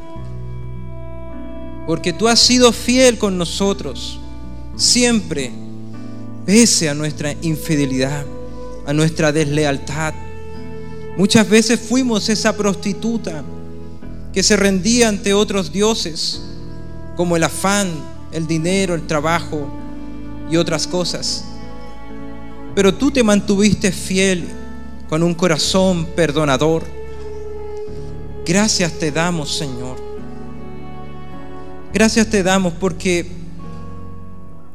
porque 1.87 2.15
tú 2.15 2.27
has 2.27 2.41
sido 2.41 2.73
fiel 2.73 3.19
con 3.19 3.37
nosotros, 3.37 4.19
siempre, 4.77 5.53
pese 6.47 6.89
a 6.89 6.95
nuestra 6.95 7.35
infidelidad, 7.43 8.25
a 8.87 8.95
nuestra 8.95 9.31
deslealtad. 9.31 10.15
Muchas 11.17 11.49
veces 11.49 11.79
fuimos 11.79 12.29
esa 12.29 12.57
prostituta 12.57 13.45
que 14.33 14.43
se 14.43 14.57
rendía 14.57 15.09
ante 15.09 15.33
otros 15.33 15.73
dioses, 15.73 16.43
como 17.17 17.37
el 17.37 17.45
afán, 17.45 17.89
el 18.33 18.49
dinero, 18.49 18.95
el 18.95 19.07
trabajo 19.07 19.69
y 20.51 20.57
otras 20.57 20.89
cosas. 20.89 21.45
Pero 22.75 22.93
tú 22.93 23.13
te 23.13 23.23
mantuviste 23.23 23.93
fiel 23.93 24.49
con 25.09 25.23
un 25.23 25.35
corazón 25.35 26.07
perdonador. 26.17 26.83
Gracias 28.45 28.93
te 28.99 29.13
damos, 29.13 29.57
Señor. 29.57 29.97
Gracias 31.93 32.29
te 32.29 32.43
damos 32.43 32.73
porque 32.73 33.31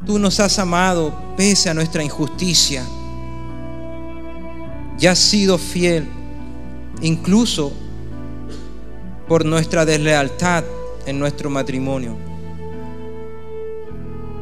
tú 0.06 0.18
nos 0.18 0.40
has 0.40 0.58
amado 0.58 1.14
pese 1.36 1.70
a 1.70 1.74
nuestra 1.74 2.02
injusticia. 2.02 2.82
Y 4.98 5.06
has 5.06 5.20
sido 5.20 5.58
fiel 5.58 6.08
incluso 7.02 7.72
por 9.28 9.46
nuestra 9.46 9.86
deslealtad 9.86 10.64
en 11.06 11.20
nuestro 11.20 11.50
matrimonio. 11.50 12.16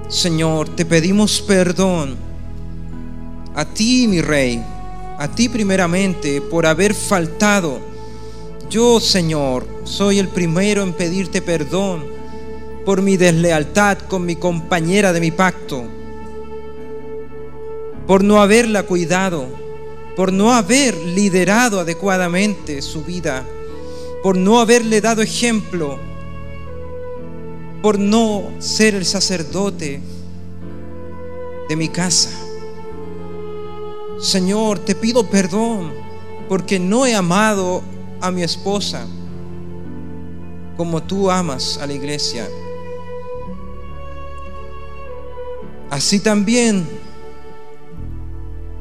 Señor, 0.07 0.69
te 0.69 0.85
pedimos 0.85 1.41
perdón 1.41 2.15
a 3.53 3.65
ti, 3.65 4.07
mi 4.07 4.21
rey, 4.21 4.63
a 5.17 5.27
ti 5.27 5.49
primeramente 5.49 6.41
por 6.41 6.65
haber 6.65 6.93
faltado. 6.93 7.79
Yo, 8.69 8.99
Señor, 8.99 9.67
soy 9.83 10.19
el 10.19 10.27
primero 10.27 10.83
en 10.83 10.93
pedirte 10.93 11.41
perdón 11.41 12.05
por 12.85 13.01
mi 13.01 13.17
deslealtad 13.17 13.97
con 13.97 14.25
mi 14.25 14.37
compañera 14.37 15.11
de 15.11 15.19
mi 15.19 15.31
pacto, 15.31 15.83
por 18.05 18.23
no 18.23 18.41
haberla 18.41 18.83
cuidado, 18.83 19.47
por 20.17 20.33
no 20.33 20.51
haber 20.51 20.97
liderado 20.97 21.79
adecuadamente 21.79 22.81
su 22.81 23.05
vida 23.05 23.45
por 24.27 24.35
no 24.35 24.59
haberle 24.59 24.99
dado 24.99 25.21
ejemplo, 25.21 25.97
por 27.81 27.99
no 27.99 28.51
ser 28.59 28.95
el 28.95 29.05
sacerdote 29.05 30.01
de 31.69 31.75
mi 31.75 31.87
casa. 31.87 32.29
Señor, 34.19 34.79
te 34.79 34.95
pido 34.95 35.29
perdón 35.29 35.93
porque 36.49 36.79
no 36.79 37.05
he 37.05 37.15
amado 37.15 37.81
a 38.19 38.31
mi 38.31 38.43
esposa 38.43 39.05
como 40.75 41.03
tú 41.03 41.29
amas 41.29 41.77
a 41.81 41.87
la 41.87 41.93
iglesia. 41.93 42.47
Así 45.89 46.19
también 46.19 46.85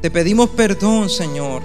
te 0.07 0.11
pedimos 0.11 0.51
perdón, 0.51 1.09
Señor, 1.09 1.61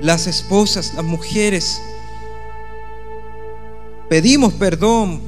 las 0.00 0.26
esposas, 0.26 0.94
las 0.94 1.04
mujeres. 1.04 1.82
Pedimos 4.08 4.54
perdón 4.54 5.20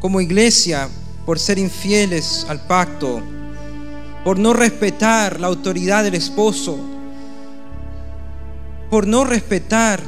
como 0.00 0.20
iglesia 0.20 0.88
por 1.24 1.38
ser 1.38 1.60
infieles 1.60 2.44
al 2.48 2.66
pacto, 2.66 3.20
por 4.24 4.40
no 4.40 4.54
respetar 4.54 5.38
la 5.38 5.46
autoridad 5.46 6.02
del 6.02 6.16
esposo, 6.16 6.76
por 8.90 9.06
no 9.06 9.22
respetar 9.22 10.00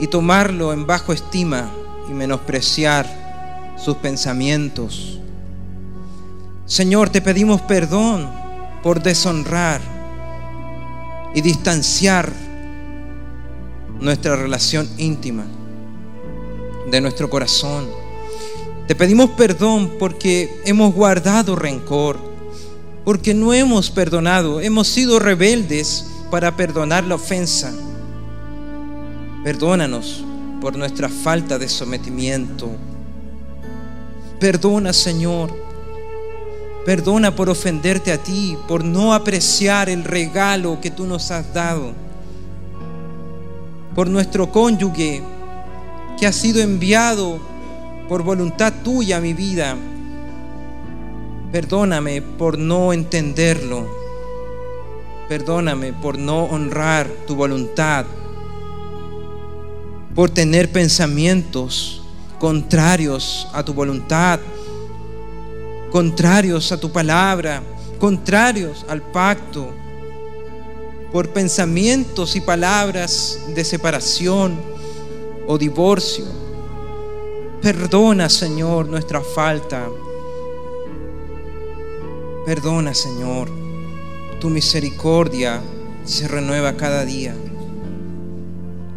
y 0.00 0.06
tomarlo 0.08 0.74
en 0.74 0.86
bajo 0.86 1.14
estima 1.14 1.72
y 2.10 2.12
menospreciar 2.12 3.74
sus 3.82 3.96
pensamientos. 3.96 5.18
Señor, 6.66 7.10
te 7.10 7.22
pedimos 7.22 7.60
perdón 7.60 8.28
por 8.82 9.00
deshonrar 9.00 9.80
y 11.32 11.40
distanciar 11.40 12.32
nuestra 14.00 14.34
relación 14.34 14.88
íntima 14.98 15.44
de 16.90 17.00
nuestro 17.00 17.30
corazón. 17.30 17.86
Te 18.88 18.96
pedimos 18.96 19.30
perdón 19.30 19.92
porque 19.96 20.60
hemos 20.64 20.92
guardado 20.92 21.54
rencor, 21.54 22.18
porque 23.04 23.32
no 23.32 23.54
hemos 23.54 23.88
perdonado, 23.88 24.60
hemos 24.60 24.88
sido 24.88 25.20
rebeldes 25.20 26.04
para 26.32 26.56
perdonar 26.56 27.04
la 27.04 27.14
ofensa. 27.14 27.72
Perdónanos 29.44 30.24
por 30.60 30.76
nuestra 30.76 31.08
falta 31.08 31.60
de 31.60 31.68
sometimiento. 31.68 32.70
Perdona, 34.40 34.92
Señor 34.92 35.65
Perdona 36.86 37.34
por 37.34 37.50
ofenderte 37.50 38.12
a 38.12 38.18
ti, 38.18 38.56
por 38.68 38.84
no 38.84 39.12
apreciar 39.12 39.88
el 39.88 40.04
regalo 40.04 40.80
que 40.80 40.92
tú 40.92 41.04
nos 41.04 41.32
has 41.32 41.52
dado. 41.52 41.92
Por 43.96 44.08
nuestro 44.08 44.52
cónyuge 44.52 45.20
que 46.16 46.28
ha 46.28 46.32
sido 46.32 46.60
enviado 46.60 47.40
por 48.08 48.22
voluntad 48.22 48.72
tuya 48.84 49.16
a 49.16 49.20
mi 49.20 49.32
vida. 49.32 49.76
Perdóname 51.50 52.22
por 52.22 52.56
no 52.56 52.92
entenderlo. 52.92 53.88
Perdóname 55.28 55.92
por 55.92 56.16
no 56.16 56.44
honrar 56.44 57.08
tu 57.26 57.34
voluntad. 57.34 58.06
Por 60.14 60.30
tener 60.30 60.70
pensamientos 60.70 62.00
contrarios 62.38 63.48
a 63.52 63.64
tu 63.64 63.74
voluntad 63.74 64.38
contrarios 65.96 66.72
a 66.72 66.76
tu 66.78 66.92
palabra, 66.92 67.62
contrarios 67.98 68.84
al 68.86 69.00
pacto, 69.00 69.70
por 71.10 71.30
pensamientos 71.30 72.36
y 72.36 72.42
palabras 72.42 73.40
de 73.54 73.64
separación 73.64 74.60
o 75.46 75.56
divorcio. 75.56 76.26
Perdona, 77.62 78.28
Señor, 78.28 78.88
nuestra 78.88 79.22
falta. 79.22 79.88
Perdona, 82.44 82.92
Señor. 82.92 83.48
Tu 84.38 84.50
misericordia 84.50 85.62
se 86.04 86.28
renueva 86.28 86.76
cada 86.76 87.06
día. 87.06 87.34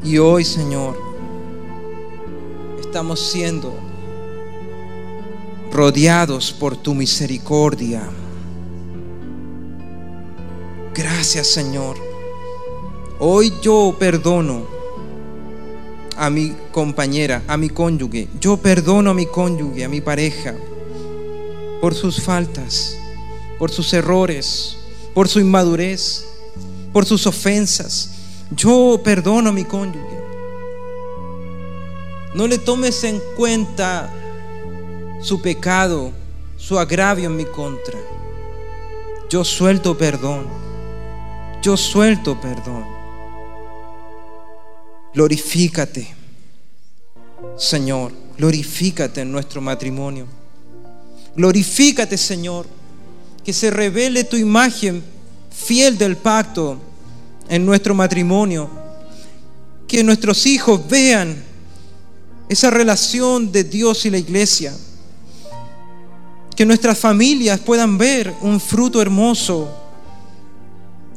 Y 0.04 0.18
hoy, 0.18 0.43
Señor, 0.43 0.97
estamos 2.82 3.22
siendo 3.22 3.88
rodeados 5.72 6.51
por 6.51 6.78
tu 6.78 6.93
misericordia. 6.93 8.01
Gracias 10.93 11.47
Señor. 11.47 11.97
Hoy 13.20 13.54
yo 13.62 13.96
perdono 14.00 14.66
a 16.17 16.29
mi 16.29 16.54
compañera, 16.71 17.43
a 17.47 17.58
mi 17.58 17.70
cónyuge. 17.70 18.28
Yo 18.39 18.58
perdono 18.58 19.12
a 19.12 19.13
mi 19.13 19.25
cónyuge, 19.25 19.86
a 19.86 19.89
mi 19.89 20.01
pareja, 20.01 20.55
por 21.79 21.96
sus 21.96 22.21
faltas, 22.21 22.97
por 23.58 23.71
sus 23.71 23.93
errores, 23.93 24.78
por 25.13 25.29
su 25.29 25.39
inmadurez, 25.39 26.25
por 26.91 27.05
sus 27.05 27.25
ofensas. 27.25 28.12
Yo 28.51 29.00
perdono 29.04 29.50
a 29.50 29.54
mi 29.54 29.63
cónyuge. 29.63 30.20
No 32.33 32.47
le 32.47 32.58
tomes 32.58 33.04
en 33.04 33.21
cuenta 33.37 34.13
su 35.21 35.41
pecado, 35.41 36.12
su 36.58 36.79
agravio 36.79 37.29
en 37.29 37.36
mi 37.36 37.46
contra. 37.46 38.00
Yo 39.29 39.43
suelto 39.43 39.97
perdón. 39.97 40.47
Yo 41.62 41.75
suelto 41.75 42.39
perdón. 42.39 42.86
Glorifícate, 45.13 46.08
Señor. 47.58 48.12
Glorifícate 48.37 49.21
en 49.21 49.32
nuestro 49.32 49.62
matrimonio. 49.62 50.25
Glorifícate, 51.36 52.17
Señor. 52.17 52.66
Que 53.43 53.51
se 53.51 53.70
revele 53.70 54.24
tu 54.24 54.37
imagen 54.37 55.04
fiel 55.51 55.97
del 55.97 56.16
pacto 56.16 56.79
en 57.50 57.66
nuestro 57.66 57.93
matrimonio. 57.93 58.70
Que 59.87 60.04
nuestros 60.04 60.46
hijos 60.46 60.87
vean 60.87 61.43
esa 62.47 62.70
relación 62.70 63.51
de 63.51 63.63
Dios 63.66 64.05
y 64.05 64.09
la 64.09 64.17
iglesia 64.17 64.74
que 66.59 66.65
nuestras 66.65 66.97
familias 66.97 67.61
puedan 67.61 67.97
ver 67.97 68.36
un 68.41 68.59
fruto 68.59 69.01
hermoso 69.01 69.69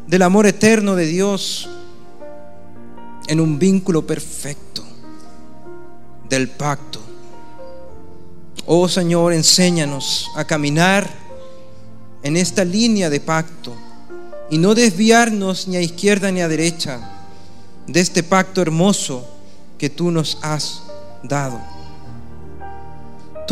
del 0.06 0.22
amor 0.22 0.46
eterno 0.46 0.94
de 0.94 1.06
Dios 1.06 1.68
en 3.26 3.40
un 3.40 3.58
vínculo 3.58 4.06
perfecto 4.06 4.84
del 6.28 6.48
pacto. 6.48 7.00
Oh 8.66 8.86
Señor, 8.86 9.32
enséñanos 9.32 10.30
a 10.36 10.44
caminar 10.44 11.10
en 12.22 12.36
esta 12.36 12.64
línea 12.64 13.10
de 13.10 13.18
pacto 13.18 13.74
y 14.48 14.58
no 14.58 14.76
desviarnos 14.76 15.66
ni 15.66 15.76
a 15.76 15.80
izquierda 15.80 16.30
ni 16.30 16.40
a 16.40 16.46
derecha 16.46 17.00
de 17.88 17.98
este 17.98 18.22
pacto 18.22 18.62
hermoso 18.62 19.26
que 19.76 19.90
tú 19.90 20.12
nos 20.12 20.38
has 20.40 20.84
dado. 21.24 21.71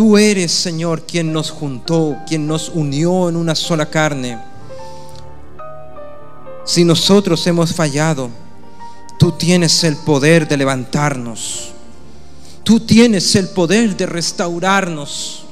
Tú 0.01 0.17
eres, 0.17 0.51
Señor, 0.51 1.03
quien 1.03 1.31
nos 1.31 1.51
juntó, 1.51 2.17
quien 2.27 2.47
nos 2.47 2.71
unió 2.71 3.29
en 3.29 3.37
una 3.37 3.55
sola 3.55 3.85
carne. 3.85 4.43
Si 6.65 6.87
nosotros 6.87 7.47
hemos 7.47 7.75
fallado, 7.75 8.31
Tú 9.19 9.33
tienes 9.33 9.85
el 9.85 9.99
poder 9.99 10.49
de 10.49 10.57
levantarnos. 10.57 11.73
Tú 12.65 12.81
tienes 12.81 13.37
el 13.37 13.51
poder 13.51 13.95
de 13.95 14.07
restaurarnos. 14.07 15.45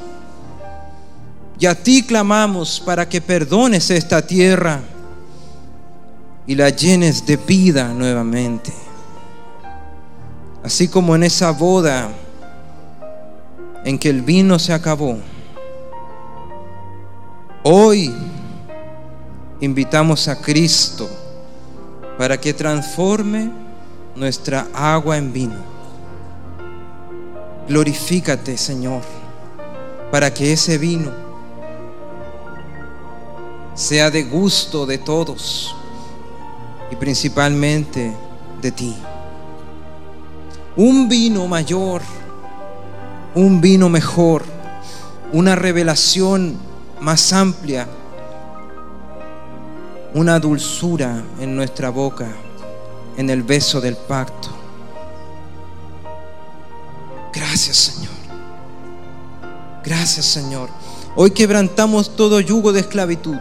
Y 1.58 1.66
a 1.66 1.74
ti 1.74 2.02
clamamos 2.02 2.80
para 2.80 3.06
que 3.06 3.20
perdones 3.20 3.90
esta 3.90 4.26
tierra 4.26 4.80
y 6.46 6.54
la 6.54 6.70
llenes 6.70 7.26
de 7.26 7.36
vida 7.36 7.92
nuevamente. 7.92 8.72
Así 10.64 10.88
como 10.88 11.14
en 11.14 11.24
esa 11.24 11.50
boda 11.50 12.10
en 13.84 13.98
que 13.98 14.10
el 14.10 14.22
vino 14.22 14.58
se 14.58 14.72
acabó. 14.72 15.18
Hoy 17.62 18.14
invitamos 19.60 20.28
a 20.28 20.40
Cristo 20.40 21.08
para 22.16 22.40
que 22.40 22.54
transforme 22.54 23.50
nuestra 24.14 24.66
agua 24.74 25.16
en 25.16 25.32
vino. 25.32 25.78
Glorifícate, 27.68 28.56
Señor, 28.56 29.02
para 30.10 30.32
que 30.32 30.52
ese 30.52 30.78
vino 30.78 31.12
sea 33.74 34.10
de 34.10 34.24
gusto 34.24 34.86
de 34.86 34.98
todos 34.98 35.74
y 36.90 36.96
principalmente 36.96 38.12
de 38.60 38.72
ti. 38.72 38.96
Un 40.76 41.08
vino 41.08 41.46
mayor, 41.46 42.02
un 43.34 43.60
vino 43.60 43.88
mejor, 43.88 44.44
una 45.32 45.54
revelación 45.54 46.56
más 47.00 47.32
amplia, 47.32 47.86
una 50.14 50.38
dulzura 50.38 51.22
en 51.40 51.54
nuestra 51.54 51.90
boca, 51.90 52.28
en 53.16 53.30
el 53.30 53.42
beso 53.42 53.80
del 53.80 53.96
pacto. 53.96 54.48
Gracias 57.32 57.76
Señor. 57.76 58.14
Gracias 59.84 60.26
Señor. 60.26 60.68
Hoy 61.16 61.30
quebrantamos 61.30 62.16
todo 62.16 62.40
yugo 62.40 62.72
de 62.72 62.80
esclavitud 62.80 63.36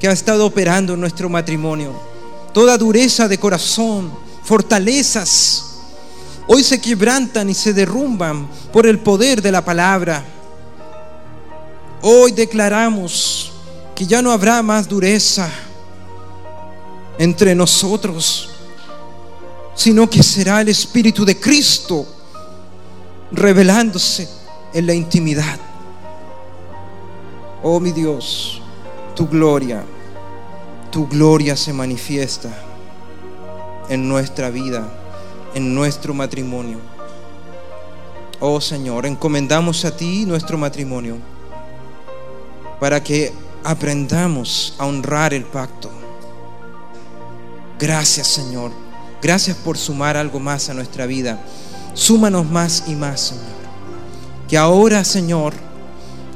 que 0.00 0.08
ha 0.08 0.12
estado 0.12 0.46
operando 0.46 0.94
en 0.94 1.00
nuestro 1.00 1.28
matrimonio. 1.28 1.92
Toda 2.52 2.78
dureza 2.78 3.28
de 3.28 3.38
corazón, 3.38 4.10
fortalezas. 4.42 5.67
Hoy 6.48 6.64
se 6.64 6.80
quebrantan 6.80 7.50
y 7.50 7.54
se 7.54 7.74
derrumban 7.74 8.48
por 8.72 8.86
el 8.86 8.98
poder 8.98 9.42
de 9.42 9.52
la 9.52 9.62
palabra. 9.62 10.24
Hoy 12.00 12.32
declaramos 12.32 13.52
que 13.94 14.06
ya 14.06 14.22
no 14.22 14.32
habrá 14.32 14.62
más 14.62 14.88
dureza 14.88 15.50
entre 17.18 17.54
nosotros, 17.54 18.48
sino 19.74 20.08
que 20.08 20.22
será 20.22 20.62
el 20.62 20.70
Espíritu 20.70 21.24
de 21.26 21.38
Cristo 21.38 22.06
revelándose 23.30 24.26
en 24.72 24.86
la 24.86 24.94
intimidad. 24.94 25.58
Oh 27.62 27.78
mi 27.78 27.92
Dios, 27.92 28.62
tu 29.14 29.28
gloria, 29.28 29.84
tu 30.90 31.06
gloria 31.08 31.56
se 31.56 31.72
manifiesta 31.74 32.48
en 33.88 34.08
nuestra 34.08 34.48
vida, 34.48 34.88
nuestro 35.60 36.14
matrimonio. 36.14 36.78
Oh 38.40 38.60
Señor, 38.60 39.06
encomendamos 39.06 39.84
a 39.84 39.96
ti 39.96 40.24
nuestro 40.24 40.56
matrimonio 40.56 41.16
para 42.78 43.02
que 43.02 43.32
aprendamos 43.64 44.74
a 44.78 44.86
honrar 44.86 45.34
el 45.34 45.44
pacto. 45.44 45.90
Gracias 47.78 48.28
Señor, 48.28 48.70
gracias 49.20 49.56
por 49.56 49.76
sumar 49.76 50.16
algo 50.16 50.38
más 50.38 50.68
a 50.68 50.74
nuestra 50.74 51.06
vida. 51.06 51.40
Súmanos 51.94 52.48
más 52.48 52.84
y 52.86 52.94
más, 52.94 53.20
Señor. 53.20 53.58
Que 54.48 54.56
ahora, 54.56 55.04
Señor, 55.04 55.52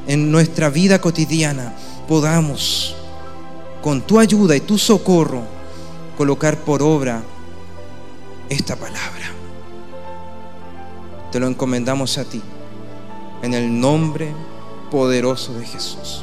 en 0.08 0.32
nuestra 0.32 0.68
vida 0.70 1.00
cotidiana 1.00 1.72
podamos, 2.08 2.96
con 3.80 4.02
tu 4.02 4.18
ayuda 4.18 4.56
y 4.56 4.60
tu 4.60 4.76
socorro, 4.76 5.42
colocar 6.16 6.58
por 6.58 6.82
obra 6.82 7.22
esta 8.52 8.76
palabra. 8.76 9.30
Te 11.30 11.40
lo 11.40 11.46
encomendamos 11.46 12.18
a 12.18 12.24
ti, 12.24 12.42
en 13.42 13.54
el 13.54 13.80
nombre 13.80 14.32
poderoso 14.90 15.54
de 15.54 15.64
Jesús. 15.64 16.22